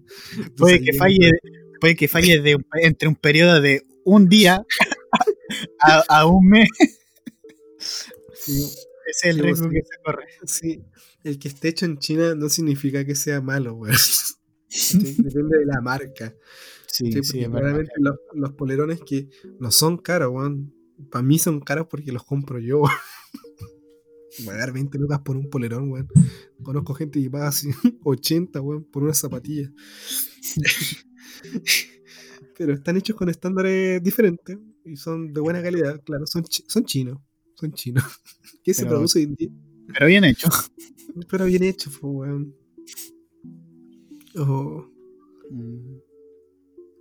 [0.58, 1.32] puede, que falle,
[1.80, 4.66] puede que falle de, entre un periodo de un día
[6.08, 6.70] a, un mes.
[8.48, 8.70] Ese
[9.08, 10.28] es el riesgo que se corre.
[10.46, 10.84] Sí,
[11.24, 13.94] el que esté hecho en China no significa que sea malo, güey.
[14.94, 16.36] Depende de la marca.
[16.88, 19.30] Sí, sí, sí realmente los, los, polerones que
[19.60, 20.74] no son caros, weón
[21.10, 22.82] para mí son caros porque los compro yo.
[24.46, 26.08] Voy a dar 20 lucas por un polerón, weón.
[26.62, 27.70] Conozco gente que paga así
[28.04, 29.72] 80, weón, por una zapatilla.
[32.60, 37.18] Pero están hechos con estándares diferentes y son de buena calidad, claro, son, son chinos.
[37.56, 38.04] Son chinos.
[38.66, 39.50] ¿Qué se produce hoy en día?
[39.94, 40.50] Pero bien hecho.
[41.32, 42.54] Pero bien hecho, weón.
[44.36, 44.86] Oh.
[45.50, 46.00] Mm.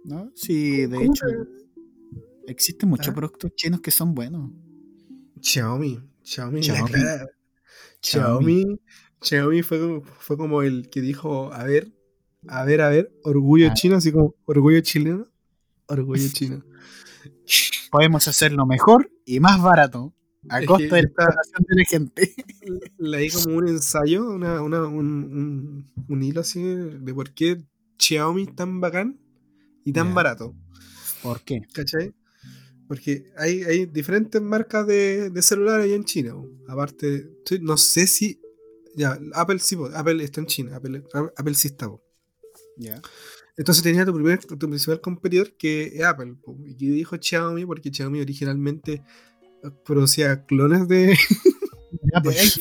[0.05, 0.31] ¿No?
[0.37, 1.27] Sí, de hecho.
[2.47, 3.15] Existen muchos ah.
[3.15, 4.53] productos chinos que son buenos.
[5.43, 6.01] Xiaomi.
[6.23, 6.63] Xiaomi.
[6.63, 6.93] Xiaomi.
[8.01, 8.81] Xiaomi.
[9.21, 11.93] Xiaomi fue, fue como el que dijo, a ver,
[12.47, 13.75] a ver, a ver, orgullo ah.
[13.75, 15.27] chino, así como orgullo chileno,
[15.89, 16.65] orgullo chino.
[17.91, 20.15] Podemos hacerlo mejor y más barato,
[20.49, 21.27] a costa de la
[21.59, 22.35] de la gente.
[22.99, 27.63] Leí como un ensayo, una, una, un, un, hilo así de por qué
[27.99, 29.19] Xiaomi es tan bacán
[29.85, 30.55] y tan barato.
[31.23, 31.63] ¿Por qué?
[31.73, 32.15] ¿Cachai?
[32.87, 36.35] Porque hay, hay diferentes marcas de, de celulares ahí en China.
[36.69, 37.29] Aparte,
[37.61, 38.41] no sé si.
[38.97, 40.77] Ya, Apple sí, Apple está en China.
[40.77, 41.05] Apple,
[41.37, 41.91] Apple sí está.
[42.79, 43.01] Ya.
[43.59, 46.37] Entonces tenía tu, primer, tu principal competidor que es Apple.
[46.65, 49.03] Y que dijo Xiaomi porque Xiaomi originalmente
[49.85, 51.17] producía clones de.
[52.13, 52.61] Ya, pues,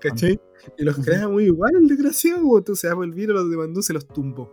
[0.00, 0.40] ¿Cachai?
[0.78, 2.56] Y los crea muy igual el desgraciado.
[2.56, 4.50] Entonces Apple vino, los demandó, se los tumbó.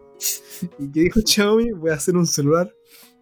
[0.79, 2.73] Y que dijo Xiaomi, voy a hacer un celular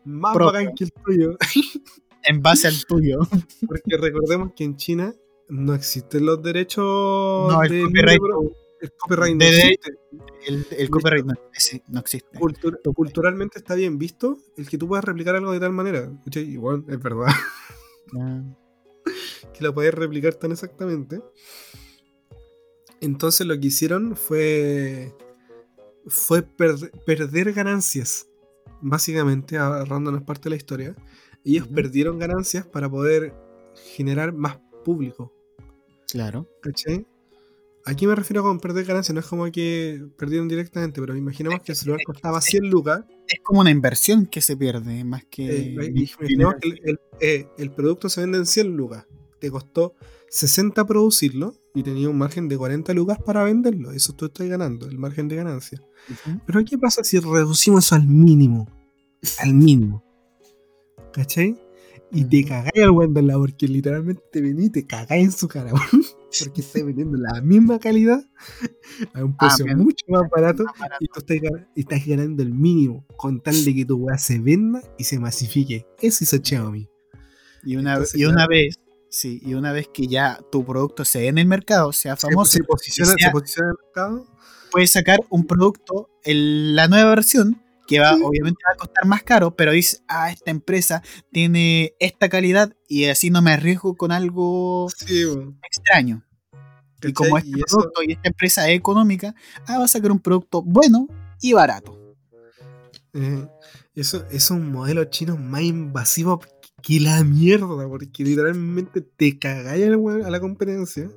[0.04, 1.38] más bacán que el tuyo.
[2.24, 3.20] en base al tuyo.
[3.68, 5.14] Porque recordemos que en China
[5.50, 8.20] no existen los derechos no, el copyright,
[8.86, 9.94] el copyright no existe.
[10.78, 11.34] El, copyright no,
[12.00, 12.40] existe.
[12.94, 16.12] culturalmente está bien visto el que tú puedas replicar algo de tal manera.
[16.34, 17.28] Igual, es verdad.
[19.54, 21.22] Que lo puedes replicar tan exactamente.
[23.00, 25.14] Entonces lo que hicieron fue
[26.08, 28.28] fue perder ganancias,
[28.82, 30.96] básicamente, agarrándonos parte de la historia.
[31.44, 33.34] Ellos perdieron ganancias para poder
[33.96, 35.34] generar más público.
[36.12, 36.48] Claro.
[36.62, 37.06] ¿Cachai?
[37.88, 41.74] Aquí me refiero con perder ganancias, no es como que perdieron directamente, pero imaginemos que
[41.74, 43.06] el celular costaba 100 lucas.
[43.28, 45.68] Es como una inversión que se pierde, más que.
[45.68, 49.06] Eh, imaginemos que el, eh, el, producto se vende en 100 lucas.
[49.40, 49.94] Te costó
[50.30, 53.92] 60 producirlo y tenía un margen de 40 lucas para venderlo.
[53.92, 55.80] Eso tú estás ganando, el margen de ganancia.
[56.48, 58.68] Pero ¿qué pasa si reducimos eso al mínimo?
[59.40, 60.04] Al mínimo.
[61.14, 61.56] ¿Cachai?
[62.12, 65.72] Y te cagáis al Wenderla porque literalmente te venís y te cagáis en su cara,
[66.40, 68.24] porque estás vendiendo la misma calidad
[69.14, 70.66] a un ah, precio mucho más barato,
[71.00, 71.24] y tú
[71.76, 75.86] estás, ganando el mínimo con tal de que tu weá se venda y se masifique.
[76.02, 76.90] Eso hizo Xiaomi.
[77.64, 78.80] Y una, y una vez
[79.16, 82.64] Sí, y una vez que ya tu producto se en el mercado, sea famoso, se,
[82.66, 84.28] posiciona, en el mercado,
[84.72, 89.24] puedes sacar un producto, en la nueva versión, que va, obviamente va a costar más
[89.24, 94.12] caro, pero dices, ah, esta empresa tiene esta calidad y así no me arriesgo con
[94.12, 94.88] algo
[95.64, 96.24] extraño.
[97.02, 99.36] Y como este producto y esta empresa es económica,
[99.68, 101.08] ah, va a sacar un producto bueno
[101.42, 102.16] y barato.
[103.14, 103.48] Eh,
[103.94, 106.42] eso es un modelo chino más invasivo
[106.82, 111.10] que la mierda, porque literalmente te cagáis a la competencia.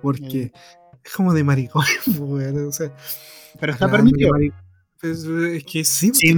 [0.00, 0.52] Porque
[1.04, 1.84] es como de maricón,
[2.68, 2.94] o sea,
[3.60, 4.30] pero está permitido.
[5.02, 6.36] Pues, es que sí, sin,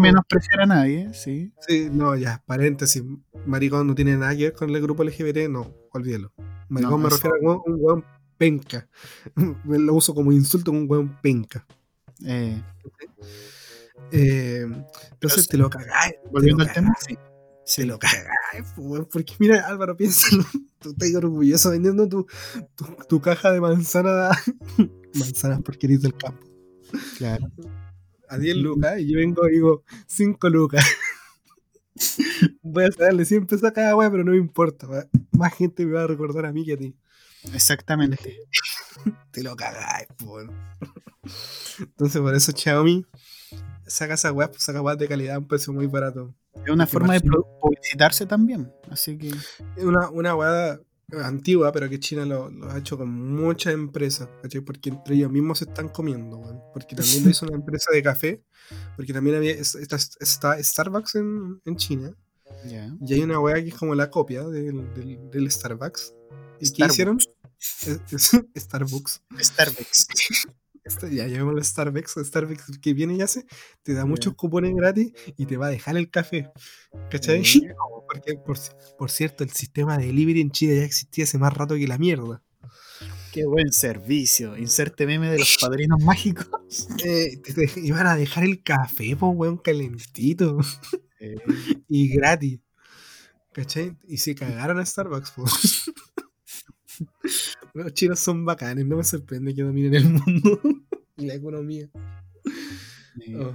[0.00, 1.52] menospreciar a nadie, sí.
[1.60, 3.04] Sí, no, ya, paréntesis.
[3.46, 6.32] Maricón no tiene nada que ver con el grupo LGBT, no, olvídalo.
[6.68, 8.04] Maricón me refiero a un weón
[8.36, 8.88] penca.
[9.64, 11.64] Lo uso como insulto, un weón penca.
[12.26, 12.60] Eh.
[14.10, 14.66] Eh,
[15.12, 16.16] entonces te lo cagáis.
[16.32, 17.16] Volviendo al tema, sí.
[17.64, 18.74] Se lo cagáis,
[19.12, 20.44] porque mira, Álvaro, piénsalo.
[20.80, 22.26] Tú estás orgulloso vendiendo tu,
[23.08, 24.30] tu, caja de manzana.
[25.14, 26.53] manzanas porquerías del campo.
[27.18, 27.50] Claro.
[28.28, 30.84] A 10 lucas, y yo vengo y digo 5 lucas.
[32.62, 34.88] Voy a darle 100 pesos a cada weá, pero no me importa.
[35.32, 36.96] Más gente me va a recordar a mí que a ti.
[37.52, 38.38] Exactamente.
[39.30, 40.48] Te lo cagáis, pues.
[41.78, 43.06] Entonces, por eso Xiaomi
[43.86, 46.34] saca esa web, saca web de calidad a un precio muy barato.
[46.64, 47.20] Es una forma de
[47.60, 49.28] publicitarse también, así que...
[49.28, 50.34] Es una, una
[51.12, 54.28] antigua, pero que China lo, ha hecho con muchas empresas,
[54.64, 56.40] Porque entre ellos mismos se están comiendo,
[56.72, 58.42] Porque también lo hizo una empresa de café,
[58.96, 62.14] porque también había, está, Starbucks en, en China.
[63.00, 66.14] Y hay una weá que es como la copia del, del, Starbucks.
[66.60, 67.18] ¿Y qué hicieron?
[68.56, 69.22] Starbucks.
[69.38, 70.08] Starbucks.
[70.84, 73.46] Este, ya llamémoslo Starbucks, Starbucks que viene y hace,
[73.82, 76.50] te da muchos cupones gratis y te va a dejar el café.
[77.10, 77.42] ¿Cachai?
[78.06, 78.34] Porque,
[78.98, 81.96] por, cierto, el sistema de delivery en Chile ya existía hace más rato que la
[81.96, 82.42] mierda.
[83.32, 84.58] Qué buen servicio.
[84.58, 86.48] Inserte meme de los padrinos mágicos.
[87.04, 90.58] Eh, te, iban a dejar el café, pues, weón, calentito.
[91.88, 92.60] y gratis.
[93.52, 93.96] ¿Cachai?
[94.08, 95.84] Y se cagaron a Starbucks, pues.
[97.74, 100.60] Los chinos son bacanes, no me sorprende que dominen el mundo
[101.16, 101.90] y la economía.
[103.36, 103.52] Oh.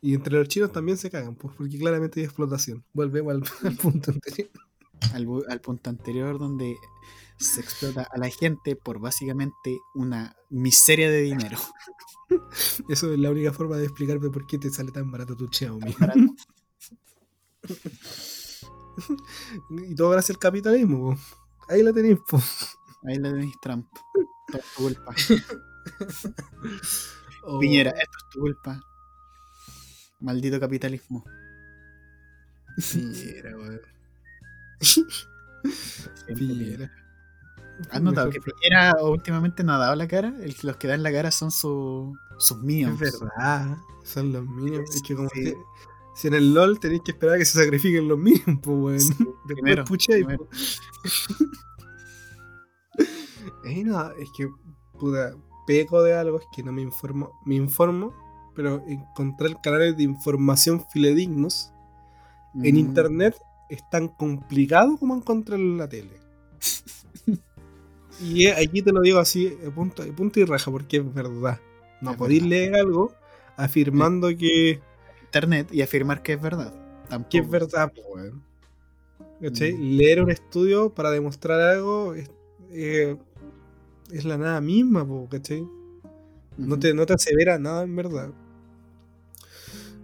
[0.00, 2.84] Y entre los chinos también se cagan, pues, porque claramente hay explotación.
[2.94, 3.42] Volvemos al,
[3.76, 4.50] punto anterior.
[5.48, 6.74] Al, punto anterior donde
[7.38, 11.58] se explota a la gente por básicamente una miseria de dinero.
[12.88, 15.94] Eso es la única forma de explicarme por qué te sale tan barato tu Xiaomi.
[19.86, 21.14] y todo gracias al capitalismo.
[21.68, 22.18] Ahí la tenéis,
[23.04, 23.86] Ahí la tenéis, Trump.
[24.50, 25.14] Todo tu culpa.
[27.46, 27.58] Oh.
[27.58, 28.80] Piñera, esto es tu culpa.
[30.20, 31.22] Maldito capitalismo.
[32.90, 33.80] Piñera, weón.
[36.26, 36.90] Piñera.
[37.90, 40.32] ¿Has notado que Piñera últimamente no ha dado la cara?
[40.62, 42.16] los que dan la cara son sus
[42.62, 42.98] míos.
[43.02, 44.88] Es verdad, son los míos.
[44.94, 45.54] Es que como que
[46.16, 49.36] si en el LOL tenéis que esperar a que se sacrifiquen los míos, pues weón.
[49.46, 50.24] primero, puché
[53.66, 54.48] es que,
[54.98, 55.34] puta,
[55.66, 58.14] peco de algo, es que no me informo, me informo,
[58.54, 61.72] pero encontrar canales de información filedignos
[62.62, 62.78] en mm.
[62.78, 63.36] internet
[63.68, 66.20] es tan complicado como encontrarlo en la tele.
[68.20, 71.60] y aquí te lo digo así, punto, punto y raja, porque es verdad.
[72.00, 73.12] No podéis leer algo
[73.56, 74.80] afirmando que.
[75.24, 76.72] Internet y afirmar que es verdad.
[77.28, 78.32] Que es verdad, pues.
[79.40, 79.96] Mm.
[79.96, 82.30] Leer un estudio para demostrar algo es,
[82.70, 83.16] eh,
[84.22, 85.66] la nada misma, ¿cachai?
[86.56, 88.32] No te, no te asevera nada en verdad.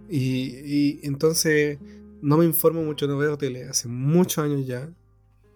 [0.09, 1.79] Y, entonces
[2.21, 4.89] no me informo mucho, no veo tele hace muchos años ya.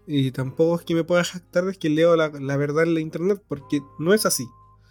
[0.07, 3.43] Y tampoco es que me pueda jactar de que leo la, verdad en la internet,
[3.47, 4.47] porque no es así.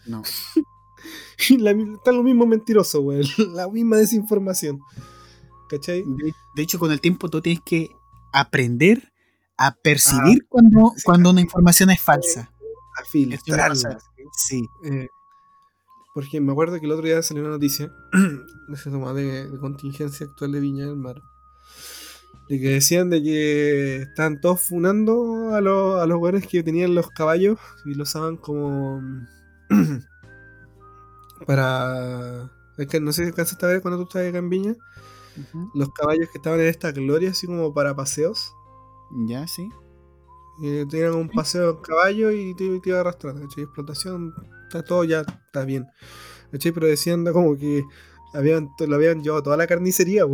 [0.07, 0.23] No.
[1.39, 3.23] está lo mismo mentiroso, güey.
[3.55, 4.81] La misma desinformación.
[5.71, 6.05] ¿Cachai?
[6.55, 7.89] De, hecho, con el tiempo tú tienes que
[8.33, 9.13] aprender
[9.57, 12.51] a percibir ah, cuando, cuando una información es falsa.
[12.97, 13.99] A filtrarla.
[14.33, 14.69] Sí.
[14.85, 15.09] Eh,
[16.15, 17.93] porque me acuerdo que el otro día salió una noticia
[18.69, 21.21] de, de, contingencia actual de Viña del Mar.
[22.49, 27.09] De que decían de que están todos funando a, a los güeyes que tenían los
[27.09, 29.03] caballos y los usaban como.
[31.47, 32.51] para.
[32.79, 34.75] Es que no sé si alcanzaste a ver cuando tú estabas acá en Viña.
[35.75, 38.53] Los caballos que estaban en esta gloria, así como para paseos.
[39.27, 39.69] Ya, sí.
[40.63, 44.33] Eh, tenían un paseo en caballo y te, iba arrastrando, Explotación
[44.83, 45.87] todo ya está bien.
[46.51, 47.85] Pero decían como que
[48.33, 50.25] habían, lo habían llevado toda la carnicería,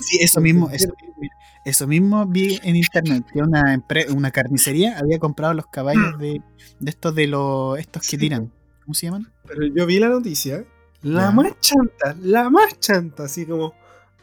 [0.00, 0.70] Sí, eso mismo,
[1.64, 3.82] eso, mismo vi en internet, que una,
[4.14, 6.40] una carnicería había comprado los caballos de,
[6.84, 8.52] estos de los estos que tiran.
[8.84, 9.32] ¿Cómo se llaman?
[9.46, 10.64] Pero yo vi la noticia,
[11.02, 13.74] la más chanta, la más chanta, así como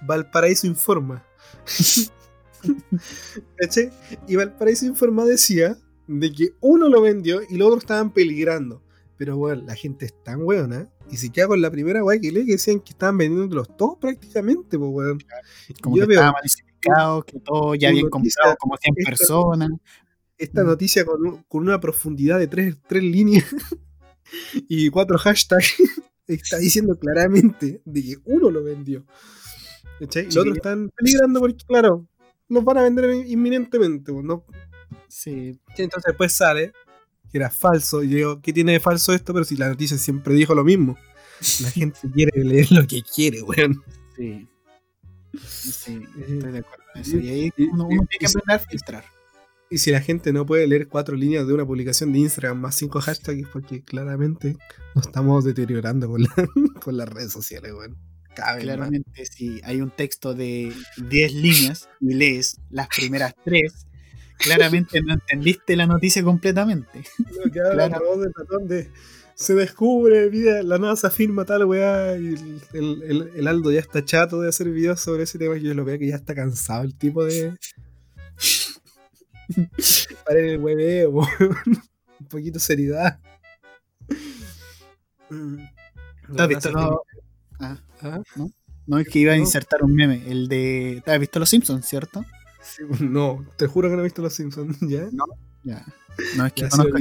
[0.02, 1.24] Valparaíso informa.
[4.28, 5.78] Y Valparaíso informa decía
[6.08, 8.82] de que uno lo vendió y los otros estaban peligrando.
[9.18, 10.90] Pero bueno, la gente es tan weona.
[11.12, 14.78] Y se queda con la primera weá que le decían que estaban vendiéndolos todos prácticamente,
[14.78, 15.20] pues weón.
[15.82, 16.34] Como que estaba
[17.26, 19.70] que todo ya habían comprado como 100 personas.
[20.38, 20.68] Esta mm.
[20.68, 23.46] noticia con, una profundidad de tres, líneas
[24.68, 25.76] y cuatro hashtags
[26.28, 29.06] está diciendo claramente de que uno lo vendió.
[30.00, 32.08] Y los otros están peligrando porque, claro,
[32.50, 34.46] los van a vender inminentemente, ¿no?
[35.08, 35.60] Sí.
[35.78, 36.74] Entonces después sale
[37.32, 38.04] que era falso.
[38.04, 39.34] Y yo digo, ¿qué tiene de falso esto?
[39.34, 40.98] Pero si la noticia siempre dijo lo mismo.
[41.62, 43.84] La gente quiere leer lo que quiere, weón.
[44.16, 44.48] Sí.
[45.46, 47.18] Sí, estoy de acuerdo eso.
[47.18, 49.06] Y ahí uno, tiene que aprender a filtrar.
[49.72, 52.76] Y si la gente no puede leer cuatro líneas de una publicación de Instagram más
[52.76, 54.56] cinco hashtags, porque claramente
[54.94, 56.24] nos estamos deteriorando con,
[56.80, 58.13] con las redes sociales, weón.
[58.34, 63.86] Claramente, si hay un texto de 10 líneas y lees las primeras tres,
[64.38, 67.04] claramente no entendiste la noticia completamente.
[69.36, 72.36] se descubre, vida, la NASA afirma tal weá, y
[72.74, 75.98] el, Aldo ya está chato de hacer videos sobre ese tema, y yo lo veo
[75.98, 77.56] que ya está cansado el tipo de...
[80.26, 81.12] Para el hueveo,
[82.20, 83.20] un poquito de seriedad.
[86.38, 87.02] ¿Has visto, no,
[87.60, 88.52] ah, ah, ¿no?
[88.88, 91.02] no, es que iba a insertar un meme, el de...
[91.06, 92.24] ¿Has visto Los Simpsons, cierto?
[93.00, 95.08] no, te juro que no he visto Los Simpsons, ¿ya?
[95.12, 95.26] No,
[95.64, 95.86] ya.
[96.36, 96.98] No, es que conozco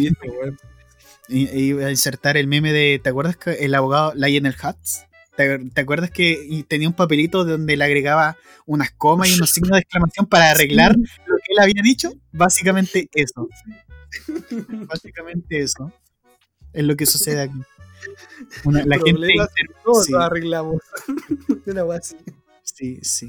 [1.28, 3.00] Iba a insertar el meme de.
[3.02, 5.04] ¿Te acuerdas que el abogado Lionel Hutz?
[5.36, 9.72] ¿Te, ¿Te, acuerdas que tenía un papelito donde le agregaba unas comas y unos signos
[9.72, 12.12] de exclamación para arreglar lo que él había dicho?
[12.32, 13.48] Básicamente eso.
[14.88, 15.92] Básicamente eso.
[16.72, 17.58] Es lo que sucede aquí.
[18.64, 19.28] La gente.
[19.84, 20.82] Todos lo arreglamos.
[21.66, 22.16] Una así.
[22.62, 23.28] Sí, sí.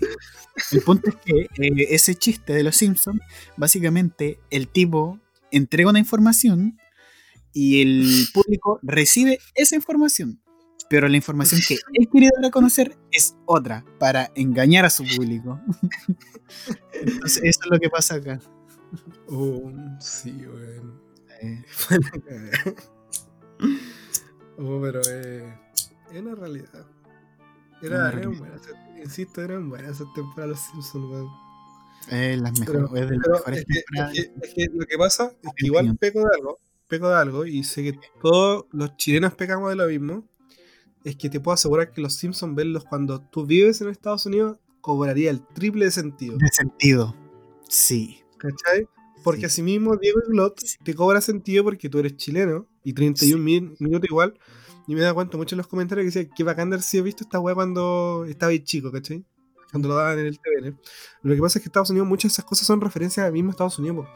[0.71, 3.19] El punto es que eh, ese chiste de los Simpsons,
[3.57, 5.19] básicamente el tipo
[5.51, 6.77] entrega una información
[7.51, 10.39] y el público recibe esa información.
[10.89, 15.03] Pero la información que él quiere dar a conocer es otra, para engañar a su
[15.03, 15.59] público.
[16.93, 18.39] Entonces, eso es lo que pasa acá.
[19.27, 21.01] Oh, sí, bueno.
[21.41, 21.63] Eh.
[24.57, 25.53] Oh, pero eh,
[26.11, 26.85] es una realidad.
[27.81, 28.51] Era, era un buen
[29.03, 31.29] insisto, eran buenas esas temporadas los Simpsons, weón.
[32.11, 35.51] Eh, las mejores, pero, de las mejores es que, es, que, lo que pasa es
[35.55, 39.69] que igual peco de algo, peco de algo, y sé que todos los chilenos pecamos
[39.69, 40.27] de lo mismo,
[41.03, 44.57] es que te puedo asegurar que los Simpsons verlos cuando tú vives en Estados Unidos
[44.81, 46.37] cobraría el triple de sentido.
[46.37, 47.15] De sentido,
[47.67, 48.21] sí.
[48.37, 48.87] ¿Cachai?
[49.23, 53.41] Porque asimismo Diego y Glot te cobra sentido porque tú eres chileno y 31
[53.79, 54.33] minutos igual
[54.87, 57.03] y me da cuenta mucho en los comentarios que decía que bacán de haber sido
[57.03, 59.25] visto esta weá cuando estaba ahí chico, ¿cachai?
[59.71, 60.77] Cuando lo daban en el TVN.
[61.23, 63.51] Lo que pasa es que Estados Unidos, muchas de esas cosas son referencias al mismo
[63.51, 64.07] Estados Unidos.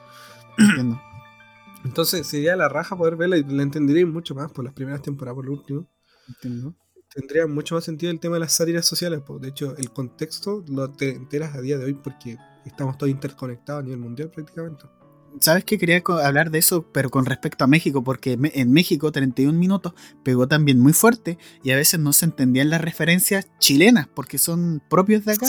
[0.57, 1.01] Entiendo.
[1.85, 5.35] Entonces sería la raja poder verla y la entenderéis mucho más por las primeras temporadas,
[5.35, 5.89] por lo último.
[6.27, 6.75] Entiendo.
[7.13, 9.21] Tendría mucho más sentido el tema de las sátiras sociales.
[9.25, 9.41] Pues.
[9.41, 12.37] De hecho, el contexto lo te enteras a día de hoy porque
[12.67, 14.85] estamos todos interconectados a nivel mundial prácticamente.
[15.41, 15.77] ¿sabes qué?
[15.77, 20.47] Quería hablar de eso, pero con respecto a México, porque en México 31 minutos pegó
[20.47, 25.25] también muy fuerte y a veces no se entendían las referencias chilenas porque son propios
[25.25, 25.47] de acá,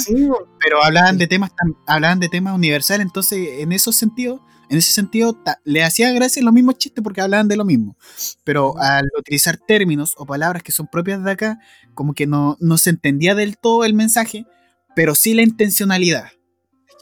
[0.61, 1.53] pero hablaban de temas
[1.87, 6.53] hablaban de temas universales, entonces en esos sentidos, en ese sentido le hacía gracia los
[6.53, 7.97] mismos chistes porque hablaban de lo mismo,
[8.45, 11.59] pero al utilizar términos o palabras que son propias de acá,
[11.95, 14.47] como que no, no se entendía del todo el mensaje,
[14.95, 16.31] pero sí la intencionalidad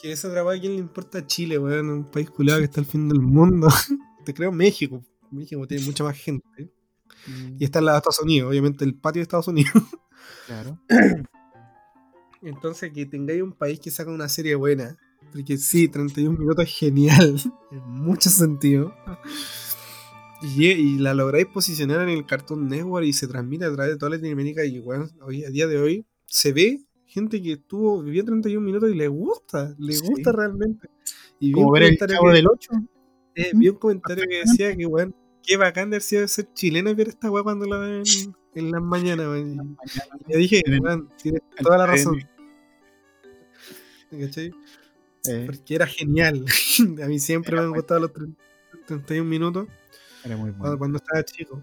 [0.01, 1.91] que esa otra ¿a quién le importa a Chile, weón?
[1.91, 3.69] Un país culiado que está al fin del mundo.
[4.25, 5.05] Te creo México.
[5.31, 6.71] México tiene mucha más gente.
[7.59, 9.73] Y está en la de Estados Unidos, obviamente el patio de Estados Unidos.
[10.47, 10.79] Claro.
[12.43, 14.97] Entonces, que tengáis un país que saca una serie buena.
[15.33, 17.37] Porque sí, 31 minutos es genial.
[17.73, 18.95] En mucho sentido.
[20.43, 24.11] Y, la lográis posicionar en el Cartoon Network y se transmite a través de toda
[24.11, 24.65] Latinoamérica.
[24.65, 26.87] Y bueno, hoy, a día de hoy se ve
[27.17, 30.87] gente que estuvo, vivió 31 minutos y le gusta, le gusta realmente.
[31.41, 32.71] Y vi un comentario que, del 8.
[33.37, 37.09] Eh, vi un comentario que decía que, weón, qué bacán de ser chileno y ver
[37.09, 38.03] esta weá cuando la ven
[38.55, 39.79] en las mañanas, weón.
[40.29, 42.19] Y yo dije, weón, tienes toda la razón.
[44.11, 44.53] ¿Cachai?
[45.29, 45.45] Eh.
[45.47, 46.45] Porque era genial.
[47.03, 48.13] A mí siempre me han gustado los
[48.87, 49.69] 31 minutos.
[50.23, 50.77] Era muy bueno.
[50.77, 51.63] Cuando, estaba chico.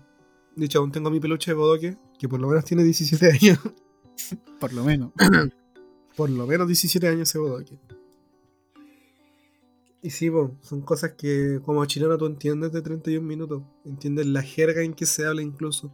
[0.56, 3.60] De hecho, aún tengo mi peluche de bodoque, que por lo menos tiene 17 años.
[4.60, 5.12] Por lo menos.
[6.16, 7.80] Por lo menos 17 años se aquí
[10.02, 10.30] Y sí,
[10.62, 13.64] son cosas que como chileno tú entiendes de 31 minutos.
[13.84, 15.92] Entiendes la jerga en que se habla incluso.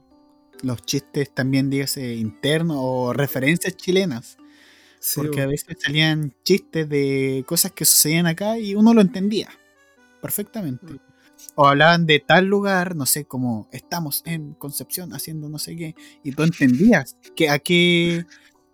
[0.61, 4.37] Los chistes también, dígase, internos o referencias chilenas.
[5.15, 9.49] porque a veces salían chistes de cosas que sucedían acá y uno lo entendía
[10.21, 10.99] perfectamente.
[11.55, 15.95] O hablaban de tal lugar, no sé, como estamos en Concepción haciendo no sé qué,
[16.23, 18.25] y tú entendías que a qué,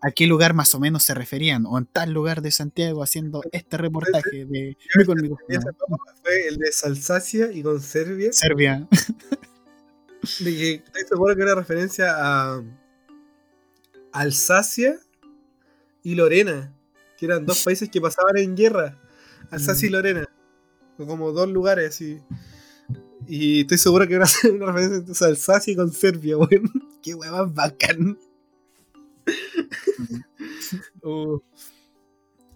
[0.01, 3.41] a qué lugar más o menos se referían, o en tal lugar de Santiago haciendo
[3.51, 5.37] este reportaje de conmigo.
[6.23, 8.31] Fue el de Salsacia y con Serbia.
[8.33, 8.87] Serbia.
[10.39, 12.63] De que estoy seguro que era referencia a
[14.11, 14.97] Alsacia
[16.03, 16.73] y Lorena,
[17.17, 19.01] que eran dos países que pasaban en guerra.
[19.51, 19.93] Alsacia y mm.
[19.93, 20.29] Lorena.
[20.97, 22.21] Como dos lugares así.
[23.27, 26.71] Y estoy seguro que van a hacer una referencia a Alsacia con Serbia, weón.
[27.01, 28.17] Qué weón bacán.
[31.03, 31.39] Uh,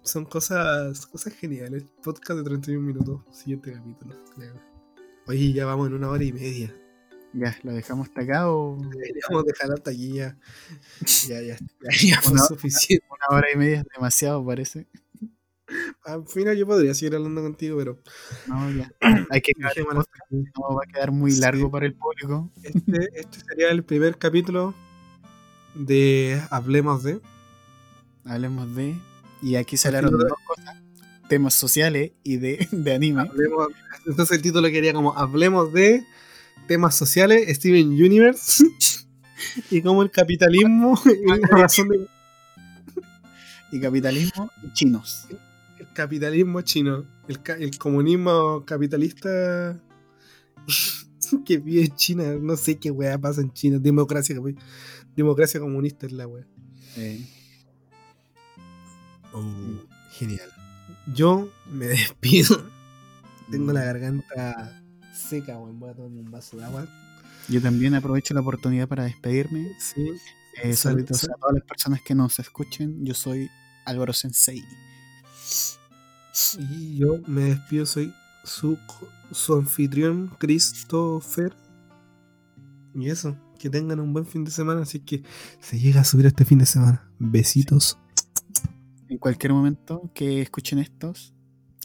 [0.02, 1.84] son cosas, cosas geniales.
[2.02, 3.20] Podcast de 31 minutos.
[3.30, 4.54] Siguiente capítulo, creo.
[5.28, 6.74] Oye, ya vamos en una hora y media.
[7.32, 8.76] Ya, ¿lo dejamos hasta acá o.?
[8.76, 10.36] Deberíamos dejar hasta aquí ya.
[11.28, 11.56] Ya, ya,
[12.02, 13.06] ya, fue suficiente.
[13.08, 14.88] Una hora y media es demasiado, parece.
[16.04, 17.98] Al final yo podría seguir hablando contigo, pero.
[18.46, 18.90] No, ya.
[19.30, 22.50] Hay que no va a quedar muy largo para el público.
[22.62, 24.74] Este, este, sería el primer capítulo
[25.74, 27.20] de Hablemos de.
[28.24, 28.96] Hablemos de.
[29.42, 30.76] Y aquí se hablaron dos cosas:
[31.28, 33.30] temas sociales y de, de anime.
[34.06, 36.04] entonces el título quería como Hablemos de
[36.66, 38.64] temas sociales, Steven Universe.
[39.70, 42.06] y como el capitalismo y razón de.
[43.72, 45.28] Y capitalismo y chinos
[45.94, 49.80] capitalismo chino, el, comunismo capitalista
[51.44, 54.36] que vive en China, no sé qué weá pasa en China, democracia,
[55.16, 56.46] democracia comunista es la weá.
[59.32, 60.50] Oh, genial.
[61.14, 62.70] Yo me despido.
[63.50, 65.78] Tengo la garganta seca, weón.
[65.78, 66.86] Voy a tomar un vaso de agua.
[67.48, 69.72] Yo también aprovecho la oportunidad para despedirme.
[69.78, 70.12] Sí.
[70.62, 73.04] Eh, saludos a todas las personas que nos escuchen.
[73.04, 73.50] Yo soy
[73.84, 74.64] Álvaro Sensei.
[76.58, 78.78] Y yo me despido, soy su,
[79.30, 81.54] su anfitrión, Christopher.
[82.94, 84.82] Y eso, que tengan un buen fin de semana.
[84.82, 85.22] Así que
[85.60, 87.10] se llega a subir este fin de semana.
[87.18, 87.98] Besitos.
[89.08, 91.34] En cualquier momento que escuchen estos,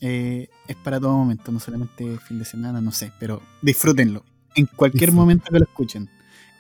[0.02, 4.24] eh, es para todo momento, no solamente fin de semana, no sé, pero disfrútenlo.
[4.56, 6.10] En cualquier momento que lo escuchen.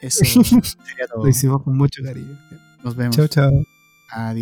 [0.02, 1.24] Eso sería todo.
[1.24, 2.38] Lo hicimos con mucho cariño.
[2.84, 3.16] Nos vemos.
[3.16, 3.52] Chao, chao.
[4.12, 4.34] Adiós.